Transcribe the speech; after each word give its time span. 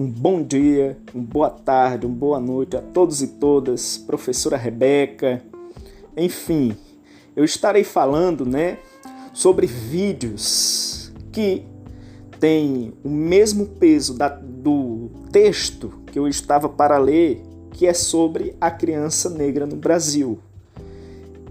Um 0.00 0.06
bom 0.06 0.40
dia, 0.40 0.96
uma 1.12 1.24
boa 1.24 1.50
tarde, 1.50 2.06
uma 2.06 2.14
boa 2.14 2.38
noite 2.38 2.76
a 2.76 2.80
todos 2.80 3.20
e 3.20 3.26
todas, 3.26 3.98
professora 3.98 4.56
Rebeca. 4.56 5.42
Enfim, 6.16 6.76
eu 7.34 7.44
estarei 7.44 7.82
falando, 7.82 8.46
né, 8.46 8.78
sobre 9.32 9.66
vídeos 9.66 11.12
que 11.32 11.64
têm 12.38 12.94
o 13.02 13.08
mesmo 13.08 13.66
peso 13.66 14.16
da, 14.16 14.28
do 14.28 15.10
texto 15.32 15.92
que 16.12 16.16
eu 16.16 16.28
estava 16.28 16.68
para 16.68 16.96
ler, 16.96 17.42
que 17.72 17.84
é 17.84 17.92
sobre 17.92 18.54
a 18.60 18.70
criança 18.70 19.28
negra 19.28 19.66
no 19.66 19.74
Brasil. 19.74 20.38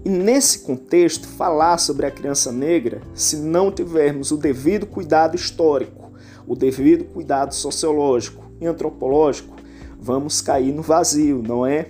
E 0.02 0.08
nesse 0.08 0.60
contexto, 0.60 1.28
falar 1.28 1.76
sobre 1.76 2.06
a 2.06 2.10
criança 2.10 2.50
negra, 2.50 3.02
se 3.12 3.36
não 3.36 3.70
tivermos 3.70 4.30
o 4.30 4.38
devido 4.38 4.86
cuidado 4.86 5.36
histórico, 5.36 5.97
o 6.48 6.56
devido 6.56 7.04
cuidado 7.04 7.54
sociológico 7.54 8.42
e 8.60 8.66
antropológico, 8.66 9.54
vamos 10.00 10.40
cair 10.40 10.72
no 10.72 10.82
vazio, 10.82 11.42
não 11.46 11.66
é? 11.66 11.88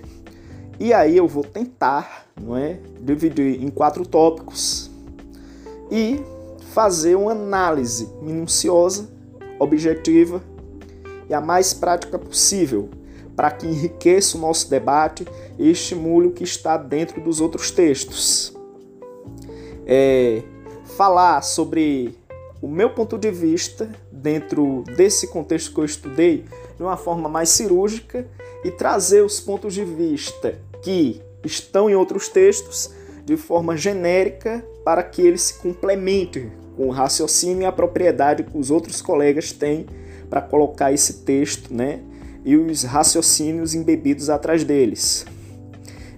E 0.77 0.93
aí 0.93 1.15
eu 1.15 1.27
vou 1.27 1.43
tentar, 1.43 2.27
não 2.39 2.57
é, 2.57 2.79
dividir 2.99 3.63
em 3.63 3.69
quatro 3.69 4.05
tópicos 4.05 4.91
e 5.89 6.21
fazer 6.73 7.15
uma 7.15 7.31
análise 7.31 8.09
minuciosa, 8.21 9.09
objetiva 9.57 10.41
e 11.29 11.33
a 11.33 11.41
mais 11.41 11.73
prática 11.73 12.19
possível, 12.19 12.89
para 13.35 13.51
que 13.51 13.65
enriqueça 13.65 14.37
o 14.37 14.41
nosso 14.41 14.69
debate 14.69 15.25
e 15.57 15.69
estimule 15.71 16.27
o 16.27 16.31
que 16.31 16.43
está 16.43 16.75
dentro 16.77 17.21
dos 17.21 17.39
outros 17.39 17.71
textos. 17.71 18.53
É, 19.85 20.43
falar 20.97 21.41
sobre 21.41 22.15
o 22.61 22.67
meu 22.67 22.89
ponto 22.89 23.17
de 23.17 23.31
vista 23.31 23.89
dentro 24.21 24.83
desse 24.95 25.27
contexto 25.27 25.73
que 25.73 25.79
eu 25.79 25.85
estudei 25.85 26.45
de 26.75 26.83
uma 26.83 26.97
forma 26.97 27.27
mais 27.29 27.49
cirúrgica 27.49 28.25
e 28.63 28.71
trazer 28.71 29.23
os 29.23 29.39
pontos 29.39 29.73
de 29.73 29.83
vista 29.83 30.59
que 30.81 31.21
estão 31.43 31.89
em 31.89 31.95
outros 31.95 32.27
textos 32.27 32.91
de 33.25 33.37
forma 33.37 33.77
genérica 33.77 34.63
para 34.83 35.03
que 35.03 35.21
eles 35.21 35.41
se 35.41 35.53
complementem 35.59 36.51
com 36.75 36.87
o 36.87 36.91
raciocínio 36.91 37.63
e 37.63 37.65
a 37.65 37.71
propriedade 37.71 38.43
que 38.43 38.57
os 38.57 38.71
outros 38.71 39.01
colegas 39.01 39.51
têm 39.51 39.85
para 40.29 40.41
colocar 40.41 40.91
esse 40.91 41.21
texto, 41.21 41.73
né? 41.73 41.99
E 42.45 42.55
os 42.55 42.83
raciocínios 42.83 43.75
embebidos 43.75 44.29
atrás 44.29 44.63
deles. 44.63 45.25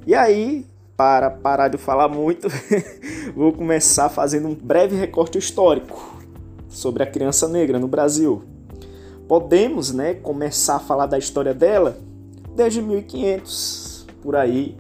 E 0.05 0.13
aí, 0.13 0.65
para 0.95 1.29
parar 1.29 1.67
de 1.67 1.77
falar 1.77 2.07
muito, 2.07 2.47
vou 3.35 3.51
começar 3.51 4.09
fazendo 4.09 4.47
um 4.47 4.55
breve 4.55 4.95
recorte 4.95 5.37
histórico 5.37 6.20
sobre 6.71 7.03
a 7.03 7.05
criança 7.05 7.47
negra 7.47 7.77
no 7.77 7.87
Brasil. 7.87 8.41
Podemos, 9.27 9.91
né, 9.91 10.15
começar 10.15 10.77
a 10.77 10.79
falar 10.79 11.05
da 11.05 11.17
história 11.17 11.53
dela 11.53 11.97
desde 12.55 12.81
1500, 12.81 14.07
por 14.21 14.35
aí, 14.35 14.75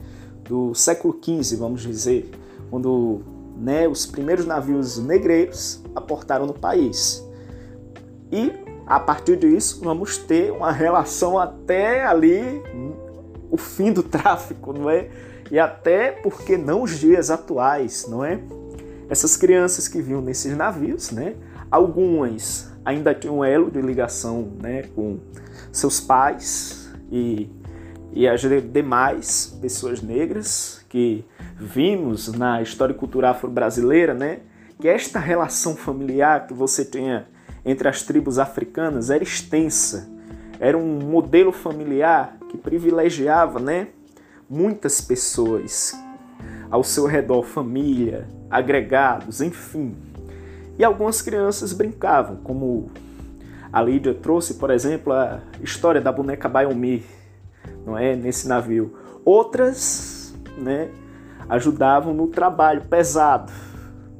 do 0.45 0.73
século 0.73 1.19
XV, 1.21 1.57
vamos 1.57 1.81
dizer, 1.81 2.31
quando 2.69 3.21
né, 3.57 3.87
os 3.87 4.05
primeiros 4.05 4.45
navios 4.45 4.97
negreiros 4.97 5.81
aportaram 5.95 6.45
no 6.45 6.53
país. 6.53 7.23
E 8.31 8.51
a 8.85 8.99
partir 8.99 9.37
disso, 9.37 9.81
vamos 9.83 10.17
ter 10.17 10.51
uma 10.51 10.71
relação 10.71 11.37
até 11.37 12.03
ali 12.03 12.61
o 13.49 13.57
fim 13.57 13.91
do 13.91 14.01
tráfico, 14.01 14.73
não 14.73 14.89
é? 14.89 15.09
E 15.51 15.59
até 15.59 16.11
porque 16.11 16.57
não 16.57 16.83
os 16.83 16.97
dias 16.97 17.29
atuais, 17.29 18.07
não 18.07 18.23
é? 18.23 18.39
Essas 19.09 19.35
crianças 19.35 19.89
que 19.89 20.01
vinham 20.01 20.21
nesses 20.21 20.55
navios, 20.55 21.11
né? 21.11 21.35
Algumas 21.71 22.69
ainda 22.83 23.15
tinham 23.15 23.39
um 23.39 23.45
elo 23.45 23.71
de 23.71 23.81
ligação 23.81 24.51
né, 24.61 24.83
com 24.93 25.19
seus 25.71 26.01
pais 26.01 26.91
e, 27.09 27.49
e 28.11 28.27
as 28.27 28.41
demais 28.41 29.57
pessoas 29.61 30.01
negras 30.01 30.85
que 30.89 31.23
vimos 31.55 32.27
na 32.27 32.61
história 32.61 32.93
cultural 32.93 33.31
afro-brasileira, 33.31 34.13
né, 34.13 34.39
que 34.79 34.87
esta 34.87 35.19
relação 35.19 35.75
familiar 35.75 36.47
que 36.47 36.53
você 36.53 36.83
tinha 36.83 37.27
entre 37.63 37.87
as 37.87 38.03
tribos 38.03 38.39
africanas 38.39 39.09
era 39.09 39.23
extensa. 39.23 40.09
Era 40.59 40.77
um 40.77 40.99
modelo 40.99 41.51
familiar 41.51 42.37
que 42.49 42.57
privilegiava 42.57 43.59
né, 43.59 43.87
muitas 44.49 44.99
pessoas 44.99 45.93
ao 46.69 46.83
seu 46.83 47.05
redor, 47.05 47.43
família, 47.43 48.27
agregados, 48.49 49.41
enfim. 49.41 49.95
E 50.81 50.83
algumas 50.83 51.21
crianças 51.21 51.73
brincavam, 51.73 52.37
como 52.37 52.89
a 53.71 53.79
Lídia 53.83 54.15
trouxe, 54.15 54.55
por 54.55 54.71
exemplo, 54.71 55.13
a 55.13 55.39
história 55.61 56.01
da 56.01 56.11
boneca 56.11 56.49
Bayomi, 56.49 57.05
não 57.85 57.95
é, 57.95 58.15
nesse 58.15 58.47
navio. 58.47 58.91
Outras, 59.23 60.33
né, 60.57 60.89
ajudavam 61.47 62.15
no 62.15 62.25
trabalho 62.25 62.81
pesado, 62.85 63.53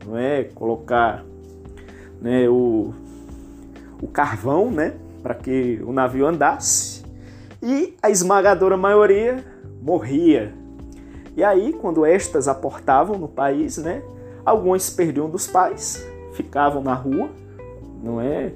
não 0.06 0.16
é, 0.16 0.44
colocar, 0.54 1.26
né, 2.22 2.48
o, 2.48 2.94
o 4.00 4.08
carvão, 4.08 4.70
né, 4.70 4.94
para 5.24 5.34
que 5.34 5.82
o 5.84 5.92
navio 5.92 6.28
andasse. 6.28 7.04
E 7.60 7.98
a 8.04 8.12
esmagadora 8.12 8.78
maioria 8.78 9.44
morria. 9.82 10.54
E 11.36 11.44
aí, 11.44 11.74
quando 11.74 12.06
estas 12.06 12.48
aportavam 12.48 13.18
no 13.18 13.28
país, 13.28 13.80
né, 13.80 14.04
alguns 14.46 14.92
perdiam 14.92 15.28
dos 15.28 15.48
pais, 15.48 16.08
ficavam 16.34 16.82
na 16.82 16.94
rua, 16.94 17.30
não 18.02 18.20
é? 18.20 18.52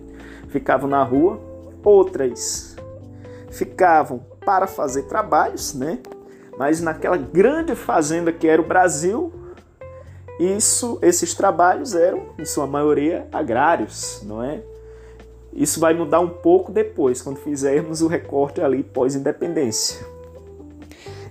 Ficavam 0.50 0.90
na 0.90 1.04
rua. 1.04 1.40
Outras 1.84 2.76
ficavam 3.52 4.26
para 4.44 4.68
fazer 4.68 5.04
trabalhos, 5.04 5.74
né? 5.74 6.00
Mas 6.58 6.82
naquela 6.82 7.18
grande 7.18 7.76
fazenda 7.76 8.32
que 8.32 8.48
era 8.48 8.62
o 8.62 8.66
Brasil, 8.66 9.32
isso, 10.40 11.00
esses 11.02 11.34
trabalhos 11.34 11.96
eram, 11.96 12.30
em 12.38 12.46
sua 12.46 12.68
maioria, 12.68 13.28
agrários, 13.32 14.22
não 14.24 14.44
é? 14.44 14.62
Isso 15.54 15.80
vai 15.80 15.94
mudar 15.94 16.20
um 16.20 16.30
pouco 16.30 16.72
depois, 16.72 17.22
quando 17.22 17.38
fizermos 17.38 18.02
o 18.02 18.08
recorte 18.08 18.60
ali 18.62 18.84
pós-independência. 18.84 20.06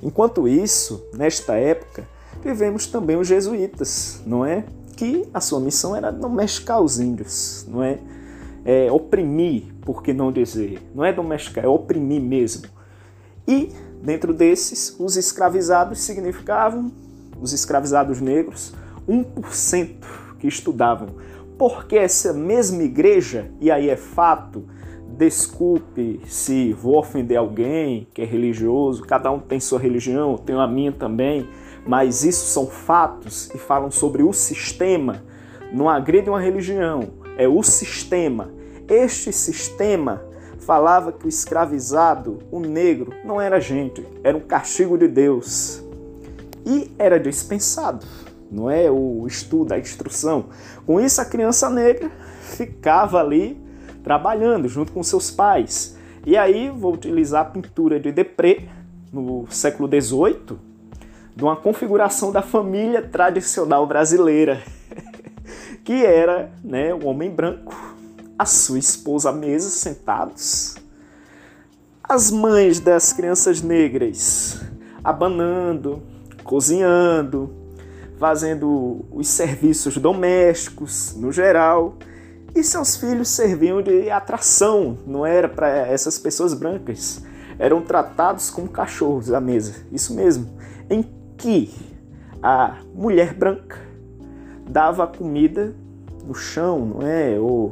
Enquanto 0.03 0.49
isso, 0.49 1.07
nesta 1.13 1.55
época, 1.55 2.09
vivemos 2.43 2.87
também 2.87 3.17
os 3.17 3.29
jesuítas, 3.29 4.23
não 4.27 4.45
é? 4.45 4.65
Que 4.95 5.29
a 5.33 5.41
sua 5.41 5.61
missão 5.61 5.95
era 5.95 6.11
domesticar 6.11 6.81
os 6.81 6.99
índios, 6.99 7.67
não 7.69 7.83
é? 7.83 7.99
é 8.65 8.91
oprimir, 8.91 9.65
por 9.83 10.03
que 10.03 10.13
não 10.13 10.33
dizer? 10.33 10.81
Não 10.95 11.05
é 11.05 11.13
domesticar, 11.13 11.65
é 11.65 11.69
oprimir 11.69 12.21
mesmo. 12.21 12.69
E 13.47 13.71
dentro 14.03 14.33
desses, 14.33 14.97
os 14.99 15.17
escravizados 15.17 16.01
significavam, 16.01 16.91
os 17.41 17.53
escravizados 17.53 18.21
negros, 18.21 18.73
1% 19.09 19.89
que 20.39 20.47
estudavam. 20.47 21.09
Porque 21.59 21.97
essa 21.97 22.33
mesma 22.33 22.83
igreja, 22.83 23.51
e 23.61 23.71
aí 23.71 23.91
é 23.91 23.97
fato, 23.97 24.65
desculpe 25.17 26.21
se 26.27 26.73
vou 26.73 26.99
ofender 26.99 27.37
alguém 27.37 28.09
que 28.13 28.23
é 28.23 28.25
religioso, 28.25 29.03
cada 29.03 29.31
um 29.31 29.39
tem 29.39 29.61
sua 29.61 29.79
religião, 29.79 30.37
tenho 30.37 30.59
a 30.59 30.67
minha 30.67 30.91
também 30.91 31.47
mas 31.87 32.25
isso 32.25 32.47
são 32.47 32.67
fatos 32.67 33.51
e 33.55 33.59
falam 33.59 33.91
sobre 33.91 34.23
o 34.23 34.33
sistema. 34.33 35.23
Não 35.73 35.89
agride 35.89 36.31
uma 36.31 36.41
religião, 36.41 37.11
é 37.37 37.49
o 37.49 37.63
sistema. 37.63 38.51
Este 38.89 39.33
sistema 39.33 40.23
falava 40.59 41.13
que 41.13 41.27
o 41.27 41.29
escravizado, 41.29 42.39
o 42.51 42.61
negro, 42.61 43.13
não 43.25 43.41
era 43.41 43.61
gente, 43.61 44.07
era 44.23 44.37
um 44.37 44.41
castigo 44.41 44.97
de 44.97 45.09
Deus. 45.09 45.83
E 46.65 46.91
era 46.99 47.21
dispensado, 47.21 48.07
não 48.51 48.71
é? 48.71 48.91
O 48.91 49.27
estudo, 49.27 49.73
a 49.73 49.79
instrução. 49.79 50.47
Com 50.87 51.01
isso, 51.01 51.21
a 51.21 51.25
criança 51.25 51.69
negra 51.69 52.11
ficava 52.41 53.21
ali 53.21 53.63
trabalhando 54.03 54.69
junto 54.69 54.93
com 54.93 55.03
seus 55.03 55.31
pais. 55.31 55.97
E 56.27 56.37
aí, 56.37 56.71
vou 56.71 56.95
utilizar 56.95 57.43
a 57.43 57.51
pintura 57.51 58.01
de 58.01 58.11
Depré, 58.11 58.69
no 59.13 59.47
século 59.49 59.89
XVIII, 59.89 60.59
de 61.35 61.43
uma 61.43 61.57
configuração 61.57 62.31
da 62.31 62.43
família 62.43 63.03
tradicional 63.03 63.87
brasileira, 63.87 64.63
que 65.85 66.05
era 66.05 66.53
né, 66.63 66.95
o 66.95 67.07
homem 67.07 67.31
branco, 67.31 67.75
a 68.39 68.47
sua 68.47 68.79
esposa 68.79 69.31
à 69.31 69.33
mesa, 69.33 69.69
sentados, 69.71 70.77
as 72.03 72.31
mães 72.31 72.81
das 72.81 73.13
crianças 73.13 73.63
negras 73.63 74.61
abanando, 75.05 76.03
cozinhando, 76.43 77.51
fazendo 78.19 79.05
os 79.13 79.29
serviços 79.29 79.99
domésticos 79.99 81.15
no 81.15 81.31
geral, 81.31 81.99
e 82.55 82.63
seus 82.65 82.97
filhos 82.97 83.29
serviam 83.29 83.83
de 83.83 84.09
atração, 84.11 84.97
não 85.07 85.27
era 85.27 85.49
para 85.49 85.69
essas 85.69 86.19
pessoas 86.19 86.55
brancas. 86.55 87.23
Eram 87.59 87.83
tratados 87.83 88.49
como 88.49 88.69
cachorros 88.69 89.33
à 89.33 89.41
mesa, 89.41 89.75
isso 89.93 90.15
mesmo. 90.15 90.49
Em 90.89 91.03
que 91.45 91.71
a 92.43 92.79
mulher 92.95 93.35
branca 93.35 93.79
dava 94.67 95.07
comida 95.07 95.75
no 96.27 96.35
chão, 96.35 96.87
não 96.87 97.07
é? 97.07 97.39
Ou, 97.39 97.69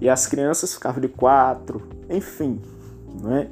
e 0.00 0.08
as 0.08 0.26
crianças 0.26 0.74
ficavam 0.74 1.00
de 1.00 1.06
quatro, 1.06 1.80
enfim. 2.10 2.60
não 3.22 3.36
é? 3.36 3.46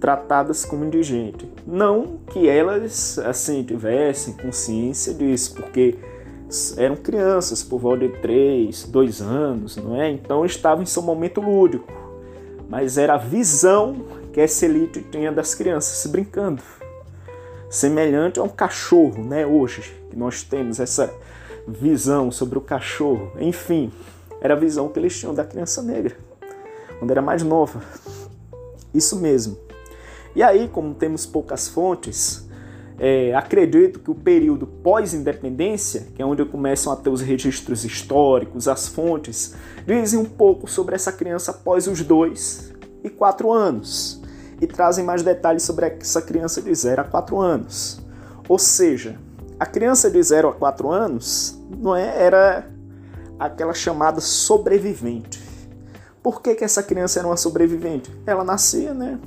tratadas 0.00 0.64
como 0.64 0.84
indigente. 0.84 1.48
Não 1.64 2.18
que 2.32 2.48
elas 2.48 3.20
assim 3.20 3.62
tivessem 3.62 4.34
consciência 4.34 5.14
disso, 5.14 5.54
porque 5.54 5.96
eram 6.76 6.96
crianças 6.96 7.62
por 7.62 7.78
volta 7.78 8.08
de 8.08 8.18
3, 8.20 8.84
2 8.84 9.20
anos, 9.20 9.76
não 9.76 9.94
é? 9.94 10.10
Então 10.10 10.44
estavam 10.44 10.82
em 10.82 10.86
seu 10.86 11.02
momento 11.02 11.40
lúdico. 11.40 11.86
Mas 12.68 12.98
era 12.98 13.14
a 13.14 13.18
visão 13.18 14.06
que 14.32 14.40
essa 14.40 14.64
elite 14.64 15.06
tinha 15.12 15.30
das 15.30 15.54
crianças 15.54 16.10
brincando. 16.10 16.62
Semelhante 17.70 18.40
a 18.40 18.42
um 18.42 18.48
cachorro, 18.48 19.22
né? 19.22 19.46
Hoje, 19.46 19.94
que 20.10 20.16
nós 20.16 20.42
temos 20.42 20.80
essa 20.80 21.14
visão 21.68 22.32
sobre 22.32 22.58
o 22.58 22.60
cachorro. 22.60 23.30
Enfim, 23.38 23.92
era 24.40 24.54
a 24.54 24.56
visão 24.56 24.88
que 24.88 24.98
eles 24.98 25.16
tinham 25.16 25.32
da 25.32 25.44
criança 25.44 25.80
negra, 25.80 26.16
quando 26.98 27.12
era 27.12 27.22
mais 27.22 27.44
nova. 27.44 27.80
Isso 28.92 29.14
mesmo. 29.20 29.56
E 30.34 30.42
aí, 30.42 30.66
como 30.66 30.94
temos 30.94 31.24
poucas 31.24 31.68
fontes, 31.68 32.44
é, 32.98 33.32
acredito 33.36 34.00
que 34.00 34.10
o 34.10 34.16
período 34.16 34.66
pós-independência, 34.66 36.08
que 36.16 36.20
é 36.20 36.26
onde 36.26 36.44
começam 36.44 36.92
a 36.92 36.96
ter 36.96 37.08
os 37.08 37.20
registros 37.20 37.84
históricos, 37.84 38.66
as 38.66 38.88
fontes, 38.88 39.54
dizem 39.86 40.18
um 40.18 40.24
pouco 40.24 40.68
sobre 40.68 40.96
essa 40.96 41.12
criança 41.12 41.52
após 41.52 41.86
os 41.86 42.02
dois 42.02 42.72
e 43.04 43.08
quatro 43.08 43.52
anos 43.52 44.19
e 44.60 44.66
trazem 44.66 45.04
mais 45.04 45.22
detalhes 45.22 45.62
sobre 45.62 45.86
essa 45.86 46.20
criança 46.20 46.60
de 46.60 46.74
0 46.74 47.02
a 47.02 47.04
4 47.04 47.40
anos. 47.40 48.00
Ou 48.48 48.58
seja, 48.58 49.16
a 49.58 49.66
criança 49.66 50.10
de 50.10 50.22
0 50.22 50.48
a 50.48 50.52
4 50.52 50.90
anos 50.90 51.58
não 51.78 51.96
é, 51.96 52.22
era 52.22 52.66
aquela 53.38 53.74
chamada 53.74 54.20
sobrevivente. 54.20 55.42
Por 56.22 56.42
que, 56.42 56.54
que 56.54 56.64
essa 56.64 56.82
criança 56.82 57.18
era 57.18 57.28
uma 57.28 57.36
sobrevivente? 57.36 58.10
Ela 58.26 58.44
nascia, 58.44 58.92
né? 58.92 59.18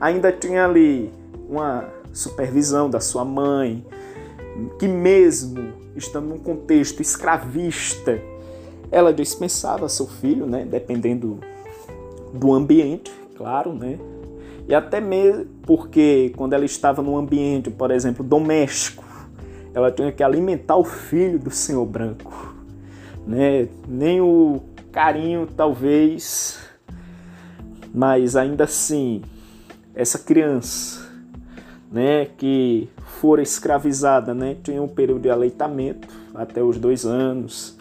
ainda 0.00 0.32
tinha 0.32 0.64
ali 0.64 1.12
uma 1.48 1.84
supervisão 2.12 2.88
da 2.88 2.98
sua 2.98 3.24
mãe, 3.24 3.84
que 4.78 4.88
mesmo 4.88 5.74
estando 5.94 6.28
num 6.28 6.38
contexto 6.38 7.02
escravista, 7.02 8.18
ela 8.90 9.12
dispensava 9.12 9.88
seu 9.88 10.06
filho, 10.06 10.46
né, 10.46 10.64
dependendo 10.64 11.38
do 12.32 12.52
ambiente, 12.52 13.12
claro, 13.36 13.72
né? 13.72 13.98
E 14.70 14.74
até 14.74 15.00
mesmo 15.00 15.46
porque 15.62 16.32
quando 16.36 16.52
ela 16.52 16.64
estava 16.64 17.02
num 17.02 17.16
ambiente, 17.16 17.68
por 17.68 17.90
exemplo, 17.90 18.24
doméstico, 18.24 19.04
ela 19.74 19.90
tinha 19.90 20.12
que 20.12 20.22
alimentar 20.22 20.76
o 20.76 20.84
filho 20.84 21.40
do 21.40 21.50
senhor 21.50 21.84
branco, 21.84 22.54
né? 23.26 23.66
Nem 23.88 24.20
o 24.20 24.60
carinho 24.92 25.48
talvez, 25.56 26.60
mas 27.92 28.36
ainda 28.36 28.62
assim 28.62 29.22
essa 29.92 30.20
criança, 30.20 31.04
né, 31.90 32.26
que 32.38 32.88
for 33.18 33.40
escravizada, 33.40 34.32
né, 34.32 34.56
tinha 34.62 34.80
um 34.80 34.86
período 34.86 35.22
de 35.22 35.30
aleitamento 35.30 36.06
até 36.32 36.62
os 36.62 36.78
dois 36.78 37.04
anos, 37.04 37.76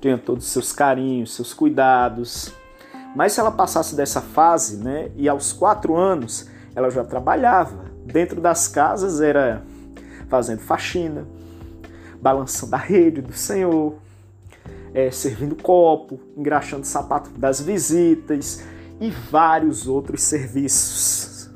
tinha 0.00 0.16
todos 0.16 0.46
os 0.46 0.52
seus 0.52 0.72
carinhos, 0.72 1.34
seus 1.34 1.52
cuidados. 1.52 2.54
Mas 3.14 3.32
se 3.32 3.40
ela 3.40 3.50
passasse 3.50 3.94
dessa 3.94 4.20
fase, 4.20 4.76
né, 4.78 5.10
e 5.16 5.28
aos 5.28 5.52
quatro 5.52 5.96
anos 5.96 6.48
ela 6.74 6.90
já 6.90 7.04
trabalhava. 7.04 7.90
Dentro 8.04 8.40
das 8.40 8.66
casas, 8.66 9.20
era 9.20 9.62
fazendo 10.28 10.60
faxina, 10.60 11.26
balançando 12.20 12.74
a 12.74 12.78
rede 12.78 13.20
do 13.20 13.32
Senhor, 13.32 13.94
é, 14.94 15.10
servindo 15.10 15.54
copo, 15.54 16.20
engraxando 16.36 16.86
sapato 16.86 17.30
das 17.30 17.60
visitas 17.60 18.62
e 19.00 19.10
vários 19.10 19.86
outros 19.86 20.22
serviços. 20.22 21.50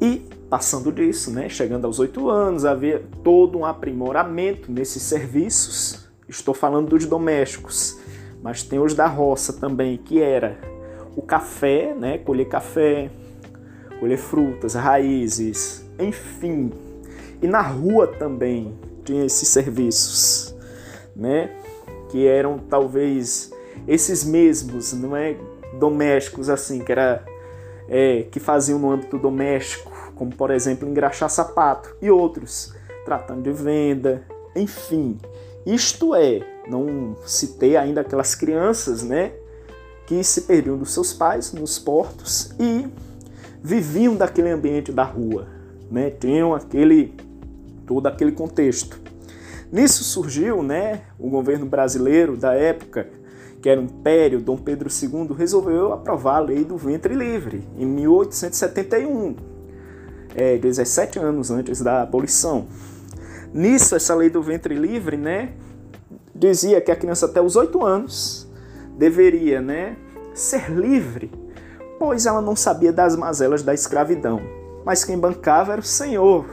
E 0.00 0.28
passando 0.50 0.92
disso, 0.92 1.30
né, 1.30 1.48
chegando 1.48 1.86
aos 1.86 1.98
oito 1.98 2.28
anos, 2.28 2.64
havia 2.64 3.04
todo 3.22 3.58
um 3.58 3.64
aprimoramento 3.64 4.70
nesses 4.70 5.02
serviços. 5.02 6.08
Estou 6.28 6.54
falando 6.54 6.88
dos 6.88 7.06
domésticos, 7.06 7.98
mas 8.44 8.62
tem 8.62 8.78
os 8.78 8.92
da 8.92 9.06
roça 9.06 9.54
também, 9.54 9.96
que 9.96 10.20
era 10.20 10.58
o 11.16 11.22
café, 11.22 11.94
né, 11.94 12.18
colher 12.18 12.46
café, 12.46 13.10
colher 13.98 14.18
frutas, 14.18 14.74
raízes, 14.74 15.82
enfim. 15.98 16.70
E 17.40 17.46
na 17.46 17.62
rua 17.62 18.06
também 18.06 18.78
tinha 19.02 19.24
esses 19.24 19.48
serviços, 19.48 20.54
né, 21.16 21.56
que 22.10 22.26
eram 22.26 22.58
talvez 22.58 23.50
esses 23.88 24.22
mesmos, 24.22 24.92
não 24.92 25.16
é 25.16 25.38
domésticos 25.78 26.50
assim, 26.50 26.80
que 26.80 26.92
era 26.92 27.24
é, 27.88 28.24
que 28.30 28.38
faziam 28.38 28.78
no 28.78 28.90
âmbito 28.90 29.18
doméstico, 29.18 29.90
como 30.14 30.36
por 30.36 30.50
exemplo 30.50 30.86
engraxar 30.86 31.30
sapato, 31.30 31.96
e 32.02 32.10
outros 32.10 32.74
tratando 33.06 33.40
de 33.40 33.52
venda, 33.52 34.22
enfim. 34.54 35.18
Isto 35.66 36.14
é, 36.14 36.42
não 36.68 37.16
citei 37.26 37.76
ainda 37.76 38.02
aquelas 38.02 38.34
crianças, 38.34 39.02
né, 39.02 39.32
que 40.06 40.22
se 40.22 40.42
perdiam 40.42 40.76
dos 40.76 40.92
seus 40.92 41.12
pais 41.12 41.52
nos 41.52 41.78
portos 41.78 42.52
e 42.60 42.86
viviam 43.62 44.14
daquele 44.14 44.50
ambiente 44.50 44.92
da 44.92 45.04
rua, 45.04 45.46
né, 45.90 46.10
tinham 46.10 46.54
aquele 46.54 47.14
todo 47.86 48.06
aquele 48.06 48.32
contexto. 48.32 49.00
Nisso 49.72 50.04
surgiu, 50.04 50.62
né, 50.62 51.02
o 51.18 51.28
governo 51.28 51.66
brasileiro 51.66 52.36
da 52.36 52.54
época 52.54 53.08
que 53.64 53.70
era 53.70 53.80
o 53.80 53.84
Império, 53.84 54.40
Dom 54.40 54.58
Pedro 54.58 54.90
II 54.90 55.34
resolveu 55.34 55.90
aprovar 55.94 56.36
a 56.36 56.40
lei 56.40 56.66
do 56.66 56.76
ventre 56.76 57.14
livre 57.14 57.66
em 57.78 57.86
1871, 57.86 59.36
é, 60.34 60.58
17 60.58 61.18
anos 61.18 61.50
antes 61.50 61.80
da 61.80 62.02
abolição. 62.02 62.66
Nisso, 63.54 63.94
essa 63.94 64.14
lei 64.16 64.28
do 64.28 64.42
ventre 64.42 64.74
livre, 64.74 65.16
né, 65.16 65.52
dizia 66.34 66.80
que 66.80 66.90
a 66.90 66.96
criança 66.96 67.26
até 67.26 67.40
os 67.40 67.54
8 67.54 67.84
anos 67.84 68.50
deveria, 68.98 69.60
né, 69.60 69.96
ser 70.34 70.68
livre, 70.70 71.30
pois 71.96 72.26
ela 72.26 72.42
não 72.42 72.56
sabia 72.56 72.92
das 72.92 73.14
mazelas 73.14 73.62
da 73.62 73.72
escravidão. 73.72 74.40
Mas 74.84 75.04
quem 75.04 75.16
bancava 75.16 75.72
era 75.72 75.80
o 75.80 75.84
Senhor, 75.84 76.44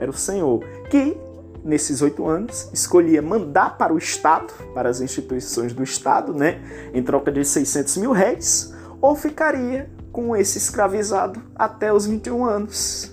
era 0.00 0.10
o 0.10 0.14
Senhor, 0.14 0.64
que 0.90 1.16
nesses 1.66 2.00
oito 2.00 2.26
anos, 2.26 2.70
escolhia 2.72 3.20
mandar 3.20 3.76
para 3.76 3.92
o 3.92 3.98
Estado, 3.98 4.52
para 4.72 4.88
as 4.88 5.00
instituições 5.00 5.72
do 5.72 5.82
Estado, 5.82 6.32
né, 6.32 6.60
em 6.94 7.02
troca 7.02 7.30
de 7.30 7.44
600 7.44 7.96
mil 7.98 8.12
réis, 8.12 8.72
ou 9.00 9.14
ficaria 9.14 9.90
com 10.12 10.34
esse 10.34 10.58
escravizado 10.58 11.42
até 11.54 11.92
os 11.92 12.06
21 12.06 12.44
anos. 12.44 13.12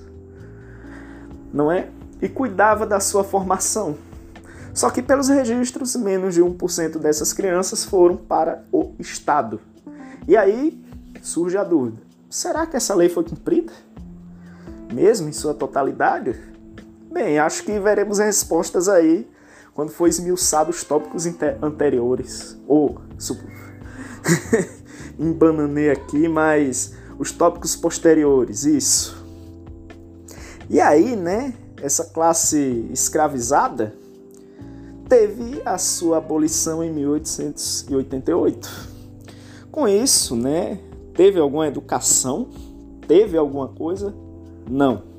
Não 1.51 1.71
é? 1.71 1.89
E 2.23 2.29
cuidava 2.29 2.87
da 2.87 3.01
sua 3.01 3.21
formação. 3.21 3.97
Só 4.73 4.89
que, 4.89 5.01
pelos 5.01 5.27
registros, 5.27 5.93
menos 5.97 6.33
de 6.33 6.41
1% 6.41 6.97
dessas 6.97 7.33
crianças 7.33 7.83
foram 7.83 8.15
para 8.15 8.63
o 8.71 8.93
Estado. 8.97 9.59
E 10.25 10.37
aí 10.37 10.81
surge 11.21 11.57
a 11.57 11.65
dúvida: 11.65 12.01
será 12.29 12.65
que 12.65 12.77
essa 12.77 12.95
lei 12.95 13.09
foi 13.09 13.25
cumprida? 13.25 13.73
Mesmo 14.93 15.27
em 15.27 15.33
sua 15.33 15.53
totalidade? 15.53 16.39
Bem, 17.11 17.39
acho 17.39 17.61
que 17.61 17.77
veremos 17.77 18.19
respostas 18.19 18.87
aí 18.87 19.29
quando 19.73 19.89
for 19.89 20.07
esmiuçado 20.07 20.69
os 20.69 20.81
tópicos 20.81 21.25
anteriores. 21.61 22.57
Ou, 22.65 23.01
embananei 25.19 25.91
aqui, 25.91 26.29
mas 26.29 26.93
os 27.19 27.33
tópicos 27.33 27.75
posteriores, 27.75 28.63
isso. 28.63 29.21
E 30.69 30.79
aí, 30.79 31.17
né, 31.17 31.53
essa 31.83 32.05
classe 32.05 32.87
escravizada 32.91 33.93
teve 35.07 35.61
a 35.65 35.77
sua 35.77 36.17
abolição 36.17 36.83
em 36.83 36.91
1888. 36.91 38.93
Com 39.71 39.87
isso, 39.87 40.35
né, 40.35 40.79
teve 41.13 41.39
alguma 41.39 41.67
educação? 41.67 42.49
Teve 43.07 43.37
alguma 43.37 43.67
coisa? 43.67 44.13
Não 44.69 45.13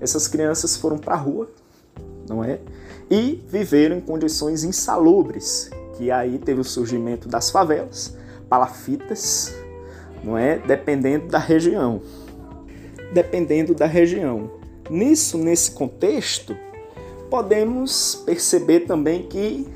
essas 0.00 0.28
crianças 0.28 0.76
foram 0.76 0.98
para 0.98 1.14
a 1.14 1.18
rua, 1.18 1.50
não 2.28 2.42
é? 2.42 2.60
E 3.10 3.42
viveram 3.48 3.96
em 3.96 4.00
condições 4.00 4.64
insalubres, 4.64 5.70
que 5.96 6.10
aí 6.10 6.38
teve 6.38 6.60
o 6.60 6.64
surgimento 6.64 7.28
das 7.28 7.50
favelas, 7.50 8.16
palafitas, 8.48 9.54
não 10.22 10.36
é? 10.36 10.58
Dependendo 10.58 11.26
da 11.26 11.38
região. 11.38 12.00
Dependendo 13.12 13.74
da 13.74 13.86
região. 13.86 14.50
Nisso, 14.90 15.36
nesse 15.38 15.70
contexto, 15.70 16.56
podemos 17.30 18.22
perceber 18.24 18.80
também 18.80 19.26
que 19.28 19.66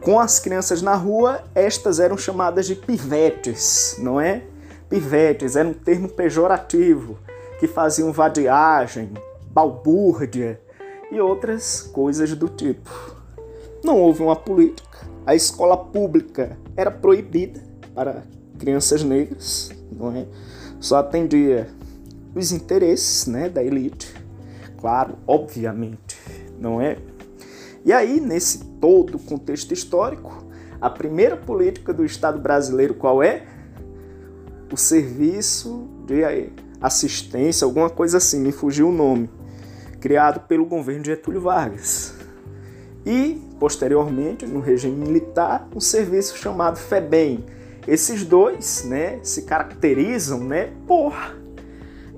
com 0.00 0.18
as 0.18 0.38
crianças 0.38 0.80
na 0.80 0.94
rua, 0.94 1.42
estas 1.54 1.98
eram 1.98 2.16
chamadas 2.16 2.66
de 2.66 2.74
pivetes, 2.74 3.96
não 3.98 4.20
é? 4.20 4.42
Pivetes 4.88 5.56
era 5.56 5.68
um 5.68 5.74
termo 5.74 6.08
pejorativo 6.08 7.18
que 7.58 7.66
faziam 7.66 8.12
vadiagem, 8.12 9.10
balbúrdia 9.50 10.60
e 11.10 11.20
outras 11.20 11.82
coisas 11.82 12.32
do 12.34 12.48
tipo. 12.48 12.90
Não 13.84 13.98
houve 13.98 14.22
uma 14.22 14.36
política. 14.36 14.88
A 15.26 15.34
escola 15.34 15.76
pública 15.76 16.56
era 16.76 16.90
proibida 16.90 17.60
para 17.94 18.22
crianças 18.58 19.02
negras, 19.02 19.70
não 19.92 20.16
é? 20.16 20.26
Só 20.80 20.98
atendia 20.98 21.68
os 22.38 22.52
interesses, 22.52 23.26
né, 23.26 23.48
da 23.48 23.62
elite. 23.62 24.14
Claro, 24.80 25.16
obviamente, 25.26 26.16
não 26.58 26.80
é? 26.80 26.98
E 27.84 27.92
aí, 27.92 28.20
nesse 28.20 28.64
todo 28.80 29.18
contexto 29.18 29.72
histórico, 29.72 30.44
a 30.80 30.88
primeira 30.88 31.36
política 31.36 31.92
do 31.92 32.04
Estado 32.04 32.38
brasileiro 32.38 32.94
qual 32.94 33.22
é? 33.22 33.44
O 34.72 34.76
serviço 34.76 35.88
de 36.06 36.22
assistência, 36.80 37.64
alguma 37.64 37.90
coisa 37.90 38.18
assim, 38.18 38.40
me 38.40 38.52
fugiu 38.52 38.88
o 38.88 38.92
nome, 38.92 39.28
criado 40.00 40.40
pelo 40.40 40.64
governo 40.64 41.02
de 41.02 41.10
Getúlio 41.10 41.40
Vargas. 41.40 42.14
E, 43.04 43.42
posteriormente, 43.58 44.46
no 44.46 44.60
regime 44.60 44.96
militar, 44.96 45.68
um 45.74 45.80
serviço 45.80 46.36
chamado 46.36 46.76
FEBEM. 46.76 47.44
Esses 47.86 48.22
dois 48.22 48.84
né, 48.84 49.18
se 49.22 49.42
caracterizam 49.42 50.44
né, 50.44 50.72
por 50.86 51.14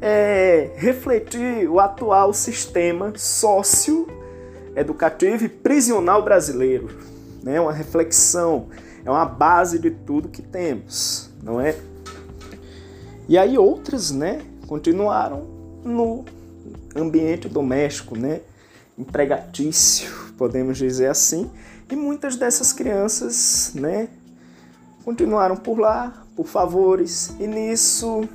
é, 0.01 0.71
refletir 0.77 1.69
o 1.69 1.79
atual 1.79 2.33
sistema 2.33 3.13
sócio-educativo 3.17 5.45
e 5.45 5.49
prisional 5.49 6.23
brasileiro. 6.23 6.89
Né, 7.43 7.61
uma 7.61 7.73
reflexão, 7.73 8.69
é 9.05 9.11
uma 9.11 9.25
base 9.25 9.79
de 9.79 9.91
tudo 9.91 10.29
que 10.29 10.43
temos, 10.43 11.31
não 11.43 11.59
é? 11.59 11.75
E 13.27 13.39
aí 13.39 13.57
outras, 13.57 14.11
né, 14.11 14.43
continuaram 14.67 15.47
no 15.83 16.27
ambiente 16.95 17.49
doméstico, 17.49 18.15
né, 18.15 18.43
empregatício, 18.99 20.35
podemos 20.37 20.77
dizer 20.77 21.07
assim, 21.07 21.51
e 21.91 21.97
muitas 21.97 22.37
dessas 22.37 22.75
crianças, 22.75 23.73
né, 23.75 24.09
continuaram 25.03 25.57
por 25.57 25.79
lá, 25.79 26.27
por 26.37 26.47
favores, 26.47 27.35
e 27.41 27.47
nisso 27.47 28.29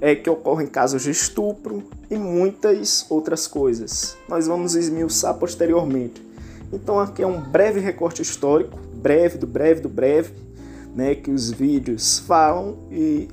é 0.00 0.14
que 0.14 0.30
ocorrem 0.30 0.66
casos 0.66 1.02
de 1.02 1.10
estupro 1.10 1.82
e 2.10 2.16
muitas 2.16 3.06
outras 3.10 3.46
coisas. 3.46 4.16
Nós 4.28 4.46
vamos 4.46 4.74
esmiuçar 4.74 5.34
posteriormente. 5.34 6.26
Então 6.72 7.00
aqui 7.00 7.22
é 7.22 7.26
um 7.26 7.40
breve 7.40 7.80
recorte 7.80 8.22
histórico, 8.22 8.78
breve 8.94 9.38
do 9.38 9.46
breve 9.46 9.80
do 9.80 9.88
breve, 9.88 10.32
né, 10.94 11.14
que 11.14 11.30
os 11.30 11.50
vídeos 11.50 12.18
falam 12.20 12.76
e, 12.90 13.28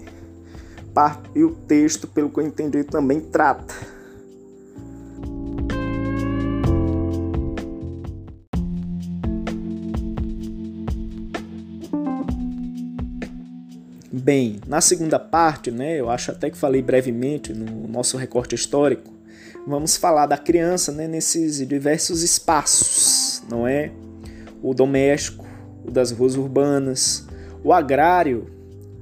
e 1.34 1.44
o 1.44 1.52
texto, 1.52 2.08
pelo 2.08 2.30
que 2.30 2.40
eu 2.40 2.46
entendi, 2.46 2.84
também 2.84 3.20
trata. 3.20 3.95
Bem, 14.26 14.60
na 14.66 14.82
segunda 14.82 15.20
parte, 15.20 15.70
né, 15.70 16.00
eu 16.00 16.10
acho 16.10 16.32
até 16.32 16.50
que 16.50 16.58
falei 16.58 16.82
brevemente 16.82 17.54
no 17.54 17.88
nosso 17.88 18.18
recorte 18.18 18.56
histórico, 18.56 19.14
vamos 19.68 19.98
falar 19.98 20.26
da 20.26 20.36
criança 20.36 20.92
né, 20.92 21.08
nesses 21.08 21.60
diversos 21.68 22.24
espaços, 22.24 23.44
não 23.48 23.68
é? 23.68 23.92
O 24.64 24.74
doméstico, 24.74 25.46
o 25.86 25.92
das 25.92 26.10
ruas 26.10 26.36
urbanas, 26.36 27.28
o 27.64 27.72
agrário 27.72 28.48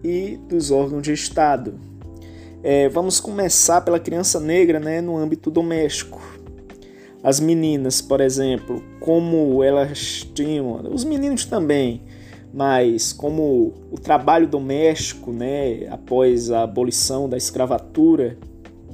e 0.03 0.37
dos 0.49 0.71
órgãos 0.71 1.03
de 1.03 1.13
Estado. 1.13 1.79
É, 2.61 2.89
vamos 2.89 3.21
começar 3.21 3.79
pela 3.79 4.01
criança 4.01 4.41
negra 4.41 4.77
né, 4.77 4.99
no 4.99 5.15
âmbito 5.15 5.49
doméstico. 5.49 6.21
As 7.23 7.39
meninas, 7.39 8.01
por 8.01 8.19
exemplo, 8.19 8.83
como 8.99 9.63
elas 9.63 10.29
tinham, 10.35 10.81
os 10.93 11.05
meninos 11.05 11.45
também, 11.45 12.01
mas 12.53 13.11
como 13.11 13.73
o 13.91 13.99
trabalho 13.99 14.47
doméstico, 14.47 15.31
né, 15.31 15.87
após 15.89 16.51
a 16.51 16.61
abolição 16.61 17.27
da 17.27 17.35
escravatura, 17.35 18.37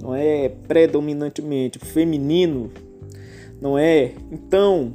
não 0.02 0.16
é 0.16 0.48
predominantemente 0.48 1.78
feminino, 1.78 2.72
não 3.62 3.78
é? 3.78 4.14
Então, 4.32 4.94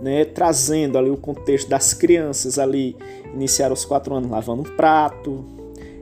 né, 0.00 0.24
trazendo 0.24 0.96
ali 0.96 1.10
o 1.10 1.16
contexto 1.16 1.68
das 1.68 1.92
crianças 1.92 2.60
ali 2.60 2.96
iniciar 3.32 3.72
os 3.72 3.84
quatro 3.84 4.14
anos 4.14 4.30
lavando 4.30 4.62
um 4.62 4.76
prato, 4.76 5.44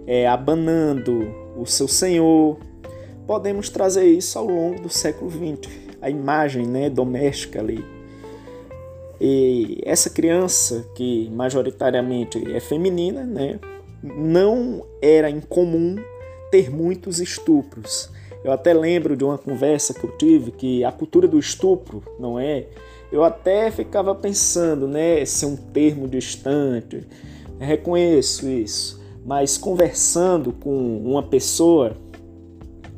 é, 0.07 0.29
abanando 0.29 1.27
o 1.57 1.65
seu 1.65 1.89
senhor, 1.89 2.59
podemos 3.27 3.71
trazer 3.71 4.05
isso 4.05 4.39
ao 4.39 4.45
longo 4.45 4.83
do 4.83 4.91
século 4.91 5.31
XX, 5.31 5.73
a 6.03 6.11
imagem 6.11 6.67
né, 6.67 6.91
doméstica 6.91 7.61
ali 7.61 8.02
e 9.25 9.79
essa 9.85 10.11
criança, 10.11 10.85
que 10.97 11.31
majoritariamente 11.31 12.43
é 12.53 12.59
feminina, 12.59 13.23
né, 13.23 13.61
não 14.03 14.85
era 15.01 15.31
incomum 15.31 15.95
ter 16.51 16.69
muitos 16.69 17.21
estupros. 17.21 18.11
Eu 18.43 18.51
até 18.51 18.75
lembro 18.75 19.17
de 19.17 19.23
uma 19.23 19.39
conversa 19.39 19.95
que 19.95 20.03
eu 20.03 20.11
tive 20.19 20.51
que 20.51 20.83
a 20.83 20.91
cultura 20.91 21.29
do 21.29 21.39
estupro, 21.39 22.03
não 22.19 22.37
é? 22.37 22.67
Eu 23.13 23.23
até 23.23 23.71
ficava 23.71 24.13
pensando, 24.13 24.89
né, 24.89 25.25
ser 25.25 25.47
um 25.47 25.55
termo 25.55 26.09
distante. 26.09 27.07
reconheço 27.61 28.49
isso, 28.49 29.01
mas 29.25 29.57
conversando 29.57 30.53
com 30.53 30.99
uma 30.99 31.23
pessoa, 31.23 31.97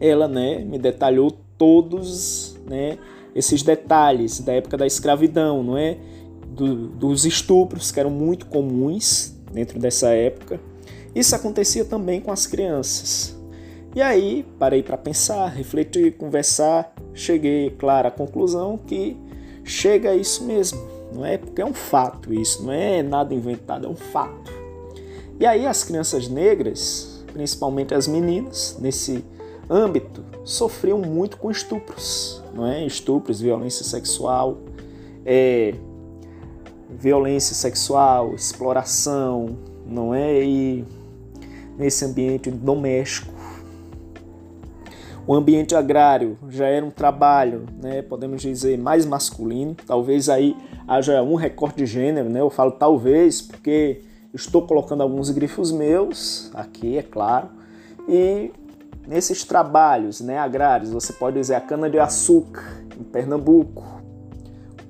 ela, 0.00 0.26
né, 0.26 0.60
me 0.60 0.78
detalhou 0.78 1.30
todos, 1.58 2.56
né, 2.66 2.96
esses 3.34 3.62
detalhes 3.62 4.40
da 4.40 4.54
época 4.54 4.78
da 4.78 4.86
escravidão, 4.86 5.62
não 5.62 5.76
é? 5.76 5.98
Do, 6.54 6.88
dos 6.88 7.24
estupros, 7.24 7.90
que 7.90 8.00
eram 8.00 8.10
muito 8.10 8.46
comuns 8.46 9.34
dentro 9.52 9.78
dessa 9.78 10.08
época. 10.08 10.60
Isso 11.14 11.34
acontecia 11.34 11.84
também 11.84 12.20
com 12.20 12.32
as 12.32 12.46
crianças. 12.46 13.36
E 13.94 14.02
aí 14.02 14.44
parei 14.58 14.82
para 14.82 14.96
pensar, 14.96 15.46
refletir, 15.48 16.16
conversar, 16.16 16.92
cheguei, 17.12 17.70
claro, 17.70 18.08
à 18.08 18.10
conclusão 18.10 18.76
que 18.76 19.16
chega 19.62 20.10
a 20.10 20.16
isso 20.16 20.44
mesmo, 20.44 20.80
não 21.14 21.24
é? 21.24 21.38
Porque 21.38 21.62
é 21.62 21.64
um 21.64 21.72
fato 21.72 22.34
isso, 22.34 22.64
não 22.64 22.72
é 22.72 23.02
nada 23.02 23.32
inventado, 23.32 23.86
é 23.86 23.88
um 23.88 23.94
fato. 23.94 24.52
E 25.38 25.46
aí 25.46 25.64
as 25.64 25.84
crianças 25.84 26.28
negras, 26.28 27.24
principalmente 27.32 27.94
as 27.94 28.08
meninas, 28.08 28.76
nesse 28.80 29.24
âmbito, 29.70 30.24
sofriam 30.44 30.98
muito 30.98 31.36
com 31.36 31.48
estupros, 31.50 32.42
não 32.52 32.66
é? 32.66 32.84
Estupros, 32.84 33.40
violência 33.40 33.84
sexual, 33.84 34.58
é, 35.24 35.74
violência 36.90 37.54
sexual, 37.54 38.34
exploração, 38.34 39.58
não 39.86 40.14
é? 40.14 40.42
E 40.42 40.84
nesse 41.76 42.04
ambiente 42.04 42.50
doméstico. 42.50 43.32
O 45.26 45.34
ambiente 45.34 45.74
agrário 45.74 46.36
já 46.50 46.66
era 46.66 46.84
um 46.84 46.90
trabalho, 46.90 47.64
né, 47.82 48.02
podemos 48.02 48.42
dizer, 48.42 48.76
mais 48.78 49.06
masculino. 49.06 49.74
Talvez 49.86 50.28
aí 50.28 50.54
haja 50.86 51.22
um 51.22 51.34
recorte 51.34 51.78
de 51.78 51.86
gênero, 51.86 52.28
né? 52.28 52.40
Eu 52.40 52.50
falo 52.50 52.72
talvez 52.72 53.40
porque 53.40 54.02
estou 54.34 54.66
colocando 54.66 55.02
alguns 55.02 55.30
grifos 55.30 55.72
meus 55.72 56.50
aqui, 56.52 56.98
é 56.98 57.02
claro. 57.02 57.48
E 58.06 58.52
nesses 59.06 59.44
trabalhos, 59.44 60.20
né, 60.20 60.38
agrários, 60.38 60.90
você 60.90 61.12
pode 61.14 61.38
dizer 61.38 61.54
a 61.54 61.60
cana 61.60 61.88
de 61.88 61.98
açúcar 61.98 62.84
em 62.98 63.02
Pernambuco, 63.02 63.82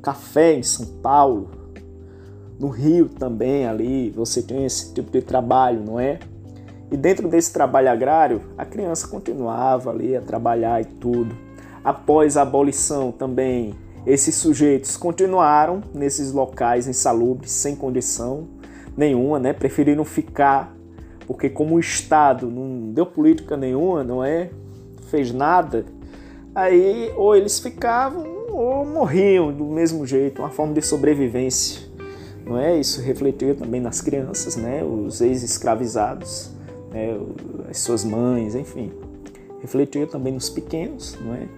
café 0.03 0.55
em 0.55 0.65
São 0.65 0.87
Paulo, 1.01 1.49
no 2.59 2.69
Rio 2.69 3.09
também 3.09 3.67
ali 3.67 4.11
você 4.11 4.43
tem 4.43 4.65
esse 4.65 4.95
tipo 4.95 5.11
de 5.11 5.21
trabalho, 5.21 5.83
não 5.85 5.99
é? 5.99 6.19
E 6.91 6.97
dentro 6.97 7.29
desse 7.29 7.53
trabalho 7.53 7.91
agrário, 7.91 8.43
a 8.57 8.65
criança 8.65 9.09
continuava 9.09 9.91
ali 9.91 10.17
a 10.17 10.21
trabalhar 10.21 10.81
e 10.81 10.85
tudo. 10.85 11.35
Após 11.83 12.37
a 12.37 12.43
abolição 12.43 13.11
também, 13.11 13.75
esses 14.07 14.35
sujeitos 14.37 14.97
continuaram 14.97 15.83
nesses 15.93 16.33
locais 16.33 16.87
insalubres, 16.87 17.51
sem 17.51 17.75
condição 17.75 18.47
nenhuma, 18.97 19.41
né? 19.41 19.53
Preferiram 19.53 20.05
ficar, 20.05 20.73
porque 21.27 21.51
como 21.51 21.75
o 21.75 21.81
Estado 21.81 22.49
não 22.49 22.93
deu 22.93 23.07
política 23.07 23.57
nenhuma, 23.57 24.05
não 24.05 24.23
é? 24.23 24.51
Fez 25.11 25.33
nada, 25.33 25.85
aí 26.55 27.13
ou 27.17 27.35
eles 27.35 27.59
ficavam 27.59 28.25
ou 28.53 28.87
morriam 28.87 29.53
do 29.53 29.65
mesmo 29.65 30.07
jeito, 30.07 30.43
uma 30.43 30.51
forma 30.51 30.75
de 30.75 30.83
sobrevivência 30.83 31.84
não 32.45 32.59
é? 32.59 32.79
Isso 32.79 33.01
refletiu 33.01 33.55
também 33.55 33.81
nas 33.81 34.01
crianças, 34.01 34.57
né? 34.57 34.85
Os 34.85 35.21
ex-escravizados, 35.21 36.51
né? 36.91 37.19
as 37.71 37.79
suas 37.79 38.05
mães, 38.05 38.55
enfim. 38.55 38.93
Refletiu 39.61 40.07
também 40.07 40.33
nos 40.33 40.51
pequenos, 40.51 41.17
não 41.21 41.35
é? 41.35 41.49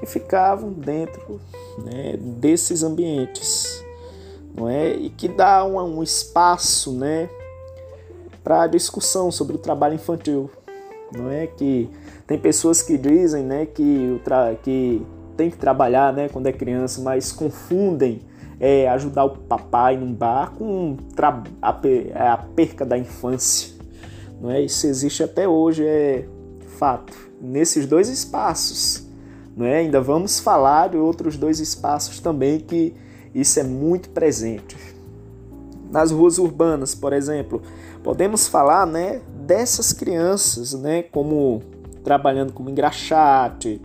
Que 0.00 0.06
ficavam 0.06 0.72
dentro 0.72 1.40
né? 1.78 2.16
desses 2.18 2.82
ambientes, 2.82 3.84
não 4.54 4.68
é? 4.68 4.94
E 4.94 5.10
que 5.10 5.28
dá 5.28 5.64
um, 5.64 5.78
um 5.98 6.02
espaço, 6.02 6.92
né? 6.92 7.30
Para 8.42 8.66
discussão 8.66 9.30
sobre 9.30 9.56
o 9.56 9.58
trabalho 9.58 9.94
infantil, 9.94 10.50
não 11.12 11.30
é? 11.30 11.46
Que 11.46 11.88
tem 12.26 12.38
pessoas 12.38 12.82
que 12.82 12.98
dizem, 12.98 13.44
né? 13.44 13.66
Que, 13.66 14.20
o 14.20 14.56
que 14.62 15.02
tem 15.36 15.50
que 15.50 15.56
trabalhar, 15.56 16.12
né? 16.12 16.28
Quando 16.28 16.48
é 16.48 16.52
criança, 16.52 17.00
mas 17.00 17.30
confundem 17.30 18.22
é, 18.58 18.88
ajudar 18.88 19.24
o 19.24 19.30
papai 19.30 19.96
num 19.96 20.12
bar 20.12 20.52
com 20.52 20.96
a, 21.62 22.36
perca 22.36 22.84
da 22.84 22.96
infância. 22.96 23.74
não 24.40 24.50
é? 24.50 24.62
Isso 24.62 24.86
existe 24.86 25.22
até 25.22 25.46
hoje, 25.46 25.84
é 25.84 26.26
fato. 26.78 27.12
Nesses 27.40 27.86
dois 27.86 28.08
espaços, 28.08 29.06
não 29.56 29.66
é? 29.66 29.78
Ainda 29.78 30.00
vamos 30.00 30.40
falar 30.40 30.88
de 30.88 30.96
outros 30.96 31.36
dois 31.36 31.60
espaços 31.60 32.20
também 32.20 32.60
que 32.60 32.94
isso 33.34 33.60
é 33.60 33.62
muito 33.62 34.10
presente. 34.10 34.76
Nas 35.90 36.10
ruas 36.10 36.38
urbanas, 36.38 36.94
por 36.94 37.12
exemplo, 37.12 37.62
podemos 38.02 38.48
falar, 38.48 38.86
né, 38.86 39.20
dessas 39.40 39.92
crianças, 39.92 40.72
né, 40.72 41.02
como 41.02 41.62
trabalhando 42.02 42.52
como 42.52 42.70
engraxate, 42.70 43.80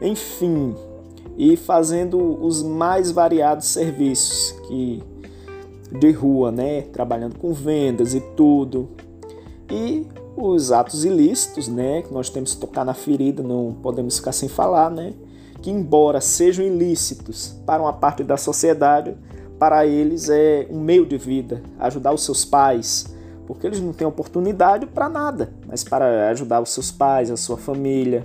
enfim, 0.00 0.74
e 1.36 1.56
fazendo 1.56 2.18
os 2.44 2.62
mais 2.62 3.10
variados 3.10 3.66
serviços 3.66 4.54
que 4.66 5.02
de 5.98 6.10
rua, 6.10 6.50
né, 6.50 6.82
trabalhando 6.82 7.38
com 7.38 7.52
vendas 7.52 8.14
e 8.14 8.20
tudo. 8.20 8.88
E 9.70 10.06
os 10.36 10.72
atos 10.72 11.04
ilícitos, 11.04 11.68
né, 11.68 12.02
que 12.02 12.12
nós 12.12 12.30
temos 12.30 12.54
que 12.54 12.60
tocar 12.60 12.84
na 12.84 12.94
ferida, 12.94 13.42
não 13.42 13.76
podemos 13.82 14.16
ficar 14.16 14.32
sem 14.32 14.48
falar, 14.48 14.90
né, 14.90 15.12
que 15.60 15.70
embora 15.70 16.20
sejam 16.20 16.64
ilícitos 16.64 17.54
para 17.66 17.82
uma 17.82 17.92
parte 17.92 18.24
da 18.24 18.36
sociedade, 18.36 19.14
para 19.58 19.86
eles 19.86 20.28
é 20.28 20.66
um 20.70 20.80
meio 20.80 21.06
de 21.06 21.16
vida, 21.16 21.62
ajudar 21.78 22.12
os 22.12 22.24
seus 22.24 22.44
pais, 22.44 23.14
porque 23.46 23.66
eles 23.66 23.80
não 23.80 23.92
têm 23.92 24.06
oportunidade 24.06 24.86
para 24.86 25.08
nada, 25.08 25.52
mas 25.66 25.84
para 25.84 26.30
ajudar 26.30 26.60
os 26.60 26.70
seus 26.70 26.90
pais, 26.90 27.30
a 27.30 27.36
sua 27.36 27.56
família. 27.56 28.24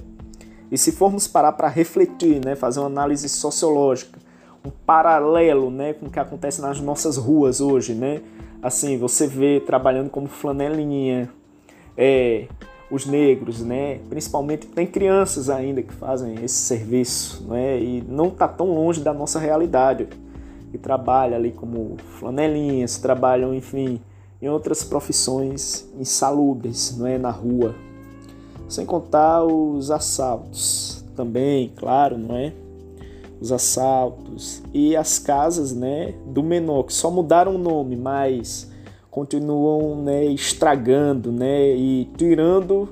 E 0.72 0.78
se 0.78 0.92
formos 0.92 1.28
parar 1.28 1.54
para 1.54 1.68
refletir, 1.68 2.44
né, 2.44 2.56
fazer 2.56 2.80
uma 2.80 2.88
análise 2.88 3.28
sociológica, 3.30 4.20
um 4.66 4.70
paralelo, 4.70 5.70
né, 5.72 5.94
com 5.94 6.08
o 6.08 6.10
que 6.10 6.20
acontece 6.20 6.62
nas 6.62 6.80
nossas 6.82 7.18
ruas 7.18 7.62
hoje, 7.62 7.94
né? 7.94 8.22
Assim, 8.62 8.98
você 8.98 9.28
vê 9.28 9.62
trabalhando 9.62 10.10
como 10.10 10.28
flanelinha, 10.28 11.30
é, 11.96 12.48
os 12.90 13.06
negros, 13.06 13.62
né? 13.62 14.00
Principalmente 14.10 14.68
tem 14.68 14.88
crianças 14.88 15.50
ainda 15.50 15.82
que 15.82 15.94
fazem 15.94 16.36
esse 16.44 16.56
serviço, 16.56 17.46
né? 17.48 17.80
E 17.80 18.04
não 18.08 18.28
está 18.28 18.48
tão 18.48 18.74
longe 18.74 19.02
da 19.02 19.14
nossa 19.14 19.40
realidade. 19.40 20.08
Que 20.72 20.78
trabalham 20.78 21.38
ali 21.38 21.52
como 21.52 21.98
flanelinhas, 22.20 22.98
trabalham, 22.98 23.54
enfim, 23.54 24.02
em 24.42 24.50
outras 24.50 24.84
profissões 24.84 25.90
insalubres, 25.98 26.98
não 26.98 27.08
é, 27.08 27.18
na 27.18 27.32
rua. 27.32 27.74
Sem 28.68 28.86
contar 28.86 29.44
os 29.44 29.90
assaltos 29.92 31.04
também, 31.16 31.72
claro, 31.76 32.18
não 32.18 32.36
é? 32.36 32.54
Os 33.40 33.52
assaltos 33.52 34.62
e 34.74 34.96
as 34.96 35.20
casas, 35.20 35.74
né, 35.74 36.14
do 36.26 36.44
menor 36.44 36.84
que 36.84 36.94
só 36.94 37.10
mudaram 37.10 37.56
o 37.56 37.58
nome, 37.58 37.96
mas 37.96 38.70
continuam, 39.10 40.02
né, 40.02 40.26
estragando, 40.26 41.32
né, 41.32 41.76
e 41.76 42.10
tirando 42.18 42.90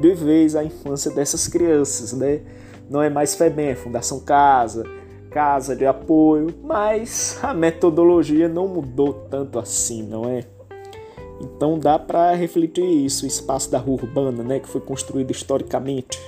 de 0.00 0.14
vez 0.14 0.56
a 0.56 0.64
infância 0.64 1.10
dessas 1.10 1.46
crianças, 1.46 2.12
né? 2.12 2.40
Não 2.88 3.02
é 3.02 3.08
mais 3.08 3.34
FEBEM, 3.34 3.68
é 3.68 3.74
Fundação 3.74 4.20
Casa, 4.20 4.84
Casa 5.30 5.74
de 5.74 5.86
Apoio, 5.86 6.54
mas 6.62 7.38
a 7.42 7.54
metodologia 7.54 8.48
não 8.48 8.68
mudou 8.68 9.26
tanto 9.30 9.58
assim, 9.58 10.02
não 10.02 10.28
é? 10.28 10.44
Então 11.40 11.78
dá 11.78 11.98
para 11.98 12.32
refletir 12.34 12.84
isso, 12.84 13.24
o 13.24 13.28
espaço 13.28 13.70
da 13.70 13.78
rua 13.78 14.02
urbana, 14.02 14.42
né, 14.42 14.60
que 14.60 14.68
foi 14.68 14.80
construído 14.80 15.30
historicamente. 15.30 16.20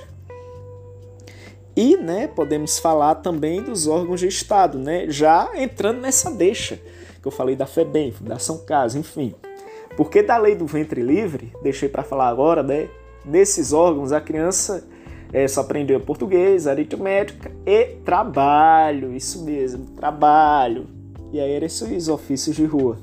E, 1.75 1.95
né, 1.95 2.27
podemos 2.27 2.79
falar 2.79 3.15
também 3.15 3.61
dos 3.61 3.87
órgãos 3.87 4.19
de 4.19 4.27
Estado, 4.27 4.79
né, 4.79 5.05
já 5.09 5.51
entrando 5.55 6.01
nessa 6.01 6.31
deixa 6.31 6.79
que 7.21 7.27
eu 7.27 7.31
falei 7.31 7.55
da 7.55 7.65
FEBEM, 7.65 8.11
Fundação 8.11 8.59
Casa, 8.59 8.97
enfim. 8.97 9.33
Porque 9.95 10.21
da 10.21 10.37
lei 10.37 10.55
do 10.55 10.65
ventre 10.65 11.01
livre, 11.01 11.51
deixei 11.61 11.89
para 11.89 12.03
falar 12.03 12.29
agora, 12.29 12.63
né, 12.63 12.89
nesses 13.25 13.73
órgãos 13.73 14.11
a 14.11 14.21
criança 14.21 14.87
é, 15.33 15.47
só 15.47 15.61
aprendeu 15.61 15.99
português, 15.99 16.67
aritmética 16.67 17.51
e 17.65 17.97
trabalho, 18.05 19.13
isso 19.13 19.43
mesmo, 19.43 19.85
trabalho. 19.87 20.87
E 21.33 21.39
aí 21.39 21.51
eram 21.51 21.65
esses 21.65 22.07
ofícios 22.07 22.55
de 22.55 22.65
rua. 22.65 22.97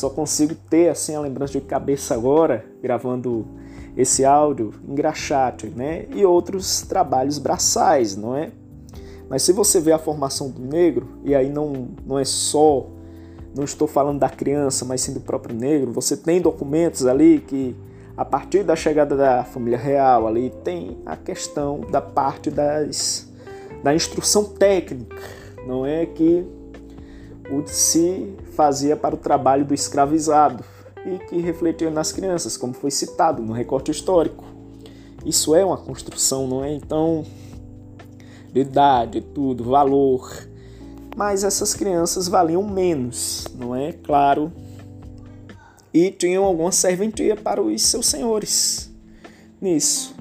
Só 0.00 0.08
consigo 0.08 0.54
ter 0.54 0.88
assim 0.88 1.14
a 1.14 1.20
lembrança 1.20 1.52
de 1.52 1.60
cabeça 1.60 2.14
agora, 2.14 2.64
gravando 2.82 3.46
esse 3.94 4.24
áudio, 4.24 4.72
engraxate, 4.88 5.66
né? 5.66 6.06
E 6.14 6.24
outros 6.24 6.80
trabalhos 6.80 7.36
braçais, 7.36 8.16
não 8.16 8.34
é? 8.34 8.50
Mas 9.28 9.42
se 9.42 9.52
você 9.52 9.78
vê 9.78 9.92
a 9.92 9.98
formação 9.98 10.50
do 10.50 10.62
negro, 10.62 11.06
e 11.22 11.34
aí 11.34 11.50
não, 11.50 11.88
não 12.06 12.18
é 12.18 12.24
só, 12.24 12.86
não 13.54 13.62
estou 13.62 13.86
falando 13.86 14.18
da 14.18 14.30
criança, 14.30 14.86
mas 14.86 15.02
sim 15.02 15.12
do 15.12 15.20
próprio 15.20 15.54
negro, 15.54 15.92
você 15.92 16.16
tem 16.16 16.40
documentos 16.40 17.04
ali 17.04 17.44
que, 17.46 17.76
a 18.16 18.24
partir 18.24 18.62
da 18.62 18.74
chegada 18.74 19.14
da 19.14 19.44
família 19.44 19.78
real, 19.78 20.26
ali 20.26 20.48
tem 20.64 20.96
a 21.04 21.14
questão 21.14 21.82
da 21.90 22.00
parte 22.00 22.50
das, 22.50 23.30
da 23.84 23.94
instrução 23.94 24.44
técnica, 24.44 25.14
não 25.66 25.84
é? 25.84 26.06
Que 26.06 26.46
o 27.50 27.66
se 27.66 28.34
fazia 28.54 28.96
para 28.96 29.14
o 29.14 29.18
trabalho 29.18 29.64
do 29.64 29.74
escravizado 29.74 30.64
e 31.04 31.18
que 31.26 31.40
refletia 31.40 31.90
nas 31.90 32.12
crianças, 32.12 32.56
como 32.56 32.72
foi 32.72 32.90
citado 32.90 33.42
no 33.42 33.52
recorte 33.52 33.90
histórico. 33.90 34.44
Isso 35.24 35.54
é 35.54 35.64
uma 35.64 35.76
construção, 35.76 36.46
não 36.46 36.64
é? 36.64 36.74
Então, 36.74 37.24
de 38.52 38.60
idade, 38.60 39.20
tudo, 39.20 39.64
valor. 39.64 40.48
Mas 41.16 41.44
essas 41.44 41.74
crianças 41.74 42.28
valiam 42.28 42.62
menos, 42.62 43.46
não 43.58 43.74
é? 43.74 43.92
Claro. 43.92 44.52
E 45.92 46.10
tinham 46.10 46.44
alguma 46.44 46.70
serventia 46.70 47.36
para 47.36 47.60
os 47.60 47.82
seus 47.82 48.06
senhores 48.06 48.90
nisso. 49.60 50.14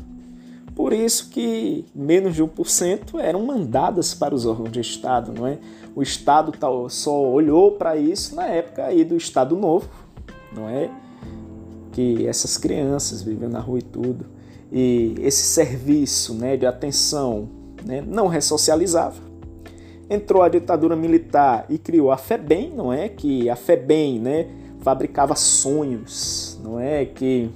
Por 0.76 0.94
isso 0.94 1.30
que 1.30 1.86
menos 1.94 2.36
de 2.36 2.44
1% 2.44 3.20
eram 3.20 3.46
mandadas 3.46 4.14
para 4.14 4.34
os 4.34 4.46
órgãos 4.46 4.72
de 4.72 4.80
Estado, 4.80 5.34
não 5.34 5.46
é? 5.46 5.58
O 6.00 6.02
Estado 6.02 6.54
só 6.90 7.22
olhou 7.30 7.74
para 7.74 7.98
isso 7.98 8.34
na 8.34 8.48
época 8.48 8.86
aí 8.86 9.04
do 9.04 9.18
Estado 9.18 9.58
Novo, 9.58 9.90
não 10.50 10.70
é? 10.70 10.90
Que 11.92 12.26
essas 12.26 12.58
crianças 12.58 13.22
vivendo 13.22 13.52
na 13.52 13.60
rua 13.60 13.80
e 13.80 13.82
tudo. 13.82 14.26
E 14.72 15.16
esse 15.20 15.44
serviço 15.44 16.34
né, 16.36 16.56
de 16.56 16.66
atenção 16.66 17.50
né, 17.86 18.02
não 18.02 18.28
ressocializava. 18.28 19.18
Entrou 20.10 20.42
a 20.42 20.48
ditadura 20.48 20.96
militar 20.96 21.66
e 21.68 21.78
criou 21.78 22.12
a 22.14 22.18
FEBEM, 22.18 22.72
não 22.74 22.94
é? 22.94 23.10
Que 23.10 23.50
a 23.50 23.58
FEBEM 23.58 24.22
né, 24.22 24.48
fabricava 24.80 25.36
sonhos, 25.36 26.58
não 26.64 26.80
é? 26.80 27.04
Que, 27.04 27.50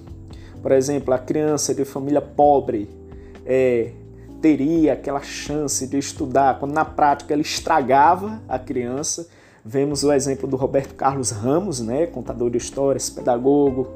por 0.62 0.73
exemplo, 0.73 1.13
a 1.13 1.17
criança 1.17 1.73
de 1.73 1.86
família 1.86 2.19
pobre 2.19 2.89
é, 3.45 3.91
teria 4.43 4.91
aquela 4.91 5.21
chance 5.21 5.88
de 5.88 5.97
estudar, 5.97 6.60
quando 6.60 6.73
na 6.73 6.84
prática 6.84 7.34
ele 7.34 7.43
estragava 7.43 8.41
a 8.45 8.60
criança. 8.60 9.25
Vemos 9.63 10.03
o 10.03 10.12
exemplo 10.12 10.49
do 10.49 10.58
Roberto 10.58 10.95
Carlos 10.95 11.32
Ramos, 11.32 11.79
né, 11.79 12.08
contador 12.08 12.49
de 12.49 12.58
histórias, 12.58 13.10
pedagogo. 13.10 13.88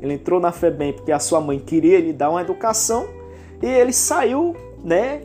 Ele 0.00 0.14
entrou 0.14 0.40
na 0.40 0.50
FEBEM 0.50 0.94
porque 0.94 1.12
a 1.12 1.18
sua 1.18 1.42
mãe 1.42 1.58
queria 1.58 2.00
lhe 2.00 2.14
dar 2.14 2.30
uma 2.30 2.40
educação 2.40 3.06
e 3.62 3.66
ele 3.66 3.92
saiu, 3.92 4.56
né? 4.82 5.20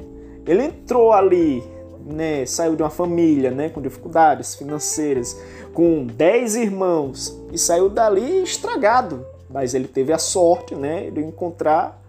Ele 0.45 0.63
entrou 0.63 1.13
ali, 1.13 1.63
né, 2.05 2.45
saiu 2.45 2.75
de 2.75 2.83
uma 2.83 2.89
família, 2.89 3.51
né, 3.51 3.69
com 3.69 3.81
dificuldades 3.81 4.53
financeiras, 4.55 5.39
com 5.73 6.05
10 6.05 6.57
irmãos 6.57 7.41
e 7.53 7.57
saiu 7.57 7.87
dali 7.87 8.43
estragado, 8.43 9.25
mas 9.49 9.73
ele 9.73 9.87
teve 9.87 10.11
a 10.11 10.17
sorte, 10.17 10.75
né, 10.75 11.09
de 11.09 11.21
encontrar 11.21 12.01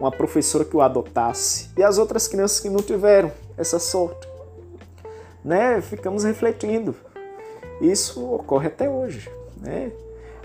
uma 0.00 0.10
professora 0.10 0.64
que 0.64 0.76
o 0.76 0.80
adotasse 0.80 1.70
e 1.76 1.82
as 1.82 1.98
outras 1.98 2.26
crianças 2.28 2.60
que 2.60 2.68
não 2.68 2.80
tiveram 2.80 3.32
essa 3.56 3.78
sorte. 3.78 4.28
Né? 5.44 5.80
Ficamos 5.80 6.24
refletindo. 6.24 6.94
Isso 7.80 8.24
ocorre 8.32 8.68
até 8.68 8.88
hoje. 8.88 9.30
Né? 9.60 9.92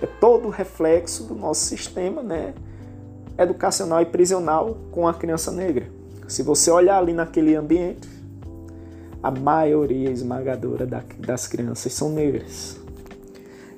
É 0.02 0.06
todo 0.06 0.50
reflexo 0.50 1.24
do 1.24 1.36
nosso 1.36 1.66
sistema 1.66 2.22
né? 2.22 2.54
educacional 3.38 4.02
e 4.02 4.06
prisional 4.06 4.78
com 4.92 5.08
a 5.08 5.14
criança 5.14 5.52
negra. 5.52 5.88
Se 6.28 6.44
você 6.44 6.70
olhar 6.70 6.98
ali 6.98 7.14
naquele 7.14 7.56
ambiente, 7.56 8.08
a 9.22 9.32
maioria 9.32 10.10
esmagadora 10.12 10.88
das 11.18 11.48
crianças 11.48 11.92
são 11.94 12.10
negras. 12.10 12.79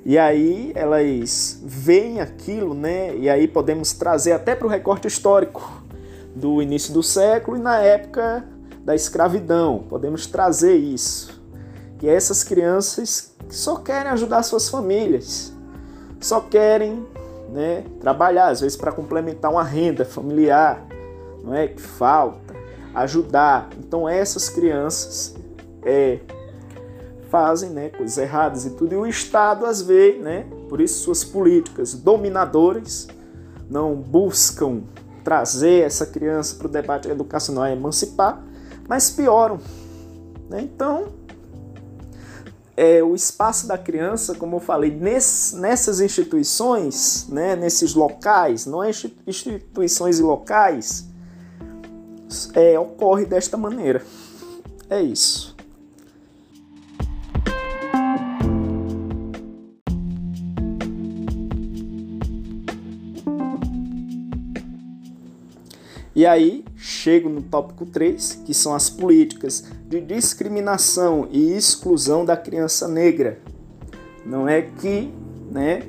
E 0.04 0.18
aí 0.18 0.72
elas 0.74 1.60
veem 1.62 2.20
aquilo, 2.20 2.74
né? 2.74 3.14
E 3.16 3.28
aí 3.28 3.46
podemos 3.46 3.92
trazer 3.92 4.32
até 4.32 4.54
para 4.54 4.66
o 4.66 4.70
recorte 4.70 5.06
histórico 5.06 5.82
do 6.34 6.60
início 6.60 6.92
do 6.92 7.02
século 7.02 7.56
e 7.56 7.60
na 7.60 7.78
época 7.78 8.44
da 8.84 8.94
escravidão. 8.94 9.84
Podemos 9.88 10.26
trazer 10.26 10.76
isso. 10.76 11.40
Que 11.98 12.08
essas 12.08 12.42
crianças 12.42 13.32
só 13.48 13.76
querem 13.76 14.10
ajudar 14.10 14.42
suas 14.42 14.68
famílias, 14.68 15.52
só 16.20 16.40
querem 16.40 17.06
né, 17.52 17.84
trabalhar, 18.00 18.48
às 18.48 18.60
vezes 18.60 18.76
para 18.76 18.90
complementar 18.90 19.52
uma 19.52 19.62
renda 19.62 20.04
familiar, 20.04 20.84
não 21.44 21.54
é 21.54 21.68
que 21.68 21.80
falta, 21.80 22.54
ajudar. 22.94 23.68
Então 23.78 24.08
essas 24.08 24.48
crianças 24.48 25.36
é, 25.84 26.18
fazem 27.32 27.70
né, 27.70 27.88
coisas 27.88 28.18
erradas 28.18 28.66
e 28.66 28.70
tudo. 28.70 28.92
E 28.92 28.96
o 28.96 29.06
Estado, 29.06 29.64
às 29.64 29.80
vezes, 29.80 30.22
né, 30.22 30.46
por 30.68 30.82
isso 30.82 31.02
suas 31.02 31.24
políticas 31.24 31.94
dominadoras, 31.94 33.08
não 33.70 33.96
buscam 33.96 34.82
trazer 35.24 35.82
essa 35.82 36.04
criança 36.04 36.56
para 36.56 36.66
o 36.66 36.70
debate 36.70 37.08
educacional 37.08 37.66
e 37.68 37.72
emancipar, 37.72 38.44
mas 38.86 39.08
pioram. 39.08 39.58
Né? 40.50 40.60
Então, 40.60 41.06
é, 42.76 43.02
o 43.02 43.14
espaço 43.14 43.66
da 43.66 43.78
criança, 43.78 44.34
como 44.34 44.56
eu 44.56 44.60
falei, 44.60 44.90
ness, 44.90 45.54
nessas 45.56 46.02
instituições, 46.02 47.28
né, 47.30 47.56
nesses 47.56 47.94
locais, 47.94 48.66
não 48.66 48.84
é 48.84 48.90
instituições 49.26 50.18
e 50.18 50.22
locais, 50.22 51.08
é, 52.52 52.78
ocorre 52.78 53.24
desta 53.24 53.56
maneira. 53.56 54.02
É 54.90 55.00
isso. 55.00 55.51
E 66.14 66.26
aí 66.26 66.64
chego 66.76 67.28
no 67.28 67.40
tópico 67.40 67.86
3, 67.86 68.42
que 68.44 68.52
são 68.52 68.74
as 68.74 68.90
políticas 68.90 69.64
de 69.86 70.00
discriminação 70.00 71.26
e 71.30 71.52
exclusão 71.56 72.24
da 72.24 72.36
criança 72.36 72.86
negra. 72.86 73.38
Não 74.24 74.46
é 74.46 74.62
que, 74.62 75.10
né, 75.50 75.82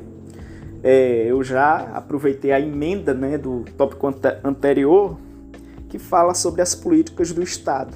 é, 0.82 1.26
eu 1.28 1.44
já 1.44 1.76
aproveitei 1.94 2.52
a 2.52 2.60
emenda 2.60 3.14
né, 3.14 3.38
do 3.38 3.66
tópico 3.78 4.08
anterior 4.44 5.18
que 5.90 6.00
fala 6.00 6.34
sobre 6.34 6.62
as 6.62 6.74
políticas 6.74 7.32
do 7.32 7.44
Estado. 7.44 7.96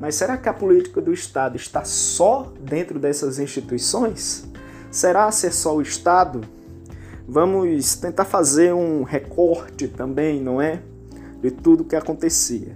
Mas 0.00 0.14
será 0.14 0.36
que 0.36 0.48
a 0.48 0.52
política 0.52 1.00
do 1.00 1.12
Estado 1.12 1.56
está 1.56 1.84
só 1.84 2.52
dentro 2.60 2.98
dessas 2.98 3.38
instituições? 3.38 4.44
Será 4.90 5.30
ser 5.30 5.52
só 5.52 5.76
o 5.76 5.82
Estado? 5.82 6.40
Vamos 7.26 7.96
tentar 7.96 8.24
fazer 8.24 8.72
um 8.72 9.02
recorte 9.02 9.88
também, 9.88 10.40
não 10.40 10.60
é? 10.60 10.80
De 11.44 11.50
tudo 11.50 11.84
que 11.84 11.94
acontecia. 11.94 12.74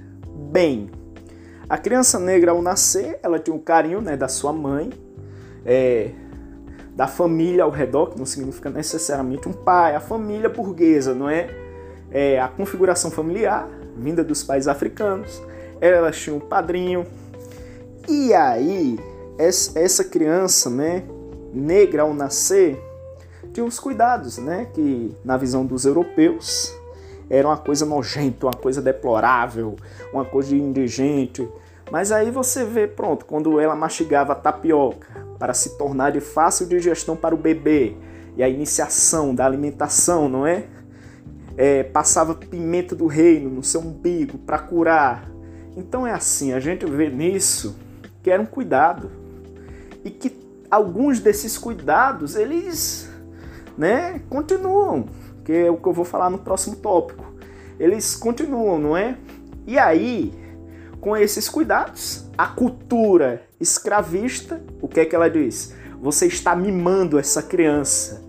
Bem, 0.52 0.90
a 1.66 1.78
criança 1.78 2.18
negra 2.18 2.50
ao 2.50 2.60
nascer, 2.60 3.18
ela 3.22 3.38
tinha 3.38 3.54
o 3.54 3.58
um 3.58 3.62
carinho 3.62 4.02
né, 4.02 4.14
da 4.14 4.28
sua 4.28 4.52
mãe, 4.52 4.90
é, 5.64 6.10
da 6.94 7.06
família 7.06 7.64
ao 7.64 7.70
redor, 7.70 8.10
que 8.10 8.18
não 8.18 8.26
significa 8.26 8.68
necessariamente 8.68 9.48
um 9.48 9.54
pai, 9.54 9.96
a 9.96 10.00
família 10.00 10.50
burguesa, 10.50 11.14
não 11.14 11.30
é? 11.30 11.48
é 12.10 12.38
a 12.38 12.46
configuração 12.46 13.10
familiar, 13.10 13.66
vinda 13.96 14.22
dos 14.22 14.42
pais 14.42 14.68
africanos, 14.68 15.42
ela 15.80 16.10
tinha 16.10 16.36
um 16.36 16.40
padrinho. 16.40 17.06
E 18.06 18.34
aí, 18.34 18.98
essa 19.38 20.04
criança, 20.04 20.68
né, 20.68 21.04
negra 21.54 22.02
ao 22.02 22.12
nascer, 22.12 22.78
tinha 23.50 23.64
os 23.64 23.80
cuidados, 23.80 24.36
né, 24.36 24.66
que 24.74 25.16
na 25.24 25.38
visão 25.38 25.64
dos 25.64 25.86
europeus 25.86 26.77
era 27.30 27.46
uma 27.46 27.56
coisa 27.56 27.84
nojenta, 27.84 28.46
uma 28.46 28.54
coisa 28.54 28.80
deplorável, 28.80 29.76
uma 30.12 30.24
coisa 30.24 30.54
indigente. 30.54 31.46
Mas 31.90 32.12
aí 32.12 32.30
você 32.30 32.64
vê, 32.64 32.86
pronto, 32.86 33.24
quando 33.24 33.58
ela 33.60 33.74
mastigava 33.74 34.34
tapioca 34.34 35.08
para 35.38 35.54
se 35.54 35.76
tornar 35.78 36.10
de 36.10 36.20
fácil 36.20 36.66
digestão 36.66 37.16
para 37.16 37.34
o 37.34 37.38
bebê 37.38 37.94
e 38.36 38.42
a 38.42 38.48
iniciação 38.48 39.34
da 39.34 39.44
alimentação, 39.44 40.28
não 40.28 40.46
é? 40.46 40.64
é 41.56 41.82
passava 41.82 42.34
pimenta 42.34 42.94
do 42.94 43.06
reino 43.06 43.50
no 43.50 43.62
seu 43.62 43.80
umbigo 43.80 44.38
para 44.38 44.58
curar. 44.58 45.28
Então 45.76 46.06
é 46.06 46.12
assim, 46.12 46.52
a 46.52 46.60
gente 46.60 46.84
vê 46.86 47.08
nisso 47.08 47.76
que 48.22 48.30
era 48.30 48.42
um 48.42 48.46
cuidado 48.46 49.10
e 50.04 50.10
que 50.10 50.36
alguns 50.70 51.20
desses 51.20 51.56
cuidados 51.56 52.36
eles, 52.36 53.10
né, 53.76 54.20
continuam 54.28 55.06
que 55.48 55.52
é 55.54 55.70
o 55.70 55.78
que 55.78 55.88
eu 55.88 55.94
vou 55.94 56.04
falar 56.04 56.28
no 56.28 56.36
próximo 56.36 56.76
tópico. 56.76 57.24
Eles 57.80 58.14
continuam, 58.14 58.78
não 58.78 58.94
é? 58.94 59.16
E 59.66 59.78
aí, 59.78 60.30
com 61.00 61.16
esses 61.16 61.48
cuidados, 61.48 62.28
a 62.36 62.48
cultura 62.48 63.44
escravista, 63.58 64.62
o 64.82 64.86
que 64.86 65.00
é 65.00 65.06
que 65.06 65.16
ela 65.16 65.30
diz? 65.30 65.72
Você 66.02 66.26
está 66.26 66.54
mimando 66.54 67.18
essa 67.18 67.42
criança. 67.42 68.22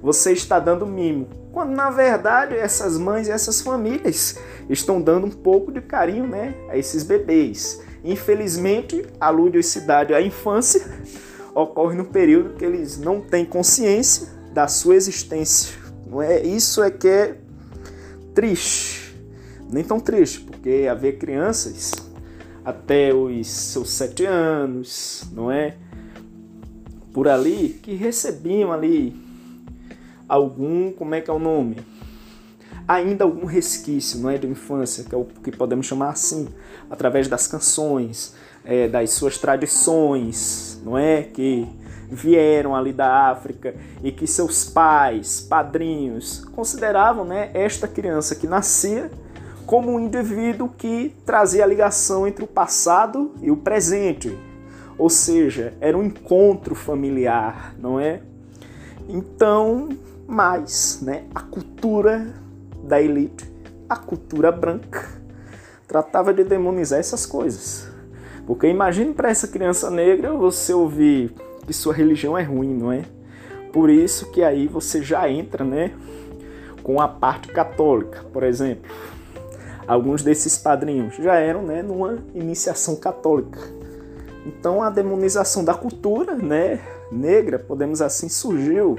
Você 0.00 0.32
está 0.32 0.58
dando 0.58 0.86
mimo. 0.86 1.28
Quando 1.52 1.72
na 1.72 1.90
verdade 1.90 2.56
essas 2.56 2.96
mães 2.96 3.28
e 3.28 3.30
essas 3.30 3.60
famílias 3.60 4.38
estão 4.70 4.98
dando 4.98 5.26
um 5.26 5.30
pouco 5.30 5.70
de 5.70 5.82
carinho, 5.82 6.26
né, 6.26 6.54
a 6.70 6.78
esses 6.78 7.02
bebês. 7.02 7.82
Infelizmente, 8.02 9.04
a 9.20 9.28
ludicidade, 9.28 10.14
a 10.14 10.22
infância 10.22 10.90
ocorre 11.54 11.98
no 11.98 12.06
período 12.06 12.54
que 12.54 12.64
eles 12.64 12.96
não 12.96 13.20
têm 13.20 13.44
consciência 13.44 14.28
da 14.54 14.66
sua 14.66 14.94
existência. 14.94 15.81
Não 16.12 16.20
é 16.20 16.42
isso 16.42 16.82
é 16.82 16.90
que 16.90 17.08
é 17.08 17.38
triste. 18.34 19.16
Nem 19.70 19.82
tão 19.82 19.98
triste, 19.98 20.40
porque 20.40 20.86
haver 20.90 21.16
crianças 21.16 21.92
até 22.62 23.14
os 23.14 23.46
seus 23.46 23.88
sete 23.88 24.26
anos, 24.26 25.24
não 25.32 25.50
é? 25.50 25.74
Por 27.14 27.28
ali, 27.28 27.80
que 27.82 27.94
recebiam 27.94 28.70
ali 28.70 29.16
algum, 30.28 30.92
como 30.92 31.14
é 31.14 31.22
que 31.22 31.30
é 31.30 31.32
o 31.32 31.38
nome? 31.38 31.78
Ainda 32.86 33.24
algum 33.24 33.46
resquício, 33.46 34.20
não 34.20 34.28
é, 34.28 34.36
de 34.36 34.46
infância, 34.46 35.04
que 35.04 35.14
é 35.14 35.18
o 35.18 35.24
que 35.24 35.50
podemos 35.50 35.86
chamar 35.86 36.10
assim, 36.10 36.46
através 36.90 37.26
das 37.26 37.46
canções, 37.46 38.34
é, 38.66 38.86
das 38.86 39.12
suas 39.12 39.38
tradições, 39.38 40.78
não 40.84 40.98
é? 40.98 41.22
Que 41.22 41.66
vieram 42.12 42.76
ali 42.76 42.92
da 42.92 43.30
África 43.30 43.74
e 44.02 44.12
que 44.12 44.26
seus 44.26 44.64
pais, 44.64 45.40
padrinhos, 45.40 46.44
consideravam 46.54 47.24
né, 47.24 47.50
esta 47.54 47.88
criança 47.88 48.34
que 48.34 48.46
nascia 48.46 49.10
como 49.66 49.90
um 49.90 49.98
indivíduo 49.98 50.68
que 50.68 51.16
trazia 51.24 51.64
a 51.64 51.66
ligação 51.66 52.26
entre 52.26 52.44
o 52.44 52.46
passado 52.46 53.32
e 53.40 53.50
o 53.50 53.56
presente. 53.56 54.36
Ou 54.98 55.08
seja, 55.08 55.72
era 55.80 55.96
um 55.96 56.04
encontro 56.04 56.74
familiar, 56.74 57.74
não 57.78 57.98
é? 57.98 58.20
Então, 59.08 59.88
mais, 60.26 61.00
né, 61.00 61.24
a 61.34 61.40
cultura 61.40 62.34
da 62.84 63.00
elite, 63.00 63.50
a 63.88 63.96
cultura 63.96 64.52
branca, 64.52 65.08
tratava 65.88 66.34
de 66.34 66.44
demonizar 66.44 66.98
essas 66.98 67.24
coisas. 67.24 67.90
Porque 68.46 68.66
imagine 68.66 69.14
para 69.14 69.30
essa 69.30 69.48
criança 69.48 69.90
negra 69.90 70.32
você 70.32 70.74
ouvir 70.74 71.32
que 71.66 71.72
sua 71.72 71.94
religião 71.94 72.36
é 72.36 72.42
ruim, 72.42 72.74
não 72.74 72.92
é? 72.92 73.04
Por 73.72 73.88
isso 73.88 74.30
que 74.30 74.42
aí 74.42 74.66
você 74.66 75.02
já 75.02 75.28
entra, 75.30 75.64
né, 75.64 75.92
com 76.82 77.00
a 77.00 77.08
parte 77.08 77.48
católica, 77.48 78.24
por 78.32 78.42
exemplo. 78.42 78.90
Alguns 79.86 80.22
desses 80.22 80.58
padrinhos 80.58 81.16
já 81.16 81.36
eram, 81.36 81.62
né, 81.62 81.82
numa 81.82 82.18
iniciação 82.34 82.96
católica. 82.96 83.60
Então 84.44 84.82
a 84.82 84.90
demonização 84.90 85.64
da 85.64 85.74
cultura, 85.74 86.34
né, 86.34 86.80
negra, 87.10 87.58
podemos 87.58 88.02
assim, 88.02 88.28
surgiu 88.28 88.98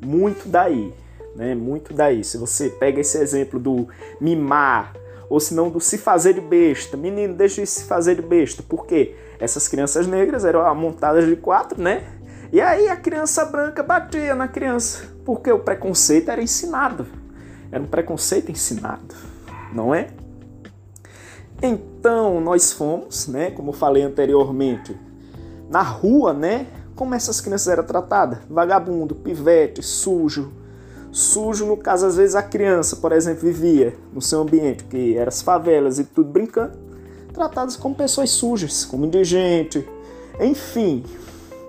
muito 0.00 0.48
daí, 0.48 0.92
né? 1.34 1.54
Muito 1.54 1.92
daí. 1.92 2.22
Se 2.22 2.36
você 2.36 2.68
pega 2.68 3.00
esse 3.00 3.18
exemplo 3.18 3.58
do 3.58 3.88
mimar, 4.20 4.94
ou 5.28 5.40
se 5.40 5.54
não 5.54 5.70
do 5.70 5.80
se 5.80 5.98
fazer 5.98 6.34
de 6.34 6.40
besta, 6.40 6.96
menino, 6.96 7.34
deixa 7.34 7.60
de 7.60 7.66
se 7.66 7.84
fazer 7.84 8.16
de 8.16 8.22
besta. 8.22 8.62
Por 8.62 8.86
quê? 8.86 9.14
Essas 9.38 9.68
crianças 9.68 10.06
negras 10.06 10.44
eram 10.44 10.74
montadas 10.74 11.26
de 11.26 11.36
quatro, 11.36 11.80
né? 11.80 12.04
E 12.52 12.60
aí 12.60 12.88
a 12.88 12.96
criança 12.96 13.44
branca 13.44 13.82
batia 13.82 14.34
na 14.34 14.46
criança, 14.46 15.08
porque 15.24 15.50
o 15.50 15.58
preconceito 15.58 16.30
era 16.30 16.42
ensinado. 16.42 17.06
Era 17.72 17.82
um 17.82 17.86
preconceito 17.86 18.52
ensinado, 18.52 19.14
não 19.72 19.94
é? 19.94 20.08
Então 21.60 22.40
nós 22.40 22.72
fomos, 22.72 23.26
né, 23.26 23.50
como 23.50 23.72
falei 23.72 24.02
anteriormente, 24.02 24.96
na 25.68 25.82
rua, 25.82 26.32
né? 26.32 26.66
Como 26.94 27.14
essas 27.14 27.40
crianças 27.40 27.66
eram 27.66 27.84
tratadas? 27.84 28.38
Vagabundo, 28.48 29.14
pivete, 29.14 29.82
sujo. 29.82 30.52
Sujo, 31.14 31.64
no 31.64 31.76
caso, 31.76 32.06
às 32.06 32.16
vezes 32.16 32.34
a 32.34 32.42
criança, 32.42 32.96
por 32.96 33.12
exemplo, 33.12 33.42
vivia 33.42 33.94
no 34.12 34.20
seu 34.20 34.40
ambiente, 34.40 34.82
que 34.82 35.16
eram 35.16 35.28
as 35.28 35.42
favelas 35.42 36.00
e 36.00 36.04
tudo 36.04 36.28
brincando 36.28 36.72
tratadas 37.32 37.76
como 37.76 37.94
pessoas 37.94 38.30
sujas, 38.30 38.84
como 38.84 39.06
indigente, 39.06 39.88
enfim, 40.40 41.04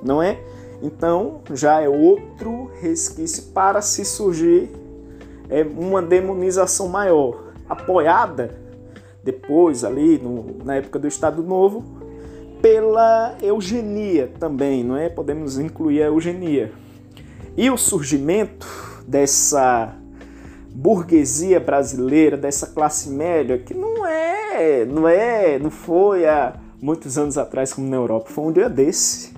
não 0.02 0.20
é? 0.20 0.40
Então 0.82 1.42
já 1.54 1.80
é 1.80 1.88
outro 1.88 2.72
resquício 2.82 3.44
para 3.54 3.84
se 3.84 4.04
surgir 4.04 4.68
é 5.48 5.62
uma 5.62 6.02
demonização 6.02 6.88
maior, 6.88 7.54
apoiada 7.70 8.58
depois 9.24 9.84
ali 9.84 10.18
no, 10.18 10.58
na 10.66 10.78
época 10.78 10.98
do 10.98 11.08
Estado 11.08 11.44
Novo 11.44 11.84
pela 12.64 13.38
eugenia 13.44 14.32
também, 14.40 14.84
não 14.84 14.98
é? 14.98 15.08
Podemos 15.08 15.60
incluir 15.60 16.02
a 16.02 16.08
eugenia. 16.08 16.72
E 17.56 17.70
o 17.70 17.78
surgimento 17.78 18.95
dessa 19.08 19.94
burguesia 20.72 21.60
brasileira, 21.60 22.36
dessa 22.36 22.68
classe 22.68 23.10
média, 23.10 23.58
que 23.58 23.74
não 23.74 24.06
é, 24.06 24.86
não 24.86 25.08
é, 25.08 25.58
não 25.60 25.72
foi 25.72 26.28
há 26.28 26.54
muitos 26.82 27.18
anos 27.18 27.38
atrás 27.38 27.74
como 27.74 27.88
na 27.88 27.96
Europa, 27.96 28.30
foi 28.30 28.44
um 28.46 28.52
dia 28.52 28.70
desse, 28.70 29.34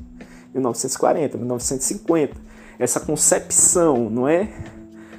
1940, 0.53 1.37
1950. 1.37 2.47
Essa 2.79 2.99
concepção, 2.99 4.09
não 4.09 4.27
é? 4.27 4.49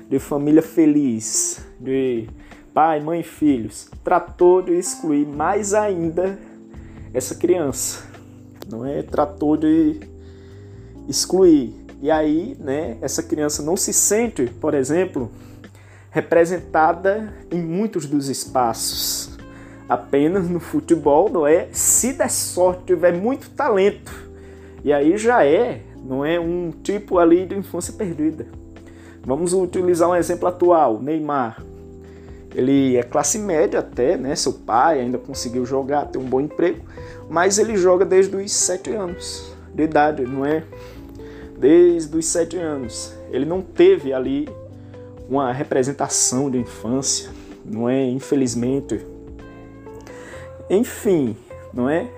de 0.09 0.19
família 0.19 0.63
feliz, 0.63 1.61
de 1.79 2.29
pai, 2.73 3.01
mãe 3.01 3.21
e 3.21 3.23
filhos, 3.23 3.91
tratou 4.03 4.63
de 4.63 4.73
excluir 4.73 5.27
mais 5.27 5.75
ainda 5.75 6.39
essa 7.13 7.35
criança. 7.35 8.03
Não 8.71 8.87
é? 8.87 9.03
Tratou 9.03 9.57
de 9.57 10.01
excluir. 11.07 11.75
E 12.01 12.11
aí, 12.11 12.57
né, 12.61 12.97
essa 13.01 13.23
criança 13.23 13.63
não 13.63 13.77
se 13.77 13.93
sente, 13.93 14.47
por 14.61 14.73
exemplo, 14.73 15.31
representada 16.11 17.33
em 17.51 17.61
muitos 17.61 18.07
dos 18.07 18.29
espaços. 18.29 19.37
Apenas 19.89 20.49
no 20.49 20.61
futebol, 20.61 21.31
não 21.31 21.47
é? 21.47 21.69
Se 21.73 22.13
der 22.13 22.31
sorte, 22.31 22.85
tiver 22.87 23.13
muito 23.13 23.51
talento. 23.51 24.13
E 24.85 24.93
aí 24.93 25.17
já 25.17 25.45
é, 25.45 25.83
não 26.05 26.25
é 26.25 26.39
um 26.39 26.71
tipo 26.83 27.19
ali 27.19 27.47
de 27.47 27.57
infância 27.57 27.93
perdida. 27.93 28.47
Vamos 29.25 29.53
utilizar 29.53 30.09
um 30.09 30.15
exemplo 30.15 30.49
atual, 30.49 31.01
Neymar. 31.01 31.63
Ele 32.55 32.97
é 32.97 33.03
classe 33.03 33.39
média 33.39 33.81
até, 33.81 34.17
né? 34.17 34.35
Seu 34.35 34.53
pai 34.53 35.01
ainda 35.01 35.19
conseguiu 35.19 35.67
jogar, 35.67 36.07
ter 36.07 36.19
um 36.19 36.25
bom 36.25 36.41
emprego, 36.41 36.81
mas 37.29 37.59
ele 37.59 37.77
joga 37.77 38.05
desde 38.05 38.35
os 38.37 38.53
7 38.53 38.91
anos 38.91 39.53
de 39.75 39.83
idade, 39.83 40.23
não 40.23 40.47
é? 40.47 40.65
Desde 41.59 42.17
os 42.17 42.27
7 42.27 42.57
anos. 42.57 43.15
Ele 43.31 43.45
não 43.45 43.61
teve 43.61 44.13
ali 44.13 44.49
uma 45.29 45.53
representação 45.53 46.51
de 46.51 46.59
infância, 46.59 47.31
não 47.65 47.89
é? 47.89 48.05
Infelizmente. 48.07 49.05
Enfim, 50.71 51.37
não 51.73 51.89
é? 51.89 52.09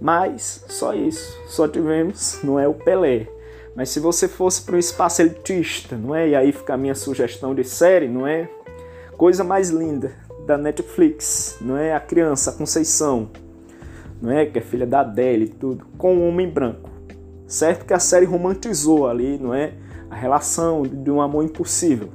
Mas 0.00 0.64
só 0.68 0.92
isso, 0.94 1.38
só 1.46 1.66
tivemos, 1.66 2.40
não 2.42 2.58
é 2.58 2.68
o 2.68 2.74
Pelé. 2.74 3.28
Mas 3.74 3.90
se 3.90 4.00
você 4.00 4.26
fosse 4.26 4.62
para 4.62 4.76
um 4.76 4.78
espaço 4.78 5.22
elitista, 5.22 5.96
não 5.96 6.14
é? 6.14 6.28
E 6.30 6.34
aí 6.34 6.52
fica 6.52 6.74
a 6.74 6.76
minha 6.76 6.94
sugestão 6.94 7.54
de 7.54 7.64
série, 7.64 8.08
não 8.08 8.26
é? 8.26 8.48
Coisa 9.16 9.44
mais 9.44 9.70
linda 9.70 10.12
da 10.46 10.56
Netflix, 10.56 11.56
não 11.60 11.76
é? 11.76 11.94
A 11.94 12.00
criança, 12.00 12.50
a 12.50 12.54
Conceição, 12.54 13.30
não 14.20 14.30
é? 14.30 14.46
Que 14.46 14.58
é 14.58 14.62
filha 14.62 14.86
da 14.86 15.00
Adele 15.00 15.46
e 15.46 15.48
tudo, 15.48 15.86
com 15.98 16.14
um 16.16 16.28
homem 16.28 16.48
branco. 16.48 16.95
Certo 17.46 17.84
que 17.84 17.94
a 17.94 17.98
série 17.98 18.26
romantizou 18.26 19.08
ali, 19.08 19.38
não 19.38 19.54
é? 19.54 19.74
A 20.10 20.14
relação 20.14 20.82
de 20.82 21.10
um 21.10 21.20
amor 21.20 21.44
impossível 21.44 22.10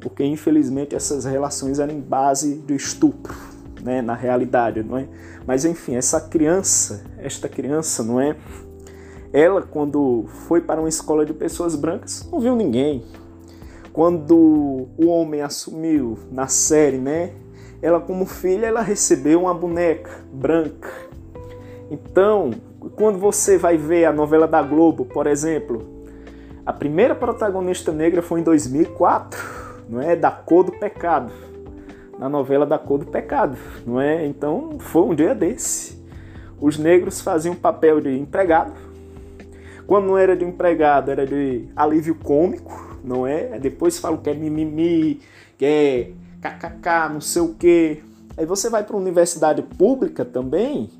porque 0.00 0.24
infelizmente 0.24 0.94
essas 0.94 1.24
relações 1.24 1.80
eram 1.80 1.92
em 1.92 2.00
base 2.00 2.54
do 2.54 2.72
estupro, 2.72 3.34
né, 3.82 4.00
na 4.00 4.14
realidade, 4.14 4.80
não 4.80 4.98
é? 4.98 5.08
Mas 5.44 5.64
enfim, 5.64 5.96
essa 5.96 6.20
criança, 6.20 7.04
esta 7.18 7.48
criança, 7.48 8.04
não 8.04 8.20
é? 8.20 8.36
Ela 9.32 9.62
quando 9.62 10.26
foi 10.46 10.60
para 10.60 10.80
uma 10.80 10.88
escola 10.88 11.26
de 11.26 11.34
pessoas 11.34 11.74
brancas, 11.74 12.28
não 12.30 12.38
viu 12.38 12.54
ninguém. 12.54 13.02
Quando 13.92 14.86
o 14.96 15.06
homem 15.06 15.42
assumiu 15.42 16.16
na 16.30 16.46
série, 16.46 16.98
né? 16.98 17.32
Ela 17.82 17.98
como 17.98 18.26
filha, 18.26 18.66
ela 18.66 18.82
recebeu 18.82 19.42
uma 19.42 19.54
boneca 19.54 20.24
branca. 20.32 20.88
Então, 21.90 22.52
quando 22.94 23.18
você 23.18 23.58
vai 23.58 23.76
ver 23.76 24.04
a 24.04 24.12
novela 24.12 24.46
da 24.46 24.62
Globo, 24.62 25.04
por 25.04 25.26
exemplo, 25.26 25.86
a 26.64 26.72
primeira 26.72 27.14
protagonista 27.14 27.92
negra 27.92 28.22
foi 28.22 28.40
em 28.40 28.42
2004 28.42 29.66
não 29.88 30.00
é? 30.00 30.16
Da 30.16 30.30
cor 30.30 30.64
do 30.64 30.72
pecado. 30.72 31.32
Na 32.18 32.28
novela 32.28 32.64
da 32.64 32.78
cor 32.78 32.98
do 32.98 33.06
pecado, 33.06 33.56
não 33.86 34.00
é? 34.00 34.26
Então 34.26 34.78
foi 34.78 35.02
um 35.02 35.14
dia 35.14 35.34
desse. 35.34 36.02
Os 36.60 36.78
negros 36.78 37.20
faziam 37.20 37.54
papel 37.54 38.00
de 38.00 38.18
empregado. 38.18 38.72
Quando 39.86 40.06
não 40.06 40.18
era 40.18 40.36
de 40.36 40.44
empregado, 40.44 41.10
era 41.10 41.26
de 41.26 41.68
alívio 41.76 42.14
cômico, 42.14 42.98
não 43.04 43.26
é? 43.26 43.58
Depois 43.58 43.98
falam 43.98 44.18
que 44.18 44.30
é 44.30 44.34
mimimi, 44.34 45.20
que 45.58 45.64
é 45.64 46.10
kkk, 46.40 47.12
não 47.12 47.20
sei 47.20 47.42
o 47.42 47.54
quê. 47.54 48.02
Aí 48.36 48.46
você 48.46 48.68
vai 48.68 48.82
para 48.82 48.96
uma 48.96 49.02
universidade 49.02 49.62
pública 49.62 50.24
também. 50.24 50.90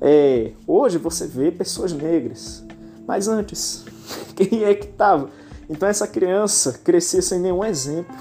É, 0.00 0.52
hoje 0.66 0.98
você 0.98 1.26
vê 1.26 1.50
pessoas 1.50 1.92
negras, 1.92 2.64
mas 3.06 3.28
antes, 3.28 3.84
quem 4.36 4.64
é 4.64 4.74
que 4.74 4.86
estava? 4.86 5.30
Então 5.68 5.88
essa 5.88 6.06
criança 6.06 6.78
crescia 6.84 7.22
sem 7.22 7.40
nenhum 7.40 7.64
exemplo, 7.64 8.14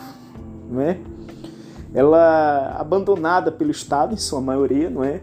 não 0.70 0.82
é? 0.82 0.98
Ela 1.94 2.76
abandonada 2.80 3.52
pelo 3.52 3.72
Estado 3.72 4.14
em 4.14 4.18
sua 4.18 4.42
maioria, 4.42 4.90
não 4.90 5.04
é? 5.04 5.22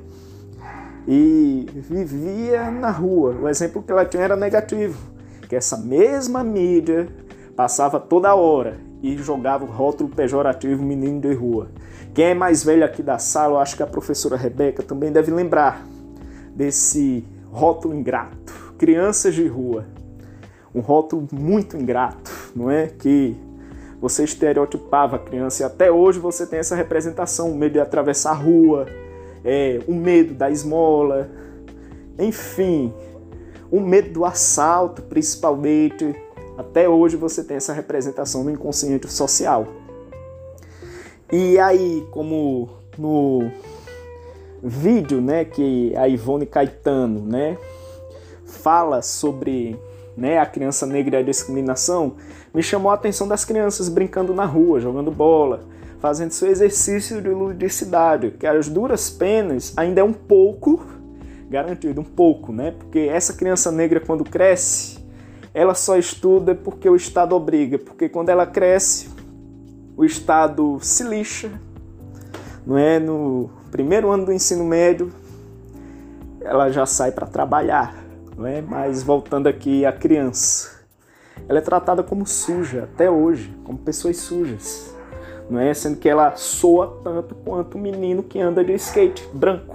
E 1.06 1.66
vivia 1.74 2.70
na 2.70 2.90
rua. 2.90 3.36
O 3.42 3.48
exemplo 3.48 3.82
que 3.82 3.90
ela 3.90 4.04
tinha 4.04 4.22
era 4.22 4.36
negativo, 4.36 4.98
que 5.48 5.56
essa 5.56 5.76
mesma 5.76 6.44
mídia 6.44 7.08
passava 7.56 7.98
toda 7.98 8.34
hora 8.34 8.78
e 9.02 9.16
jogava 9.18 9.64
o 9.64 9.68
rótulo 9.68 10.08
pejorativo 10.08 10.82
menino 10.82 11.20
de 11.20 11.34
rua. 11.34 11.70
Quem 12.14 12.26
é 12.26 12.34
mais 12.34 12.62
velho 12.62 12.84
aqui 12.84 13.02
da 13.02 13.18
sala, 13.18 13.54
eu 13.54 13.58
acho 13.58 13.76
que 13.76 13.82
a 13.82 13.86
professora 13.86 14.36
Rebeca 14.36 14.82
também 14.82 15.10
deve 15.10 15.30
lembrar 15.30 15.84
desse 16.54 17.24
rótulo 17.50 17.94
ingrato. 17.94 18.74
Crianças 18.78 19.34
de 19.34 19.46
rua 19.46 19.86
um 20.74 20.80
rótulo 20.80 21.28
muito 21.32 21.76
ingrato, 21.76 22.30
não 22.54 22.70
é? 22.70 22.86
Que 22.86 23.36
você 24.00 24.24
estereotipava 24.24 25.16
a 25.16 25.18
criança 25.18 25.62
e 25.62 25.66
até 25.66 25.90
hoje 25.90 26.18
você 26.18 26.46
tem 26.46 26.58
essa 26.58 26.74
representação, 26.74 27.50
o 27.50 27.54
medo 27.54 27.74
de 27.74 27.80
atravessar 27.80 28.30
a 28.30 28.34
rua, 28.34 28.86
é, 29.44 29.80
o 29.86 29.94
medo 29.94 30.34
da 30.34 30.50
esmola, 30.50 31.30
enfim, 32.18 32.92
o 33.70 33.80
medo 33.80 34.10
do 34.10 34.24
assalto, 34.24 35.02
principalmente. 35.02 36.14
Até 36.56 36.88
hoje 36.88 37.16
você 37.16 37.42
tem 37.42 37.56
essa 37.56 37.72
representação 37.72 38.44
no 38.44 38.50
inconsciente 38.50 39.10
social. 39.10 39.66
E 41.30 41.58
aí, 41.58 42.06
como 42.10 42.68
no 42.98 43.50
vídeo, 44.62 45.20
né, 45.20 45.44
que 45.44 45.92
a 45.96 46.06
Ivone 46.08 46.46
Caetano, 46.46 47.20
né, 47.20 47.58
fala 48.46 49.02
sobre 49.02 49.76
né, 50.16 50.38
a 50.38 50.46
criança 50.46 50.86
negra 50.86 51.16
e 51.16 51.20
a 51.20 51.24
discriminação, 51.24 52.14
me 52.54 52.62
chamou 52.62 52.90
a 52.90 52.94
atenção 52.94 53.26
das 53.26 53.44
crianças 53.44 53.88
brincando 53.88 54.34
na 54.34 54.44
rua, 54.44 54.78
jogando 54.78 55.10
bola, 55.10 55.64
fazendo 55.98 56.32
seu 56.32 56.48
exercício 56.48 57.20
de 57.20 57.30
ludicidade, 57.30 58.32
que 58.32 58.46
as 58.46 58.68
duras 58.68 59.10
penas 59.10 59.72
ainda 59.76 60.00
é 60.00 60.04
um 60.04 60.12
pouco 60.12 60.84
garantido, 61.48 62.00
um 62.00 62.04
pouco, 62.04 62.52
né? 62.52 62.72
Porque 62.76 62.98
essa 62.98 63.34
criança 63.34 63.70
negra 63.70 64.00
quando 64.00 64.24
cresce, 64.24 64.98
ela 65.54 65.74
só 65.74 65.96
estuda 65.96 66.54
porque 66.54 66.88
o 66.88 66.96
Estado 66.96 67.36
obriga, 67.36 67.78
porque 67.78 68.08
quando 68.08 68.30
ela 68.30 68.46
cresce, 68.46 69.10
o 69.96 70.04
Estado 70.04 70.78
se 70.80 71.04
lixa, 71.04 71.50
não 72.66 72.78
é? 72.78 72.98
No 72.98 73.50
primeiro 73.72 74.10
ano 74.10 74.26
do 74.26 74.32
ensino 74.32 74.64
médio, 74.64 75.10
ela 76.42 76.70
já 76.70 76.84
sai 76.84 77.10
para 77.10 77.26
trabalhar, 77.26 77.96
não 78.36 78.46
é? 78.46 78.60
Mas 78.60 79.02
voltando 79.02 79.46
aqui 79.46 79.86
à 79.86 79.92
criança, 79.92 80.82
ela 81.48 81.58
é 81.58 81.62
tratada 81.62 82.02
como 82.02 82.26
suja 82.26 82.84
até 82.84 83.10
hoje, 83.10 83.52
como 83.64 83.78
pessoas 83.78 84.18
sujas, 84.18 84.94
não 85.48 85.58
é? 85.58 85.72
Sendo 85.72 85.96
que 85.96 86.08
ela 86.08 86.36
soa 86.36 87.00
tanto 87.02 87.34
quanto 87.34 87.78
o 87.78 87.80
menino 87.80 88.22
que 88.22 88.38
anda 88.38 88.62
de 88.62 88.74
skate 88.74 89.26
branco. 89.32 89.74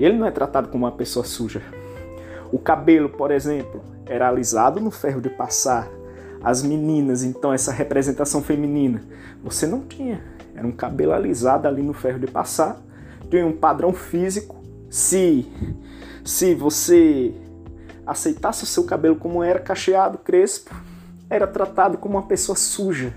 Ele 0.00 0.18
não 0.18 0.26
é 0.26 0.30
tratado 0.32 0.68
como 0.68 0.84
uma 0.84 0.92
pessoa 0.92 1.24
suja. 1.24 1.62
O 2.52 2.58
cabelo, 2.58 3.08
por 3.08 3.30
exemplo, 3.30 3.82
era 4.04 4.28
alisado 4.28 4.80
no 4.80 4.90
ferro 4.90 5.20
de 5.20 5.30
passar. 5.30 5.88
As 6.42 6.60
meninas, 6.62 7.22
então, 7.22 7.52
essa 7.52 7.72
representação 7.72 8.42
feminina, 8.42 9.02
você 9.42 9.64
não 9.64 9.80
tinha. 9.80 10.20
Era 10.54 10.66
um 10.66 10.72
cabelo 10.72 11.12
alisado 11.12 11.68
ali 11.68 11.82
no 11.82 11.92
ferro 11.92 12.18
de 12.18 12.26
passar. 12.26 12.80
Tinha 13.30 13.46
um 13.46 13.52
padrão 13.52 13.92
físico. 13.92 14.56
Se, 14.88 15.46
se 16.24 16.54
você 16.54 17.34
aceitasse 18.06 18.62
o 18.62 18.66
seu 18.66 18.84
cabelo 18.84 19.16
como 19.16 19.42
era, 19.42 19.58
cacheado, 19.58 20.18
crespo, 20.18 20.74
era 21.28 21.46
tratado 21.46 21.98
como 21.98 22.16
uma 22.16 22.26
pessoa 22.26 22.56
suja, 22.56 23.12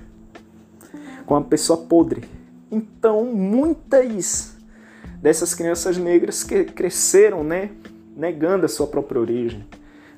como 1.26 1.40
uma 1.40 1.46
pessoa 1.48 1.78
podre. 1.78 2.24
Então, 2.72 3.24
muitas 3.26 4.56
dessas 5.22 5.54
crianças 5.54 5.98
negras 5.98 6.44
que 6.44 6.64
cresceram, 6.64 7.44
né, 7.44 7.72
negando 8.16 8.66
a 8.66 8.70
sua 8.70 8.88
própria 8.88 9.22
origem, 9.22 9.66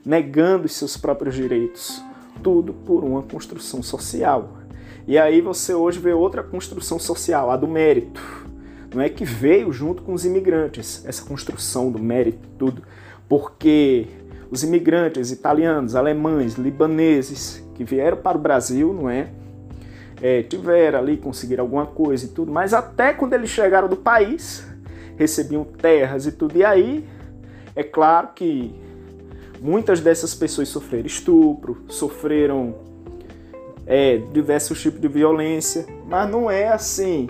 negando 0.05 0.65
os 0.65 0.73
seus 0.73 0.97
próprios 0.97 1.35
direitos, 1.35 2.03
tudo 2.41 2.73
por 2.73 3.03
uma 3.03 3.21
construção 3.21 3.83
social. 3.83 4.57
E 5.07 5.17
aí 5.17 5.41
você 5.41 5.73
hoje 5.73 5.99
vê 5.99 6.13
outra 6.13 6.43
construção 6.43 6.97
social, 6.99 7.51
a 7.51 7.57
do 7.57 7.67
mérito. 7.67 8.21
Não 8.93 9.01
é 9.01 9.09
que 9.09 9.23
veio 9.23 9.71
junto 9.71 10.01
com 10.01 10.13
os 10.13 10.25
imigrantes, 10.25 11.03
essa 11.05 11.23
construção 11.23 11.91
do 11.91 11.99
mérito, 11.99 12.47
tudo, 12.57 12.83
porque 13.29 14.07
os 14.49 14.63
imigrantes 14.63 15.31
italianos, 15.31 15.95
alemães, 15.95 16.55
libaneses 16.55 17.63
que 17.73 17.85
vieram 17.85 18.17
para 18.17 18.37
o 18.37 18.41
Brasil, 18.41 18.93
não 18.93 19.09
é? 19.09 19.29
é 20.21 20.43
tiveram 20.43 20.99
ali, 20.99 21.15
conseguiram 21.15 21.63
alguma 21.63 21.85
coisa 21.85 22.25
e 22.25 22.27
tudo, 22.27 22.51
mas 22.51 22.73
até 22.73 23.13
quando 23.13 23.33
eles 23.33 23.49
chegaram 23.49 23.87
do 23.87 23.95
país, 23.95 24.67
recebiam 25.15 25.63
terras 25.63 26.25
e 26.25 26.33
tudo, 26.33 26.57
e 26.57 26.65
aí 26.65 27.07
é 27.73 27.83
claro 27.83 28.29
que 28.35 28.75
muitas 29.61 30.01
dessas 30.01 30.35
pessoas 30.35 30.67
sofreram 30.67 31.05
estupro, 31.05 31.85
sofreram 31.87 32.75
é, 33.85 34.17
diversos 34.33 34.81
tipos 34.81 34.99
de 34.99 35.07
violência, 35.07 35.85
mas 36.07 36.29
não 36.29 36.51
é 36.51 36.67
assim. 36.67 37.27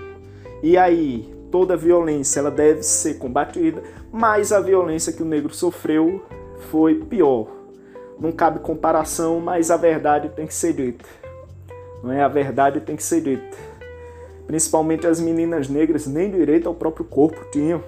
E 0.63 0.77
aí, 0.77 1.31
toda 1.51 1.75
violência 1.75 2.39
ela 2.39 2.49
deve 2.49 2.81
ser 2.81 3.15
combatida, 3.15 3.83
mas 4.11 4.51
a 4.51 4.59
violência 4.59 5.13
que 5.13 5.21
o 5.21 5.25
negro 5.25 5.53
sofreu 5.53 6.23
foi 6.69 6.95
pior. 6.95 7.47
Não 8.19 8.31
cabe 8.31 8.59
comparação, 8.59 9.39
mas 9.39 9.69
a 9.69 9.77
verdade 9.77 10.29
tem 10.29 10.47
que 10.47 10.53
ser 10.53 10.73
dita. 10.73 11.05
Não 12.03 12.11
é 12.11 12.23
a 12.23 12.27
verdade 12.27 12.79
tem 12.79 12.95
que 12.95 13.03
ser 13.03 13.21
dita. 13.21 13.57
Principalmente 14.47 15.05
as 15.05 15.19
meninas 15.19 15.67
negras 15.67 16.07
nem 16.07 16.29
direito 16.31 16.67
ao 16.67 16.73
próprio 16.75 17.05
corpo 17.05 17.39
tinham, 17.51 17.83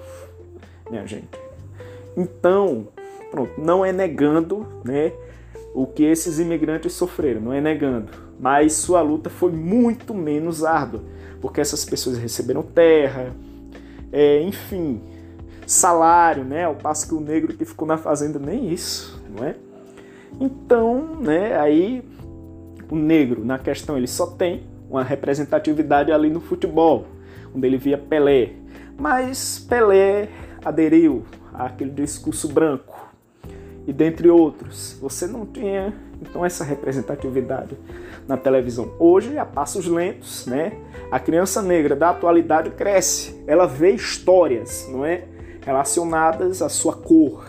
minha 0.90 1.06
gente. 1.06 1.38
Então, 2.16 2.88
pronto, 3.30 3.52
não 3.58 3.84
é 3.84 3.92
negando, 3.92 4.66
né, 4.84 5.12
o 5.74 5.86
que 5.86 6.04
esses 6.04 6.38
imigrantes 6.38 6.92
sofreram, 6.92 7.40
não 7.40 7.52
é 7.52 7.60
negando, 7.60 8.12
mas 8.38 8.74
sua 8.74 9.02
luta 9.02 9.28
foi 9.28 9.50
muito 9.50 10.14
menos 10.14 10.64
árdua, 10.64 11.02
porque 11.40 11.60
essas 11.60 11.84
pessoas 11.84 12.16
receberam 12.16 12.62
terra, 12.62 13.34
é, 14.14 14.40
enfim, 14.40 15.00
salário, 15.66 16.44
né, 16.44 16.64
ao 16.64 16.76
passo 16.76 17.08
que 17.08 17.14
o 17.14 17.20
negro 17.20 17.52
que 17.52 17.64
ficou 17.64 17.86
na 17.86 17.98
fazenda 17.98 18.38
nem 18.38 18.72
isso, 18.72 19.20
não 19.36 19.44
é? 19.44 19.56
Então, 20.40 21.16
né, 21.20 21.58
aí 21.58 22.04
o 22.88 22.94
negro 22.94 23.44
na 23.44 23.58
questão 23.58 23.96
ele 23.96 24.06
só 24.06 24.26
tem 24.28 24.62
uma 24.88 25.02
representatividade 25.02 26.12
ali 26.12 26.30
no 26.30 26.40
futebol, 26.40 27.06
onde 27.52 27.66
ele 27.66 27.76
via 27.76 27.98
Pelé, 27.98 28.52
mas 28.96 29.58
Pelé 29.68 30.28
aderiu 30.64 31.24
àquele 31.52 31.90
discurso 31.90 32.48
branco, 32.48 33.12
e 33.84 33.92
dentre 33.92 34.30
outros. 34.30 34.96
Você 35.00 35.26
não 35.26 35.44
tinha 35.44 35.92
então 36.28 36.44
essa 36.44 36.64
representatividade 36.64 37.76
na 38.26 38.36
televisão. 38.36 38.92
Hoje, 38.98 39.38
a 39.38 39.44
passos 39.44 39.86
lentos, 39.86 40.46
né? 40.46 40.72
A 41.10 41.20
criança 41.20 41.62
negra 41.62 41.94
da 41.94 42.10
atualidade 42.10 42.70
cresce. 42.70 43.42
Ela 43.46 43.66
vê 43.66 43.90
histórias, 43.90 44.88
não 44.90 45.04
é, 45.04 45.24
relacionadas 45.64 46.62
à 46.62 46.68
sua 46.68 46.94
cor. 46.94 47.46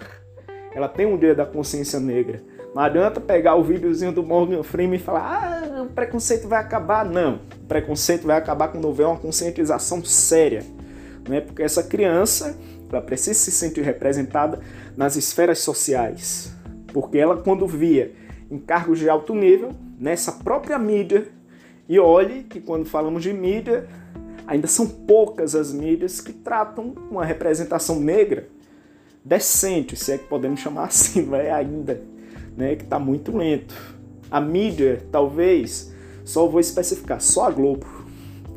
Ela 0.74 0.90
tem 0.90 1.06
um 1.06 1.18
dia 1.18 1.34
da 1.34 1.46
consciência 1.46 2.00
negra. 2.00 2.44
Não 2.74 2.82
adianta 2.82 3.22
pegar 3.22 3.56
o 3.56 3.64
videozinho 3.64 4.12
do 4.12 4.22
Morgan 4.22 4.62
Freeman 4.62 5.00
e 5.00 5.02
falar: 5.02 5.64
"Ah, 5.74 5.84
o 5.84 5.88
preconceito 5.88 6.48
vai 6.48 6.60
acabar". 6.60 7.06
Não. 7.06 7.40
O 7.64 7.68
preconceito 7.68 8.28
vai 8.28 8.38
acabar 8.38 8.68
quando 8.68 8.86
houver 8.86 9.08
uma 9.08 9.18
conscientização 9.18 10.04
séria, 10.04 10.64
não 11.28 11.36
é? 11.36 11.42
Porque 11.42 11.64
essa 11.64 11.82
criança 11.82 12.58
ela 12.92 13.02
precisa 13.02 13.40
se 13.40 13.52
sentir 13.52 13.82
representada 13.82 14.60
nas 14.96 15.16
esferas 15.16 15.60
sociais, 15.60 16.54
porque 16.94 17.18
ela, 17.18 17.38
quando 17.38 17.66
via 17.68 18.12
em 18.56 18.60
cargos 18.60 19.00
de 19.00 19.10
alto 19.10 19.36
nível, 19.36 19.72
nessa 20.00 20.32
própria 20.32 20.80
mídia, 20.80 21.28
e 21.88 22.00
olhe 22.00 22.44
que 22.44 22.60
quando 22.60 22.86
falamos 22.86 23.22
de 23.22 23.32
mídia, 23.34 23.88
ainda 24.48 24.68
são 24.68 24.88
poucas 24.88 25.56
as 25.56 25.74
mídias 25.74 26.22
que 26.22 26.34
tratam 26.34 26.96
uma 27.12 27.26
representação 27.26 28.00
negra 28.00 28.48
decente, 29.24 29.96
se 29.96 30.12
é 30.12 30.18
que 30.18 30.28
podemos 30.28 30.60
chamar 30.60 30.86
assim, 30.90 31.24
não 31.24 31.36
é 31.36 31.52
ainda, 31.52 32.02
né, 32.56 32.76
que 32.76 32.84
está 32.84 33.00
muito 33.00 33.36
lento. 33.36 33.76
A 34.30 34.40
mídia, 34.40 35.04
talvez, 35.12 35.94
só 36.24 36.48
vou 36.48 36.60
especificar, 36.60 37.20
só 37.20 37.46
a 37.46 37.52
Globo. 37.52 37.86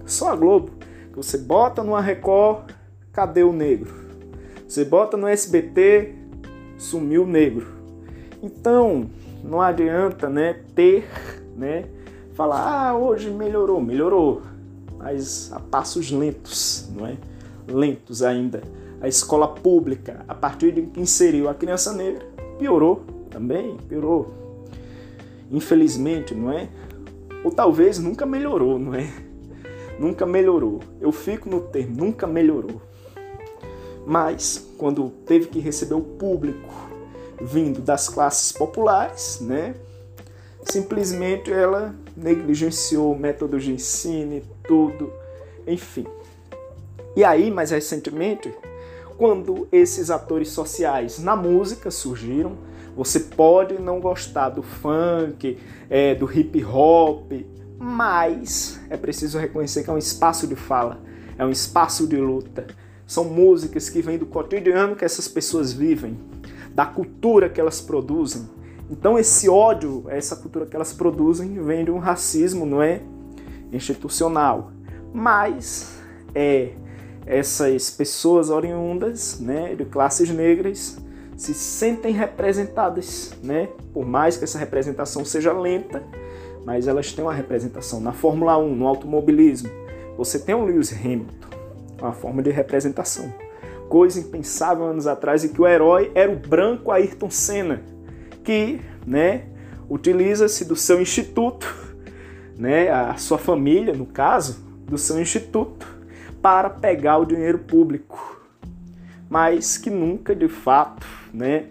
Só 0.05 0.31
a 0.31 0.37
Globo, 0.37 0.71
que 1.11 1.17
você 1.17 1.37
bota 1.37 1.83
numa 1.83 2.01
Record, 2.01 2.71
cadê 3.13 3.43
o 3.43 3.53
negro? 3.53 3.95
Você 4.67 4.85
bota 4.85 5.17
no 5.17 5.27
SBT, 5.27 6.15
sumiu 6.77 7.25
o 7.25 7.27
negro. 7.27 7.67
Então, 8.43 9.11
não 9.49 9.63
adianta, 9.63 10.29
né, 10.29 10.61
ter, 10.75 11.09
né, 11.57 11.87
falar, 12.35 12.91
ah, 12.91 12.97
hoje 12.97 13.31
melhorou, 13.31 13.81
melhorou, 13.81 14.43
mas 14.99 15.51
a 15.53 15.59
passos 15.59 16.11
lentos, 16.11 16.89
não 16.95 17.07
é? 17.07 17.17
Lentos 17.67 18.23
ainda. 18.23 18.63
A 19.01 19.09
escola 19.09 19.49
pública, 19.49 20.25
a 20.29 20.35
partir 20.35 20.73
de 20.73 20.83
que 20.83 21.01
inseriu 21.01 21.49
a 21.49 21.55
criança 21.55 21.93
negra, 21.93 22.27
piorou 22.59 23.05
também, 23.31 23.77
piorou. 23.89 24.35
Infelizmente, 25.51 26.35
não 26.35 26.53
é? 26.53 26.69
Ou 27.43 27.51
talvez 27.51 27.99
nunca 27.99 28.27
melhorou, 28.27 28.79
não 28.79 28.95
é? 28.95 29.09
Nunca 29.99 30.27
melhorou. 30.27 30.81
Eu 31.01 31.11
fico 31.11 31.49
no 31.49 31.61
termo, 31.61 31.97
nunca 31.97 32.27
melhorou. 32.27 32.83
Mas, 34.07 34.69
quando 34.77 35.11
teve 35.25 35.47
que 35.47 35.59
receber 35.59 35.95
o 35.95 36.01
público 36.01 36.88
vindo 37.41 37.81
das 37.81 38.09
classes 38.09 38.53
populares, 38.53 39.39
né, 39.41 39.75
simplesmente 40.65 41.53
ela 41.53 41.95
negligenciou 42.17 43.17
métodos 43.17 43.65
de 43.65 43.73
ensino 43.73 44.35
e 44.35 44.43
tudo, 44.67 45.13
enfim. 45.67 46.07
E 47.17 47.25
aí, 47.25 47.51
mais 47.51 47.71
recentemente, 47.71 48.53
quando 49.17 49.67
esses 49.73 50.11
atores 50.11 50.51
sociais 50.51 51.19
na 51.19 51.35
música 51.35 51.91
surgiram, 51.91 52.57
você 52.97 53.21
pode 53.21 53.75
não 53.75 54.01
gostar 54.01 54.51
do 54.51 54.63
funk, 54.63 55.59
é, 55.89 56.15
do 56.15 56.31
hip 56.31 56.65
hop, 56.65 57.33
mas 57.79 58.81
é 58.91 58.97
preciso 58.97 59.39
reconhecer 59.39 59.85
que 59.85 59.91
é 59.91 59.93
um 59.93 59.99
espaço 59.99 60.47
de 60.47 60.57
fala, 60.57 61.01
é 61.39 61.45
um 61.45 61.51
espaço 61.51 62.07
de 62.07 62.17
luta, 62.17 62.67
são 63.07 63.25
músicas 63.25 63.89
que 63.89 64.03
vêm 64.03 64.19
do 64.19 64.27
cotidiano 64.27 64.95
que 64.95 65.05
essas 65.05 65.29
pessoas 65.29 65.73
vivem, 65.73 66.19
da 66.79 66.87
cultura 66.87 67.49
que 67.49 67.61
elas 67.61 67.81
produzem. 67.81 68.49
Então 68.89 69.19
esse 69.19 69.49
ódio, 69.49 70.05
essa 70.07 70.37
cultura 70.37 70.65
que 70.65 70.77
elas 70.77 70.93
produzem, 70.93 71.61
vem 71.61 71.85
de 71.85 71.91
um 71.91 71.99
racismo, 71.99 72.65
não 72.65 72.81
é 72.81 73.03
institucional. 73.73 74.71
Mas 75.13 75.99
é 76.33 76.71
essas 77.27 77.91
pessoas 77.91 78.49
oriundas, 78.49 79.41
né, 79.41 79.75
de 79.75 79.85
classes 79.87 80.31
negras, 80.31 80.97
se 81.37 81.53
sentem 81.53 82.13
representadas, 82.13 83.33
né? 83.43 83.69
Por 83.93 84.07
mais 84.07 84.37
que 84.37 84.45
essa 84.45 84.57
representação 84.57 85.25
seja 85.25 85.53
lenta, 85.53 86.05
mas 86.65 86.87
elas 86.87 87.13
têm 87.13 87.25
uma 87.25 87.35
representação 87.35 88.01
na 88.01 88.13
Fórmula 88.13 88.57
1, 88.57 88.77
no 88.77 88.87
automobilismo. 88.87 89.69
Você 90.17 90.39
tem 90.39 90.55
o 90.55 90.65
Lewis 90.65 90.93
Hamilton, 90.93 91.49
uma 92.01 92.13
forma 92.13 92.41
de 92.41 92.51
representação. 92.51 93.48
Coisa 93.89 94.21
impensável 94.21 94.85
anos 94.85 95.07
atrás 95.07 95.45
em 95.45 95.49
que 95.49 95.61
o 95.61 95.67
herói 95.67 96.13
era 96.15 96.31
o 96.31 96.37
branco 96.37 96.91
Ayrton 96.91 97.31
Senna, 97.31 97.83
que, 98.45 98.81
né, 99.07 99.47
utiliza-se 99.89 100.65
do 100.65 100.77
seu 100.77 101.01
instituto, 101.01 101.75
né, 102.57 102.91
a 102.91 103.17
sua 103.17 103.39
família, 103.39 103.95
no 103.95 104.07
caso, 104.07 104.65
do 104.85 104.99
seu 104.99 105.21
instituto, 105.21 105.87
para 106.43 106.69
pegar 106.69 107.19
o 107.19 107.25
dinheiro 107.25 107.59
público, 107.59 108.41
mas 109.29 109.79
que 109.79 109.91
nunca, 109.91 110.35
de 110.35 110.49
fato, 110.49 111.07
né, 111.33 111.67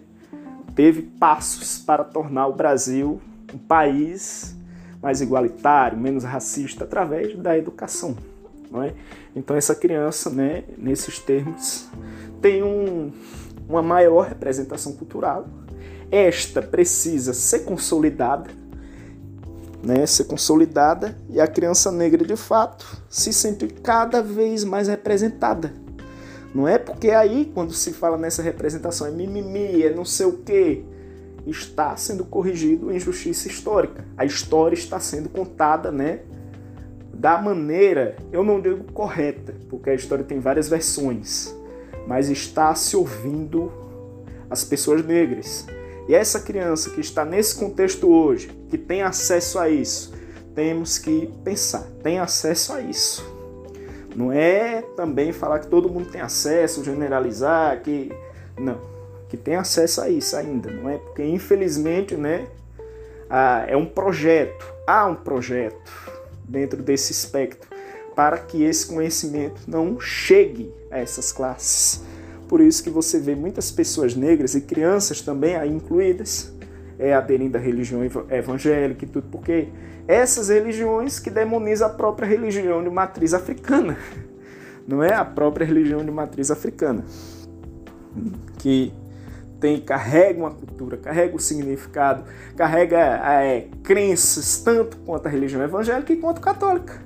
teve 0.74 1.02
passos 1.02 1.78
para 1.78 2.04
tornar 2.04 2.46
o 2.46 2.52
Brasil 2.52 3.20
um 3.52 3.58
país 3.58 4.56
mais 5.02 5.20
igualitário, 5.20 5.96
menos 5.96 6.24
racista 6.24 6.84
através 6.84 7.36
da 7.36 7.56
educação. 7.56 8.16
Não 8.70 8.82
é? 8.82 8.94
Então 9.34 9.56
essa 9.56 9.74
criança, 9.74 10.30
né, 10.30 10.64
nesses 10.76 11.18
termos, 11.18 11.88
tem 12.40 12.62
um, 12.62 13.12
uma 13.68 13.82
maior 13.82 14.26
representação 14.26 14.92
cultural. 14.92 15.46
Esta 16.10 16.62
precisa 16.62 17.32
ser 17.34 17.60
consolidada, 17.60 18.50
né, 19.82 20.06
ser 20.06 20.24
consolidada 20.24 21.16
e 21.28 21.40
a 21.40 21.46
criança 21.46 21.92
negra 21.92 22.24
de 22.24 22.36
fato 22.36 23.00
se 23.08 23.32
sente 23.32 23.66
cada 23.68 24.22
vez 24.22 24.64
mais 24.64 24.88
representada. 24.88 25.72
Não 26.54 26.66
é 26.66 26.78
porque 26.78 27.10
aí 27.10 27.50
quando 27.54 27.72
se 27.72 27.92
fala 27.92 28.16
nessa 28.16 28.42
representação 28.42 29.06
é 29.06 29.10
mimimi, 29.10 29.82
é 29.82 29.94
não 29.94 30.04
sei 30.04 30.26
o 30.26 30.38
que, 30.38 30.84
está 31.46 31.96
sendo 31.96 32.24
corrigido 32.24 32.92
em 32.92 32.98
justiça 32.98 33.48
histórica. 33.48 34.04
A 34.16 34.24
história 34.24 34.74
está 34.74 34.98
sendo 34.98 35.28
contada, 35.28 35.90
né, 35.90 36.20
da 37.18 37.36
maneira, 37.36 38.14
eu 38.30 38.44
não 38.44 38.60
digo 38.60 38.92
correta, 38.92 39.52
porque 39.68 39.90
a 39.90 39.94
história 39.94 40.24
tem 40.24 40.38
várias 40.38 40.68
versões, 40.68 41.52
mas 42.06 42.30
está 42.30 42.72
se 42.76 42.96
ouvindo 42.96 43.72
as 44.48 44.62
pessoas 44.62 45.04
negras. 45.04 45.66
E 46.08 46.14
essa 46.14 46.38
criança 46.38 46.90
que 46.90 47.00
está 47.00 47.24
nesse 47.24 47.56
contexto 47.56 48.08
hoje, 48.08 48.48
que 48.70 48.78
tem 48.78 49.02
acesso 49.02 49.58
a 49.58 49.68
isso, 49.68 50.14
temos 50.54 50.96
que 50.96 51.28
pensar, 51.42 51.82
tem 52.04 52.20
acesso 52.20 52.72
a 52.72 52.80
isso. 52.80 53.26
Não 54.14 54.30
é 54.30 54.82
também 54.96 55.32
falar 55.32 55.58
que 55.58 55.66
todo 55.66 55.90
mundo 55.90 56.08
tem 56.12 56.20
acesso, 56.20 56.84
generalizar 56.84 57.82
que 57.82 58.12
não, 58.56 58.80
que 59.28 59.36
tem 59.36 59.56
acesso 59.56 60.00
a 60.00 60.08
isso 60.08 60.36
ainda, 60.36 60.70
não 60.70 60.88
é? 60.88 60.98
Porque 60.98 61.24
infelizmente, 61.24 62.14
né, 62.14 62.46
ah, 63.28 63.64
é 63.66 63.76
um 63.76 63.86
projeto, 63.86 64.72
há 64.86 65.04
um 65.04 65.16
projeto 65.16 66.17
dentro 66.48 66.82
desse 66.82 67.12
espectro, 67.12 67.68
para 68.16 68.38
que 68.38 68.64
esse 68.64 68.86
conhecimento 68.86 69.60
não 69.68 70.00
chegue 70.00 70.72
a 70.90 70.98
essas 70.98 71.30
classes. 71.30 72.02
Por 72.48 72.60
isso 72.60 72.82
que 72.82 72.90
você 72.90 73.20
vê 73.20 73.34
muitas 73.34 73.70
pessoas 73.70 74.14
negras 74.14 74.54
e 74.54 74.62
crianças 74.62 75.20
também 75.20 75.54
aí 75.54 75.70
incluídas 75.70 76.52
é 76.98 77.14
aderindo 77.14 77.56
à 77.56 77.60
religião 77.60 78.00
evangélica 78.30 79.04
e 79.04 79.08
tudo, 79.08 79.28
porque 79.30 79.68
essas 80.06 80.48
religiões 80.48 81.20
que 81.20 81.30
demonizam 81.30 81.86
a 81.86 81.90
própria 81.90 82.26
religião 82.26 82.82
de 82.82 82.90
matriz 82.90 83.32
africana, 83.32 83.96
não 84.86 85.02
é 85.02 85.14
a 85.14 85.24
própria 85.24 85.64
religião 85.64 86.04
de 86.04 86.10
matriz 86.10 86.50
africana, 86.50 87.04
que 88.58 88.92
tem 89.60 89.80
carrega 89.80 90.38
uma 90.38 90.50
cultura, 90.50 90.96
carrega 90.96 91.34
o 91.36 91.40
significado, 91.40 92.24
carrega 92.56 92.98
é, 92.98 93.66
crenças 93.82 94.58
tanto 94.58 94.96
quanto 94.98 95.26
a 95.26 95.30
religião 95.30 95.62
evangélica 95.62 96.14
quanto 96.16 96.40
católica. 96.40 97.00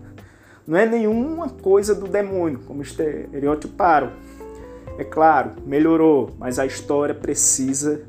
Não 0.66 0.78
é 0.78 0.86
nenhuma 0.86 1.48
coisa 1.48 1.94
do 1.94 2.06
demônio, 2.06 2.60
como 2.66 2.82
estereotiparam. 2.82 4.12
É 4.98 5.04
claro, 5.04 5.52
melhorou, 5.66 6.30
mas 6.38 6.58
a 6.58 6.66
história 6.66 7.14
precisa 7.14 8.02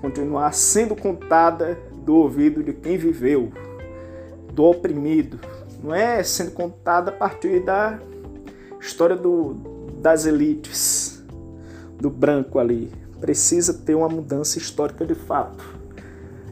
continuar 0.00 0.52
sendo 0.52 0.94
contada 0.94 1.78
do 2.04 2.16
ouvido 2.16 2.62
de 2.62 2.72
quem 2.72 2.98
viveu, 2.98 3.50
do 4.52 4.64
oprimido. 4.64 5.40
Não 5.82 5.94
é 5.94 6.22
sendo 6.22 6.50
contada 6.50 7.10
a 7.10 7.14
partir 7.14 7.60
da 7.60 7.98
história 8.80 9.16
do, 9.16 9.54
das 10.00 10.26
elites, 10.26 11.24
do 11.98 12.10
branco 12.10 12.58
ali. 12.58 13.03
Precisa 13.24 13.72
ter 13.72 13.94
uma 13.94 14.06
mudança 14.06 14.58
histórica 14.58 15.06
de 15.06 15.14
fato. 15.14 15.64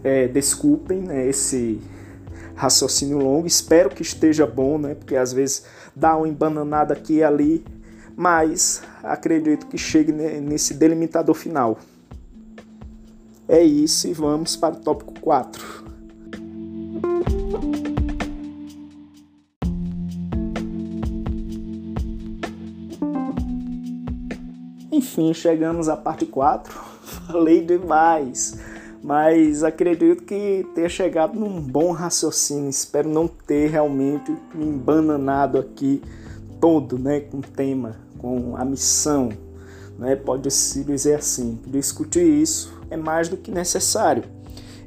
É, 0.02 0.26
desculpem 0.26 1.02
né, 1.02 1.28
esse 1.28 1.78
raciocínio 2.54 3.18
longo, 3.18 3.46
espero 3.46 3.90
que 3.90 4.00
esteja 4.00 4.46
bom, 4.46 4.78
né, 4.78 4.94
porque 4.94 5.14
às 5.14 5.34
vezes 5.34 5.66
dá 5.94 6.16
uma 6.16 6.26
embananada 6.26 6.94
aqui 6.94 7.16
e 7.16 7.22
ali, 7.22 7.62
mas 8.16 8.82
acredito 9.02 9.66
que 9.66 9.76
chegue 9.76 10.12
nesse 10.12 10.72
delimitador 10.72 11.34
final. 11.34 11.78
É 13.46 13.62
isso 13.62 14.08
e 14.08 14.14
vamos 14.14 14.56
para 14.56 14.74
o 14.74 14.78
tópico 14.78 15.12
4. 15.20 15.82
Enfim, 25.02 25.34
chegamos 25.34 25.88
à 25.88 25.96
parte 25.96 26.24
4. 26.24 26.72
Falei 27.26 27.60
demais, 27.60 28.56
mas 29.02 29.64
acredito 29.64 30.22
que 30.22 30.64
tenha 30.76 30.88
chegado 30.88 31.38
num 31.38 31.60
bom 31.60 31.90
raciocínio. 31.90 32.70
Espero 32.70 33.08
não 33.08 33.26
ter 33.26 33.68
realmente 33.68 34.32
me 34.54 34.64
embananado 34.64 35.58
aqui 35.58 36.00
todo, 36.60 36.96
né, 36.96 37.18
com 37.18 37.38
o 37.38 37.42
tema, 37.42 37.96
com 38.16 38.54
a 38.56 38.64
missão, 38.64 39.30
né? 39.98 40.14
Pode-se 40.14 40.84
dizer 40.84 41.14
assim. 41.14 41.58
Discutir 41.66 42.22
isso 42.22 42.72
é 42.88 42.96
mais 42.96 43.28
do 43.28 43.36
que 43.36 43.50
necessário. 43.50 44.22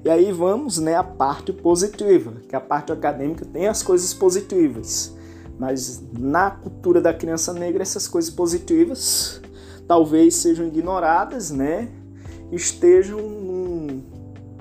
E 0.06 0.10
aí 0.10 0.32
vamos 0.32 0.78
né, 0.78 0.96
à 0.96 1.04
parte 1.04 1.52
positiva, 1.52 2.36
que 2.48 2.56
a 2.56 2.62
parte 2.62 2.94
acadêmica 2.94 3.44
tem 3.44 3.68
as 3.68 3.84
coisas 3.84 4.14
positivas. 4.14 5.14
Mas 5.60 6.02
na 6.18 6.52
cultura 6.52 7.02
da 7.02 7.14
criança 7.14 7.52
negra, 7.52 7.84
essas 7.84 8.08
coisas 8.08 8.30
positivas 8.30 9.42
talvez 9.88 10.36
sejam 10.36 10.68
ignoradas, 10.68 11.52
né? 11.52 11.90
Estejam 12.52 13.20
num 13.20 14.04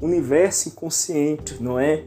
universo 0.01 0.69
inconsciente, 0.69 1.63
não 1.63 1.79
é? 1.79 2.05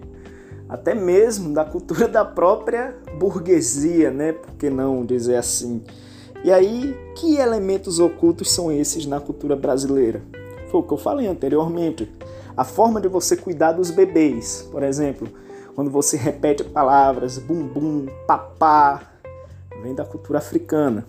Até 0.70 0.94
mesmo 0.94 1.54
da 1.54 1.64
cultura 1.64 2.08
da 2.10 2.26
própria 2.26 2.96
burguesia, 3.18 4.12
né? 4.12 4.34
Por 4.34 4.52
que 4.54 4.70
não 4.70 5.06
dizer 5.06 5.36
assim? 5.36 5.84
E 6.44 6.52
aí, 6.52 6.96
que 7.16 7.38
elementos 7.38 8.00
ocultos 8.00 8.52
são 8.52 8.72
esses 8.72 9.06
na 9.06 9.20
cultura 9.20 9.56
brasileira? 9.56 10.22
Foi 10.70 10.82
o 10.82 10.84
que 10.84 10.94
eu 10.94 10.98
falei 10.98 11.28
anteriormente. 11.28 12.12
A 12.56 12.64
forma 12.64 13.02
de 13.02 13.08
você 13.08 13.36
cuidar 13.36 13.72
dos 13.72 13.92
bebês, 13.92 14.68
por 14.72 14.84
exemplo, 14.84 15.28
quando 15.76 15.90
você 15.90 16.18
repete 16.18 16.64
palavras 16.64 17.38
bumbum, 17.38 18.08
papá, 18.26 19.02
vem 19.82 19.94
da 19.94 20.04
cultura 20.04 20.40
africana. 20.40 21.06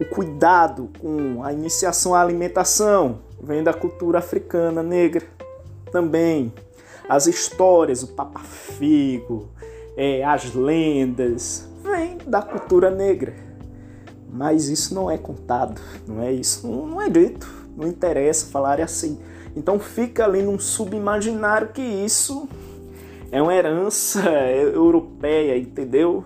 O 0.00 0.04
cuidado 0.04 0.90
com 1.00 1.42
a 1.42 1.52
iniciação 1.52 2.14
à 2.14 2.20
alimentação 2.20 3.20
vem 3.42 3.62
da 3.62 3.72
cultura 3.72 4.18
africana 4.18 4.82
negra 4.82 5.26
também. 5.90 6.52
As 7.08 7.26
histórias, 7.26 8.02
o 8.02 8.08
papafigo, 8.08 9.48
é, 9.96 10.24
as 10.24 10.54
lendas, 10.54 11.68
vem 11.82 12.18
da 12.26 12.42
cultura 12.42 12.90
negra. 12.90 13.34
Mas 14.28 14.68
isso 14.68 14.94
não 14.94 15.10
é 15.10 15.16
contado, 15.16 15.80
não 16.06 16.22
é 16.22 16.32
isso, 16.32 16.66
não, 16.66 16.86
não 16.86 17.00
é 17.00 17.08
dito 17.08 17.66
não 17.76 17.86
interessa 17.86 18.46
falar 18.46 18.80
assim. 18.80 19.18
Então 19.54 19.78
fica 19.78 20.24
ali 20.24 20.42
num 20.42 20.58
subimaginário 20.58 21.68
que 21.68 21.82
isso 21.82 22.48
é 23.30 23.40
uma 23.40 23.54
herança 23.54 24.20
europeia, 24.74 25.56
entendeu? 25.58 26.24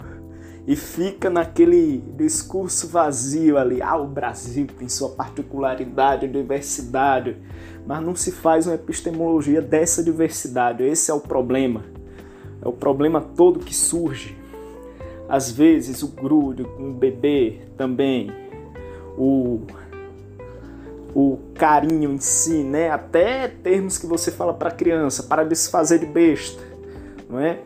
E 0.66 0.76
fica 0.76 1.28
naquele 1.28 1.98
discurso 2.16 2.88
vazio 2.88 3.58
ali. 3.58 3.82
Ah, 3.82 3.96
o 3.96 4.06
Brasil 4.06 4.66
tem 4.78 4.88
sua 4.88 5.10
particularidade, 5.10 6.28
diversidade, 6.28 7.36
mas 7.86 8.02
não 8.02 8.14
se 8.14 8.30
faz 8.30 8.66
uma 8.66 8.74
epistemologia 8.74 9.60
dessa 9.60 10.02
diversidade. 10.02 10.82
Esse 10.82 11.10
é 11.10 11.14
o 11.14 11.20
problema. 11.20 11.84
É 12.62 12.68
o 12.68 12.72
problema 12.72 13.20
todo 13.20 13.60
que 13.60 13.74
surge. 13.74 14.36
Às 15.28 15.50
vezes 15.50 16.02
o 16.02 16.08
grude 16.08 16.64
com 16.64 16.90
o 16.90 16.92
bebê 16.92 17.60
também, 17.76 18.30
o 19.16 19.60
o 21.14 21.38
carinho 21.54 22.12
em 22.12 22.18
si, 22.18 22.62
né? 22.62 22.90
Até 22.90 23.48
termos 23.48 23.98
que 23.98 24.06
você 24.06 24.30
fala 24.30 24.54
para 24.54 24.70
criança, 24.70 25.24
para 25.24 25.42
de 25.44 25.56
se 25.56 25.70
fazer 25.70 25.98
de 25.98 26.06
besta, 26.06 26.62
não 27.28 27.40
é? 27.40 27.58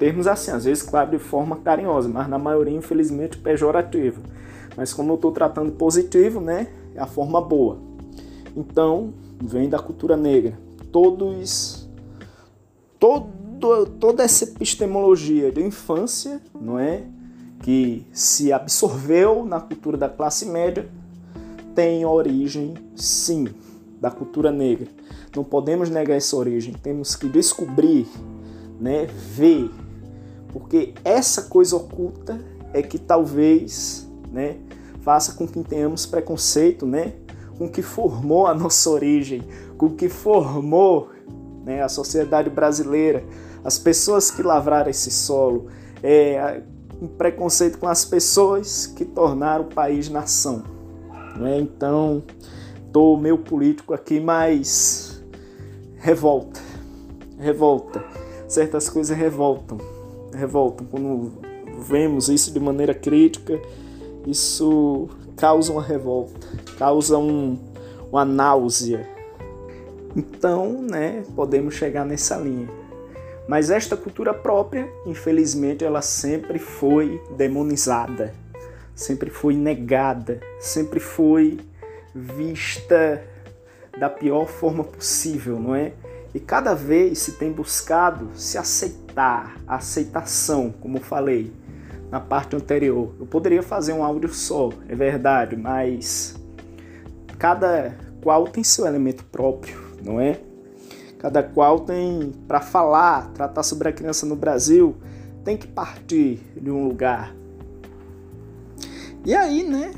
Termos 0.00 0.26
assim, 0.26 0.50
às 0.50 0.64
vezes, 0.64 0.82
claro, 0.82 1.10
de 1.10 1.18
forma 1.18 1.56
carinhosa, 1.56 2.08
mas 2.08 2.26
na 2.26 2.38
maioria, 2.38 2.74
infelizmente, 2.74 3.36
pejorativa. 3.36 4.18
Mas 4.74 4.94
como 4.94 5.12
eu 5.12 5.16
estou 5.16 5.30
tratando 5.30 5.72
positivo, 5.72 6.40
né? 6.40 6.68
É 6.94 7.00
a 7.00 7.06
forma 7.06 7.38
boa. 7.38 7.76
Então, 8.56 9.12
vem 9.38 9.68
da 9.68 9.78
cultura 9.78 10.16
negra. 10.16 10.58
Todos, 10.90 11.86
todo, 12.98 13.84
toda 14.00 14.22
essa 14.22 14.44
epistemologia 14.44 15.52
de 15.52 15.62
infância, 15.62 16.40
não 16.58 16.78
é? 16.78 17.02
Que 17.62 18.06
se 18.10 18.54
absorveu 18.54 19.44
na 19.44 19.60
cultura 19.60 19.98
da 19.98 20.08
classe 20.08 20.46
média, 20.46 20.88
tem 21.74 22.06
origem, 22.06 22.72
sim, 22.96 23.48
da 24.00 24.10
cultura 24.10 24.50
negra. 24.50 24.88
Não 25.36 25.44
podemos 25.44 25.90
negar 25.90 26.16
essa 26.16 26.34
origem, 26.36 26.72
temos 26.72 27.14
que 27.14 27.28
descobrir, 27.28 28.08
né, 28.80 29.04
ver, 29.36 29.70
porque 30.52 30.94
essa 31.04 31.42
coisa 31.42 31.76
oculta 31.76 32.40
é 32.72 32.82
que 32.82 32.98
talvez, 32.98 34.08
né, 34.30 34.56
faça 35.00 35.32
com 35.32 35.46
que 35.46 35.62
tenhamos 35.62 36.06
preconceito, 36.06 36.86
né, 36.86 37.14
com 37.58 37.68
que 37.68 37.82
formou 37.82 38.46
a 38.46 38.54
nossa 38.54 38.88
origem, 38.90 39.42
com 39.76 39.90
que 39.90 40.08
formou, 40.08 41.10
né, 41.64 41.82
a 41.82 41.88
sociedade 41.88 42.50
brasileira, 42.50 43.24
as 43.64 43.78
pessoas 43.78 44.30
que 44.30 44.42
lavraram 44.42 44.90
esse 44.90 45.10
solo, 45.10 45.66
é, 46.02 46.62
um 47.00 47.06
preconceito 47.06 47.78
com 47.78 47.88
as 47.88 48.04
pessoas 48.04 48.86
que 48.86 49.04
tornaram 49.04 49.64
o 49.64 49.68
país 49.68 50.08
nação. 50.08 50.62
Né? 51.36 51.58
Então, 51.58 52.22
tô 52.92 53.16
meio 53.16 53.38
político 53.38 53.94
aqui, 53.94 54.20
mas 54.20 55.22
revolta, 55.96 56.60
revolta. 57.38 58.04
Certas 58.48 58.88
coisas 58.88 59.16
revoltam, 59.16 59.78
revoltam. 60.32 60.86
Quando 60.86 61.32
vemos 61.82 62.28
isso 62.28 62.52
de 62.52 62.60
maneira 62.60 62.94
crítica, 62.94 63.60
isso 64.26 65.08
causa 65.36 65.72
uma 65.72 65.82
revolta, 65.82 66.46
causa 66.78 67.18
um, 67.18 67.58
uma 68.10 68.24
náusea. 68.24 69.08
Então, 70.14 70.82
né, 70.82 71.22
podemos 71.36 71.74
chegar 71.74 72.04
nessa 72.04 72.36
linha. 72.36 72.68
Mas 73.48 73.70
esta 73.70 73.96
cultura 73.96 74.34
própria, 74.34 74.88
infelizmente, 75.06 75.84
ela 75.84 76.02
sempre 76.02 76.58
foi 76.58 77.20
demonizada 77.36 78.32
sempre 79.00 79.30
foi 79.30 79.54
negada, 79.54 80.40
sempre 80.60 81.00
foi 81.00 81.58
vista 82.14 83.24
da 83.98 84.10
pior 84.10 84.46
forma 84.46 84.84
possível, 84.84 85.58
não 85.58 85.74
é? 85.74 85.92
E 86.34 86.38
cada 86.38 86.74
vez 86.74 87.18
se 87.18 87.32
tem 87.32 87.50
buscado 87.50 88.28
se 88.34 88.58
aceitar, 88.58 89.09
a 89.16 89.54
aceitação, 89.66 90.72
como 90.80 91.00
falei 91.00 91.52
na 92.10 92.20
parte 92.20 92.56
anterior. 92.56 93.14
Eu 93.18 93.26
poderia 93.26 93.62
fazer 93.62 93.92
um 93.92 94.02
áudio 94.04 94.32
só, 94.32 94.70
é 94.88 94.94
verdade, 94.94 95.56
mas 95.56 96.34
cada 97.38 97.94
qual 98.22 98.44
tem 98.44 98.62
seu 98.62 98.86
elemento 98.86 99.24
próprio, 99.24 99.78
não 100.02 100.20
é? 100.20 100.40
Cada 101.18 101.42
qual 101.42 101.80
tem 101.80 102.32
para 102.48 102.60
falar, 102.60 103.30
tratar 103.32 103.62
sobre 103.62 103.88
a 103.88 103.92
criança 103.92 104.26
no 104.26 104.36
Brasil, 104.36 104.96
tem 105.44 105.56
que 105.56 105.66
partir 105.66 106.40
de 106.56 106.70
um 106.70 106.88
lugar 106.88 107.34
e 109.24 109.34
aí, 109.34 109.62
né, 109.62 109.92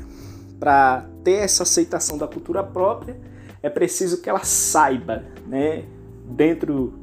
para 0.59 1.05
ter 1.23 1.35
essa 1.35 1.63
aceitação 1.63 2.17
da 2.17 2.27
cultura 2.27 2.63
própria, 2.63 3.17
é 3.61 3.69
preciso 3.69 4.21
que 4.21 4.29
ela 4.29 4.43
saiba, 4.43 5.23
né, 5.47 5.85
dentro 6.25 6.93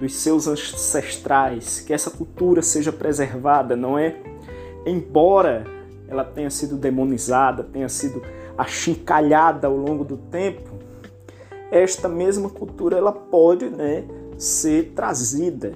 dos 0.00 0.14
seus 0.14 0.46
ancestrais, 0.46 1.80
que 1.80 1.92
essa 1.92 2.10
cultura 2.10 2.62
seja 2.62 2.92
preservada, 2.92 3.76
não 3.76 3.98
é? 3.98 4.16
Embora 4.86 5.64
ela 6.08 6.24
tenha 6.24 6.50
sido 6.50 6.76
demonizada, 6.76 7.62
tenha 7.64 7.88
sido 7.88 8.22
achincalhada 8.56 9.66
ao 9.66 9.76
longo 9.76 10.04
do 10.04 10.16
tempo, 10.16 10.78
esta 11.70 12.08
mesma 12.08 12.48
cultura 12.48 12.96
ela 12.96 13.12
pode, 13.12 13.66
né, 13.66 14.04
ser 14.38 14.92
trazida, 14.94 15.72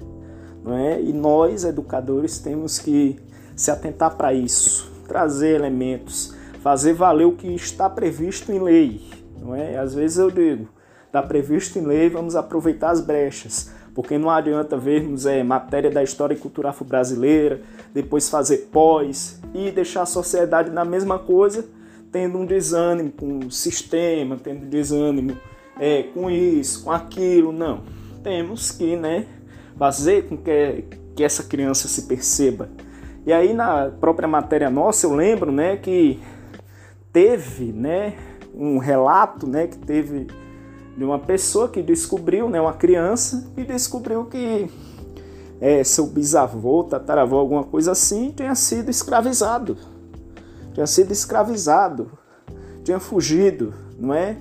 não 0.63 0.75
é? 0.75 1.01
E 1.01 1.13
nós 1.13 1.63
educadores 1.63 2.39
temos 2.39 2.79
que 2.79 3.19
se 3.55 3.69
atentar 3.69 4.15
para 4.15 4.33
isso, 4.33 4.91
trazer 5.07 5.55
elementos, 5.55 6.33
fazer 6.61 6.93
valer 6.93 7.25
o 7.25 7.33
que 7.33 7.53
está 7.53 7.89
previsto 7.89 8.51
em 8.51 8.59
lei, 8.59 9.01
não 9.39 9.53
é? 9.53 9.77
Às 9.77 9.93
vezes 9.93 10.17
eu 10.17 10.31
digo, 10.31 10.67
está 11.05 11.21
previsto 11.21 11.77
em 11.77 11.83
lei, 11.83 12.09
vamos 12.09 12.35
aproveitar 12.35 12.89
as 12.89 13.01
brechas, 13.01 13.71
porque 13.93 14.17
não 14.17 14.29
adianta 14.29 14.77
vermos 14.77 15.25
é, 15.25 15.43
matéria 15.43 15.91
da 15.91 16.01
história 16.01 16.33
e 16.33 16.37
cultura 16.37 16.69
afro-brasileira, 16.69 17.61
depois 17.93 18.29
fazer 18.29 18.69
pós 18.71 19.39
e 19.53 19.69
deixar 19.69 20.01
a 20.01 20.05
sociedade 20.05 20.71
na 20.71 20.83
mesma 20.83 21.19
coisa, 21.19 21.65
tendo 22.11 22.37
um 22.37 22.45
desânimo 22.45 23.11
com 23.11 23.39
o 23.39 23.51
sistema, 23.51 24.37
tendo 24.41 24.65
desânimo 24.65 25.37
é, 25.79 26.03
com 26.03 26.29
isso, 26.29 26.83
com 26.83 26.91
aquilo. 26.91 27.51
Não. 27.51 27.83
Temos 28.23 28.71
que 28.71 28.95
né, 28.95 29.27
fazer 29.77 30.27
com 30.27 30.37
que, 30.37 30.85
que 31.15 31.23
essa 31.23 31.43
criança 31.43 31.87
se 31.87 32.03
perceba. 32.03 32.69
E 33.25 33.31
aí 33.31 33.53
na 33.53 33.89
própria 33.89 34.27
matéria 34.27 34.69
nossa 34.69 35.05
eu 35.05 35.13
lembro 35.13 35.51
né, 35.51 35.77
que 35.77 36.19
teve 37.11 37.71
né, 37.71 38.15
um 38.53 38.79
relato 38.79 39.47
né, 39.47 39.67
que 39.67 39.77
teve 39.77 40.27
de 40.95 41.03
uma 41.03 41.19
pessoa 41.19 41.67
que 41.67 41.81
descobriu, 41.81 42.49
né, 42.49 42.61
uma 42.61 42.73
criança, 42.73 43.51
e 43.57 43.63
descobriu 43.63 44.25
que 44.25 44.69
é, 45.59 45.83
seu 45.83 46.05
bisavô, 46.07 46.83
tataravô, 46.83 47.37
alguma 47.37 47.63
coisa 47.63 47.93
assim, 47.93 48.31
tinha 48.35 48.53
sido 48.53 48.89
escravizado. 48.89 49.77
Tinha 50.73 50.87
sido 50.87 51.11
escravizado, 51.11 52.11
tinha 52.83 52.99
fugido, 52.99 53.73
não 53.97 54.13
é? 54.13 54.37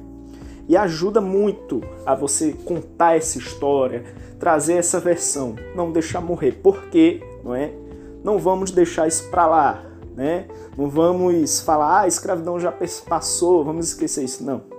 E 0.69 0.77
ajuda 0.77 1.21
muito 1.21 1.83
a 2.07 2.15
você 2.15 2.53
contar 2.53 3.17
essa 3.17 3.39
história, 3.39 4.05
trazer 4.39 4.75
essa 4.75 4.99
versão, 4.99 5.55
não 5.75 5.93
deixar 5.93 6.21
morrer. 6.21 6.53
Por 6.53 6.85
quê? 6.85 7.23
Não 7.45 7.55
é? 7.55 7.73
Não 8.25 8.39
vamos 8.39 8.71
deixar 8.71 9.07
isso 9.07 9.29
para 9.31 9.47
lá, 9.47 9.85
né? 10.17 10.47
Não 10.77 10.89
vamos 10.89 11.61
falar, 11.61 11.99
ah, 11.99 12.01
a 12.03 12.09
escravidão 12.09 12.59
já 12.59 12.73
passou, 13.09 13.65
vamos 13.65 13.89
esquecer 13.89 14.25
isso. 14.25 14.43
Não. 14.43 14.72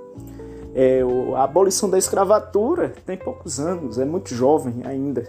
É, 0.75 1.01
a 1.35 1.43
abolição 1.43 1.89
da 1.89 1.97
escravatura 1.97 2.93
tem 3.05 3.15
poucos 3.15 3.59
anos, 3.59 3.99
é 3.99 4.05
muito 4.05 4.33
jovem 4.33 4.81
ainda. 4.83 5.27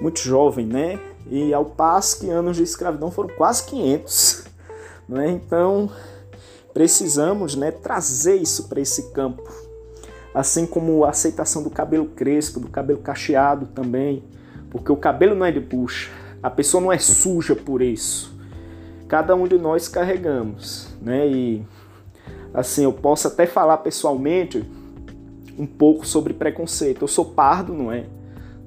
Muito 0.00 0.20
jovem, 0.20 0.66
né? 0.66 0.98
E 1.30 1.52
ao 1.52 1.64
passo 1.64 2.20
que 2.20 2.30
anos 2.30 2.56
de 2.56 2.62
escravidão 2.62 3.10
foram 3.10 3.28
quase 3.36 3.64
500. 3.64 4.44
Né? 5.08 5.30
Então, 5.30 5.90
precisamos 6.72 7.54
né, 7.54 7.70
trazer 7.70 8.36
isso 8.36 8.68
para 8.68 8.80
esse 8.80 9.10
campo. 9.12 9.42
Assim 10.34 10.64
como 10.64 11.04
a 11.04 11.10
aceitação 11.10 11.62
do 11.62 11.68
cabelo 11.68 12.06
crespo, 12.06 12.58
do 12.58 12.68
cabelo 12.68 13.00
cacheado 13.00 13.66
também. 13.66 14.24
Porque 14.70 14.90
o 14.90 14.96
cabelo 14.96 15.34
não 15.34 15.44
é 15.44 15.52
de 15.52 15.60
bucha. 15.60 16.10
A 16.42 16.48
pessoa 16.48 16.82
não 16.82 16.90
é 16.90 16.98
suja 16.98 17.54
por 17.54 17.82
isso. 17.82 18.34
Cada 19.06 19.34
um 19.34 19.46
de 19.46 19.58
nós 19.58 19.86
carregamos, 19.86 20.88
né? 21.02 21.28
E 21.28 21.66
assim, 22.52 22.84
eu 22.84 22.92
posso 22.92 23.28
até 23.28 23.46
falar 23.46 23.78
pessoalmente 23.78 24.64
um 25.58 25.66
pouco 25.66 26.06
sobre 26.06 26.32
preconceito. 26.32 27.02
Eu 27.02 27.08
sou 27.08 27.24
pardo, 27.24 27.72
não 27.72 27.92
é? 27.92 28.06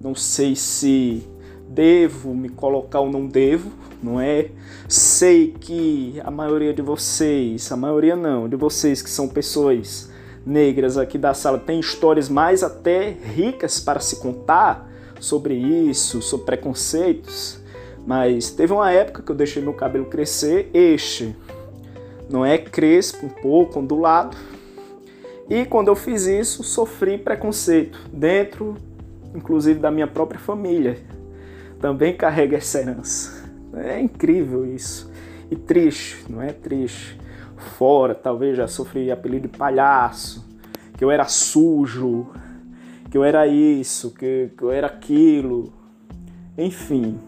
Não 0.02 0.16
sei 0.16 0.56
se 0.56 1.24
devo 1.68 2.34
me 2.34 2.50
colocar 2.50 3.00
ou 3.00 3.10
não 3.10 3.28
devo, 3.28 3.72
não 4.02 4.20
é? 4.20 4.50
Sei 4.88 5.54
que 5.60 6.22
a 6.24 6.32
maioria 6.32 6.74
de 6.74 6.82
vocês, 6.82 7.72
a 7.72 7.76
maioria 7.76 8.16
não, 8.16 8.48
de 8.48 8.56
vocês 8.56 9.02
que 9.02 9.10
são 9.10 9.28
pessoas 9.28 10.10
negras 10.46 10.98
aqui 10.98 11.18
da 11.18 11.34
sala 11.34 11.58
tem 11.58 11.80
histórias 11.80 12.30
mais 12.30 12.62
até 12.62 13.10
ricas 13.10 13.80
para 13.80 14.00
se 14.00 14.18
contar 14.18 14.92
sobre 15.20 15.56
isso, 15.56 16.22
sobre 16.22 16.46
preconceitos, 16.46 17.60
mas 18.06 18.52
teve 18.52 18.72
uma 18.72 18.92
época 18.92 19.24
que 19.24 19.32
eu 19.32 19.36
deixei 19.36 19.62
meu 19.62 19.74
cabelo 19.74 20.06
crescer 20.06 20.70
este 20.72 21.36
não 22.30 22.46
é 22.46 22.58
crespo, 22.58 23.26
um 23.26 23.30
pouco 23.30 23.80
ondulado. 23.80 24.36
E 25.50 25.66
quando 25.66 25.90
eu 25.90 25.96
fiz 25.96 26.26
isso, 26.26 26.64
sofri 26.64 27.18
preconceito 27.18 28.00
dentro, 28.12 28.76
inclusive 29.34 29.80
da 29.80 29.92
minha 29.92 30.08
própria 30.08 30.40
família. 30.40 30.98
Também 31.80 32.16
carrega 32.16 32.58
essa 32.58 32.80
herança. 32.80 33.46
É 33.76 34.00
incrível 34.00 34.66
isso. 34.66 35.12
E 35.52 35.56
triste, 35.56 36.26
não 36.30 36.42
é 36.42 36.52
triste. 36.52 37.20
Fora, 37.78 38.16
talvez 38.16 38.58
já 38.58 38.68
sofri 38.68 39.12
apelido 39.12 39.48
de 39.48 39.58
palhaço, 39.58 40.46
que 40.98 41.04
eu 41.04 41.12
era 41.12 41.26
sujo, 41.26 42.28
que 43.10 43.18
eu 43.18 43.24
era 43.24 43.48
isso, 43.48 44.12
que, 44.14 44.50
que 44.58 44.64
eu 44.64 44.72
era 44.72 44.88
aquilo. 44.88 45.72
Enfim, 46.58 47.20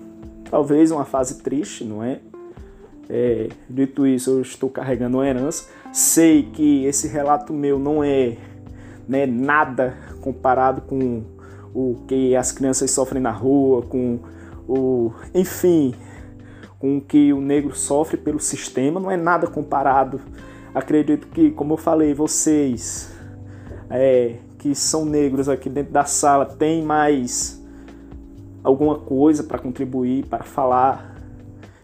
talvez 0.50 0.92
uma 0.92 1.06
fase 1.06 1.42
triste, 1.42 1.84
não 1.84 2.04
é? 2.04 2.20
É, 3.10 3.50
dito 3.70 4.06
isso, 4.06 4.32
eu 4.32 4.42
estou 4.42 4.70
carregando 4.70 5.18
uma 5.18 5.28
herança. 5.28 5.70
Sei 5.94 6.44
que 6.44 6.86
esse 6.86 7.08
relato 7.08 7.54
meu 7.54 7.80
não 7.80 8.04
é 8.04 8.38
né, 9.08 9.26
nada 9.26 9.98
comparado 10.22 10.82
com 10.82 11.24
o 11.74 12.04
que 12.08 12.36
as 12.36 12.52
crianças 12.52 12.92
sofrem 12.92 13.22
na 13.22 13.32
rua, 13.32 13.82
com 13.84 14.20
o, 14.68 15.12
enfim, 15.34 15.94
com 16.80 16.98
o 16.98 17.02
que 17.02 17.32
o 17.32 17.40
negro 17.40 17.76
sofre 17.76 18.18
pelo 18.18 18.40
sistema, 18.40 19.00
não 19.00 19.10
é 19.10 19.18
nada 19.18 19.48
comparado. 19.48 20.20
Acredito 20.74 21.28
que, 21.28 21.52
como 21.52 21.74
eu 21.74 21.78
falei, 21.78 22.14
vocês 22.14 23.12
é, 23.90 24.36
que 24.58 24.76
são 24.76 25.06
negros 25.06 25.48
aqui 25.48 25.70
dentro 25.70 25.94
da 25.94 26.04
sala 26.04 26.46
têm 26.46 26.84
mais 26.84 27.64
alguma 28.64 29.00
coisa 29.00 29.44
para 29.44 29.58
contribuir, 29.58 30.26
para 30.26 30.44
falar 30.44 31.17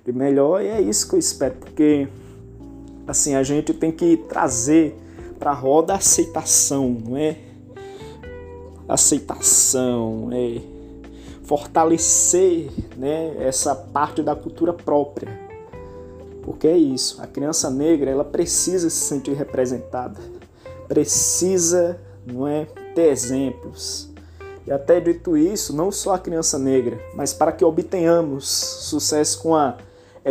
de 0.05 0.11
melhor, 0.11 0.61
e 0.61 0.67
é 0.67 0.81
isso 0.81 1.07
que 1.07 1.15
eu 1.15 1.19
espero, 1.19 1.55
porque 1.55 2.07
assim 3.07 3.35
a 3.35 3.43
gente 3.43 3.73
tem 3.73 3.91
que 3.91 4.17
trazer 4.17 4.95
para 5.39 5.51
a 5.51 5.53
roda 5.53 5.93
aceitação, 5.93 6.97
não 7.05 7.17
é? 7.17 7.37
Aceitação, 8.87 10.29
é 10.31 10.61
fortalecer, 11.43 12.69
né, 12.95 13.35
essa 13.39 13.75
parte 13.75 14.21
da 14.21 14.35
cultura 14.35 14.73
própria. 14.73 15.27
Porque 16.41 16.67
é 16.67 16.77
isso, 16.77 17.21
a 17.21 17.27
criança 17.27 17.69
negra, 17.69 18.11
ela 18.11 18.25
precisa 18.25 18.89
se 18.89 18.97
sentir 18.97 19.33
representada. 19.33 20.19
Precisa, 20.87 21.99
não 22.25 22.47
é, 22.47 22.65
ter 22.93 23.09
exemplos. 23.09 24.09
E 24.65 24.71
até 24.71 24.99
dito 24.99 25.37
isso, 25.37 25.75
não 25.75 25.91
só 25.91 26.13
a 26.13 26.19
criança 26.19 26.57
negra, 26.57 26.99
mas 27.15 27.33
para 27.33 27.51
que 27.51 27.63
obtenhamos 27.63 28.47
sucesso 28.47 29.41
com 29.41 29.55
a 29.55 29.77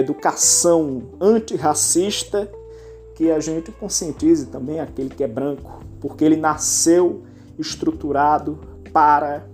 educação 0.01 1.03
antirracista, 1.21 2.51
que 3.15 3.31
a 3.31 3.39
gente 3.41 3.71
conscientize 3.73 4.47
também 4.47 4.81
aquele 4.81 5.11
que 5.11 5.23
é 5.23 5.29
branco, 5.29 5.81
porque 6.01 6.25
ele 6.25 6.37
nasceu 6.37 7.23
estruturado 7.59 8.59
para 8.93 9.47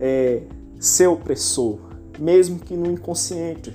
é, 0.00 0.42
ser 0.78 1.06
opressor, 1.06 1.78
mesmo 2.18 2.58
que 2.58 2.76
no 2.76 2.90
inconsciente. 2.90 3.74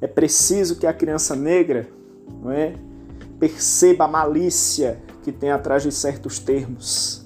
É 0.00 0.06
preciso 0.06 0.76
que 0.76 0.86
a 0.86 0.92
criança 0.92 1.36
negra 1.36 1.88
não 2.42 2.50
é, 2.50 2.74
perceba 3.38 4.04
a 4.04 4.08
malícia 4.08 5.00
que 5.22 5.30
tem 5.30 5.50
atrás 5.50 5.82
de 5.82 5.92
certos 5.92 6.38
termos, 6.38 7.24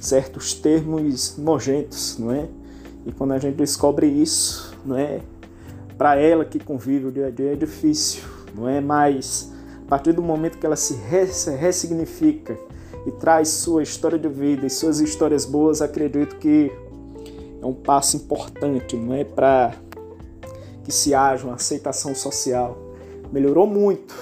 certos 0.00 0.54
termos 0.54 1.36
nojentos, 1.36 2.16
não 2.18 2.32
é? 2.32 2.48
E 3.06 3.12
quando 3.12 3.32
a 3.32 3.38
gente 3.38 3.56
descobre 3.56 4.06
isso, 4.06 4.74
não 4.84 4.96
é? 4.96 5.20
Para 5.96 6.16
ela 6.16 6.44
que 6.44 6.58
convive 6.58 7.06
o 7.06 7.12
dia 7.12 7.26
a 7.26 7.30
dia 7.30 7.52
é 7.52 7.56
difícil, 7.56 8.22
não 8.54 8.68
é? 8.68 8.80
Mas 8.80 9.52
a 9.84 9.88
partir 9.88 10.12
do 10.12 10.22
momento 10.22 10.58
que 10.58 10.66
ela 10.66 10.76
se 10.76 10.94
ressignifica 10.94 12.56
e 13.06 13.12
traz 13.12 13.48
sua 13.48 13.82
história 13.82 14.18
de 14.18 14.28
vida 14.28 14.66
e 14.66 14.70
suas 14.70 14.98
histórias 15.00 15.44
boas, 15.44 15.82
acredito 15.82 16.36
que 16.36 16.72
é 17.60 17.66
um 17.66 17.74
passo 17.74 18.16
importante, 18.16 18.96
não 18.96 19.14
é? 19.14 19.24
Para 19.24 19.74
que 20.82 20.92
se 20.92 21.14
haja 21.14 21.44
uma 21.44 21.54
aceitação 21.54 22.14
social. 22.14 22.78
Melhorou 23.32 23.66
muito, 23.66 24.14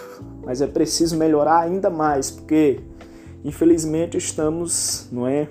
mas 0.45 0.61
é 0.61 0.66
preciso 0.66 1.16
melhorar 1.16 1.61
ainda 1.61 1.91
mais, 1.91 2.31
porque 2.31 2.81
infelizmente 3.45 4.16
estamos, 4.16 5.09
não 5.11 5.27
é? 5.27 5.49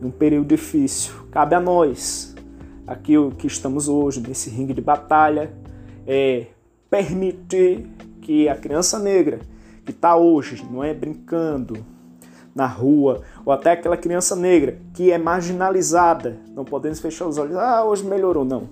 Em 0.00 0.06
um 0.06 0.10
período 0.10 0.48
difícil. 0.48 1.12
Cabe 1.30 1.54
a 1.54 1.60
nós 1.60 2.35
aqui 2.86 3.14
que 3.38 3.46
estamos 3.46 3.88
hoje, 3.88 4.20
nesse 4.20 4.50
ringue 4.50 4.72
de 4.72 4.80
batalha, 4.80 5.52
é 6.06 6.46
permitir 6.88 7.86
que 8.20 8.48
a 8.48 8.56
criança 8.56 8.98
negra 8.98 9.40
que 9.84 9.92
está 9.92 10.16
hoje, 10.16 10.66
não 10.70 10.82
é 10.82 10.92
brincando, 10.92 11.84
na 12.56 12.66
rua, 12.66 13.20
ou 13.44 13.52
até 13.52 13.72
aquela 13.72 13.98
criança 13.98 14.34
negra 14.34 14.78
que 14.94 15.12
é 15.12 15.18
marginalizada. 15.18 16.38
Não 16.54 16.64
podemos 16.64 16.98
fechar 16.98 17.26
os 17.26 17.36
olhos, 17.36 17.54
ah, 17.54 17.84
hoje 17.84 18.02
melhorou. 18.02 18.46
Não. 18.46 18.70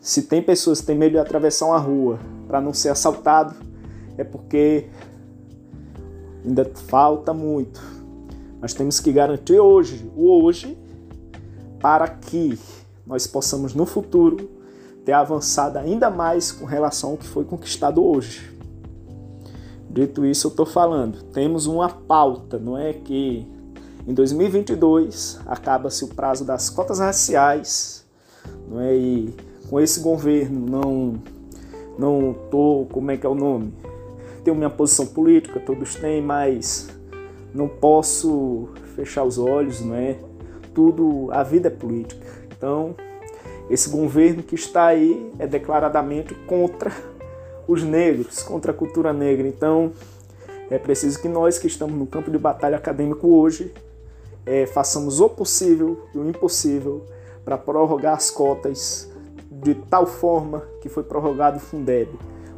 Se 0.00 0.22
tem 0.22 0.40
pessoas 0.40 0.80
que 0.80 0.86
têm 0.86 0.96
medo 0.96 1.12
de 1.12 1.18
atravessar 1.18 1.66
uma 1.66 1.78
rua 1.78 2.20
para 2.46 2.60
não 2.60 2.72
ser 2.72 2.90
assaltado, 2.90 3.56
é 4.16 4.22
porque 4.22 4.86
ainda 6.46 6.64
falta 6.86 7.34
muito. 7.34 7.82
Nós 8.60 8.72
temos 8.72 9.00
que 9.00 9.10
garantir 9.10 9.58
hoje, 9.58 10.08
o 10.16 10.44
hoje, 10.44 10.78
para 11.80 12.06
que 12.06 12.56
nós 13.10 13.26
possamos 13.26 13.74
no 13.74 13.84
futuro 13.84 14.48
ter 15.04 15.10
avançado 15.12 15.78
ainda 15.78 16.08
mais 16.08 16.52
com 16.52 16.64
relação 16.64 17.10
ao 17.10 17.16
que 17.16 17.26
foi 17.26 17.44
conquistado 17.44 18.04
hoje. 18.04 18.56
Dito 19.90 20.24
isso, 20.24 20.46
eu 20.46 20.50
estou 20.50 20.64
falando, 20.64 21.20
temos 21.24 21.66
uma 21.66 21.88
pauta, 21.88 22.56
não 22.56 22.78
é 22.78 22.92
que 22.92 23.44
em 24.06 24.14
2022 24.14 25.40
acaba-se 25.44 26.04
o 26.04 26.08
prazo 26.08 26.44
das 26.44 26.70
cotas 26.70 27.00
raciais, 27.00 28.06
não 28.68 28.80
é? 28.80 28.94
E 28.94 29.34
com 29.68 29.80
esse 29.80 29.98
governo 29.98 30.64
não 30.70 31.14
não 31.98 32.32
tô, 32.48 32.86
como 32.92 33.10
é 33.10 33.16
que 33.16 33.26
é 33.26 33.28
o 33.28 33.34
nome? 33.34 33.74
Tenho 34.44 34.56
minha 34.56 34.70
posição 34.70 35.04
política, 35.04 35.58
todos 35.58 35.96
têm, 35.96 36.22
mas 36.22 36.88
não 37.52 37.68
posso 37.68 38.68
fechar 38.94 39.24
os 39.24 39.36
olhos, 39.36 39.80
não 39.80 39.96
é? 39.96 40.16
Tudo, 40.72 41.28
a 41.32 41.42
vida 41.42 41.66
é 41.66 41.70
política. 41.70 42.19
Então, 42.60 42.94
esse 43.70 43.88
governo 43.88 44.42
que 44.42 44.54
está 44.54 44.84
aí 44.84 45.32
é 45.38 45.46
declaradamente 45.46 46.34
contra 46.46 46.92
os 47.66 47.82
negros, 47.82 48.42
contra 48.42 48.70
a 48.70 48.74
cultura 48.74 49.14
negra. 49.14 49.48
Então, 49.48 49.92
é 50.68 50.78
preciso 50.78 51.18
que 51.22 51.26
nós 51.26 51.58
que 51.58 51.66
estamos 51.66 51.98
no 51.98 52.06
campo 52.06 52.30
de 52.30 52.36
batalha 52.36 52.76
acadêmico 52.76 53.28
hoje 53.28 53.72
é, 54.44 54.66
façamos 54.66 55.20
o 55.20 55.28
possível 55.30 56.06
e 56.14 56.18
o 56.18 56.28
impossível 56.28 57.06
para 57.46 57.56
prorrogar 57.56 58.14
as 58.14 58.30
cotas 58.30 59.10
de 59.50 59.74
tal 59.74 60.06
forma 60.06 60.62
que 60.82 60.90
foi 60.90 61.02
prorrogado 61.02 61.56
o 61.56 61.60
Fundeb, 61.60 62.10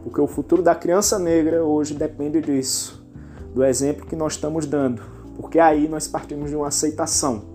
porque 0.02 0.20
o 0.20 0.26
futuro 0.26 0.62
da 0.62 0.74
criança 0.74 1.16
negra 1.16 1.64
hoje 1.64 1.94
depende 1.94 2.40
disso, 2.40 3.06
do 3.54 3.64
exemplo 3.64 4.04
que 4.04 4.16
nós 4.16 4.32
estamos 4.32 4.66
dando, 4.66 5.00
porque 5.36 5.60
aí 5.60 5.86
nós 5.86 6.08
partimos 6.08 6.50
de 6.50 6.56
uma 6.56 6.68
aceitação. 6.68 7.51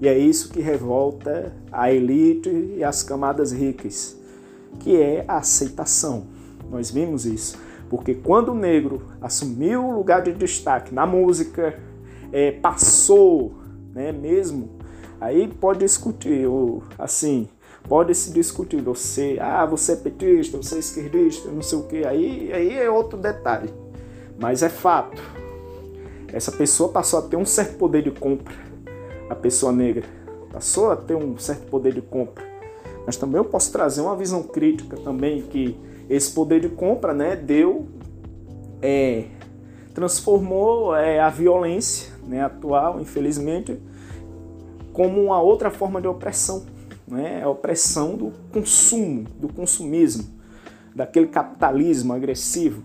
E 0.00 0.08
é 0.08 0.16
isso 0.16 0.50
que 0.50 0.60
revolta 0.60 1.52
a 1.70 1.92
elite 1.92 2.48
e 2.76 2.82
as 2.82 3.02
camadas 3.02 3.52
ricas, 3.52 4.16
que 4.78 4.96
é 4.96 5.24
a 5.28 5.38
aceitação. 5.38 6.26
Nós 6.70 6.90
vimos 6.90 7.26
isso. 7.26 7.58
Porque 7.90 8.14
quando 8.14 8.52
o 8.52 8.54
negro 8.54 9.02
assumiu 9.20 9.84
o 9.84 9.92
lugar 9.92 10.22
de 10.22 10.32
destaque 10.32 10.94
na 10.94 11.04
música, 11.04 11.78
é, 12.32 12.52
passou, 12.52 13.52
né, 13.92 14.12
mesmo, 14.12 14.70
aí 15.20 15.48
pode 15.48 15.80
discutir, 15.80 16.46
ou, 16.46 16.82
assim, 16.96 17.48
pode 17.88 18.14
se 18.14 18.32
discutir, 18.32 18.80
você, 18.80 19.36
ah, 19.40 19.66
você 19.66 19.92
é 19.92 19.96
petista, 19.96 20.56
você 20.56 20.76
é 20.76 20.78
esquerdista, 20.78 21.50
não 21.50 21.62
sei 21.62 21.78
o 21.78 21.82
que, 21.82 22.06
aí, 22.06 22.52
aí 22.52 22.78
é 22.78 22.88
outro 22.88 23.18
detalhe. 23.18 23.68
Mas 24.38 24.62
é 24.62 24.68
fato, 24.68 25.20
essa 26.32 26.52
pessoa 26.52 26.90
passou 26.90 27.18
a 27.18 27.22
ter 27.22 27.36
um 27.36 27.44
certo 27.44 27.76
poder 27.76 28.02
de 28.02 28.12
compra, 28.12 28.69
a 29.30 29.34
pessoa 29.36 29.70
negra, 29.70 30.04
passou 30.52 30.90
a 30.90 30.96
ter 30.96 31.14
um 31.14 31.38
certo 31.38 31.70
poder 31.70 31.94
de 31.94 32.02
compra. 32.02 32.44
Mas 33.06 33.16
também 33.16 33.36
eu 33.36 33.44
posso 33.44 33.70
trazer 33.70 34.00
uma 34.00 34.16
visão 34.16 34.42
crítica 34.42 34.96
também 34.96 35.42
que 35.42 35.78
esse 36.08 36.32
poder 36.32 36.60
de 36.60 36.68
compra, 36.68 37.14
né, 37.14 37.36
deu, 37.36 37.86
é, 38.82 39.26
transformou 39.94 40.96
é, 40.96 41.20
a 41.20 41.30
violência 41.30 42.12
né, 42.26 42.42
atual, 42.42 43.00
infelizmente, 43.00 43.80
como 44.92 45.22
uma 45.22 45.40
outra 45.40 45.70
forma 45.70 46.00
de 46.00 46.08
opressão, 46.08 46.66
né, 47.06 47.42
a 47.44 47.48
opressão 47.48 48.16
do 48.16 48.32
consumo, 48.52 49.24
do 49.38 49.48
consumismo, 49.48 50.24
daquele 50.94 51.28
capitalismo 51.28 52.12
agressivo. 52.12 52.82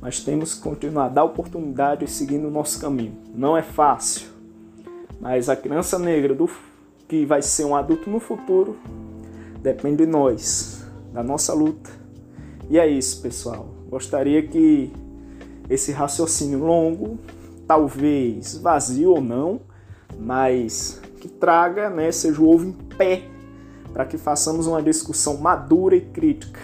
Mas 0.00 0.18
temos 0.18 0.54
que 0.54 0.62
continuar 0.62 1.08
dar 1.08 1.22
oportunidade 1.22 2.04
e 2.04 2.08
seguindo 2.08 2.48
o 2.48 2.50
nosso 2.50 2.80
caminho. 2.80 3.16
Não 3.32 3.56
é 3.56 3.62
fácil, 3.62 4.39
mas 5.20 5.48
a 5.48 5.56
criança 5.56 5.98
negra 5.98 6.34
do, 6.34 6.48
que 7.06 7.24
vai 7.24 7.42
ser 7.42 7.64
um 7.64 7.76
adulto 7.76 8.08
no 8.08 8.18
futuro 8.18 8.76
depende 9.62 10.04
de 10.04 10.06
nós, 10.06 10.84
da 11.12 11.22
nossa 11.22 11.52
luta 11.52 12.00
e 12.70 12.78
é 12.78 12.86
isso, 12.86 13.20
pessoal. 13.20 13.68
Gostaria 13.90 14.46
que 14.46 14.92
esse 15.68 15.90
raciocínio 15.90 16.60
longo, 16.60 17.18
talvez 17.66 18.56
vazio 18.58 19.10
ou 19.10 19.20
não, 19.20 19.60
mas 20.16 21.00
que 21.18 21.28
traga, 21.28 21.90
né, 21.90 22.12
seja 22.12 22.40
o 22.40 22.48
ovo 22.48 22.68
em 22.68 22.72
pé, 22.96 23.24
para 23.92 24.04
que 24.04 24.16
façamos 24.16 24.68
uma 24.68 24.80
discussão 24.80 25.36
madura 25.38 25.96
e 25.96 26.00
crítica. 26.00 26.60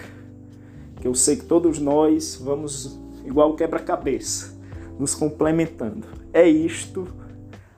Que 1.01 1.09
eu 1.09 1.13
sei 1.13 1.35
que 1.35 1.45
todos 1.45 1.77
nós 1.77 2.39
vamos 2.41 2.97
igual 3.25 3.53
quebra-cabeça, 3.57 4.57
nos 4.97 5.13
complementando. 5.13 6.07
É 6.31 6.47
isto. 6.47 7.05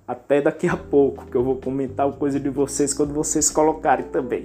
Até 0.10 0.42
daqui 0.42 0.68
a 0.68 0.76
pouco 0.76 1.28
que 1.28 1.38
eu 1.38 1.44
vou 1.44 1.58
comentar 1.58 2.10
o 2.10 2.14
coisa 2.14 2.40
de 2.40 2.50
vocês 2.50 2.96
quando 2.96 3.14
vocês 3.14 3.48
colocarem 3.52 4.08
também. 4.08 4.44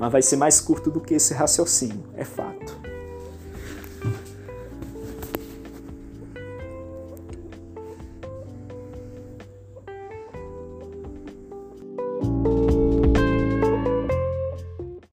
Mas 0.00 0.10
vai 0.10 0.20
ser 0.20 0.34
mais 0.34 0.60
curto 0.60 0.90
do 0.90 1.00
que 1.00 1.14
esse 1.14 1.32
raciocínio, 1.32 2.02
é 2.16 2.24
fato. 2.24 2.76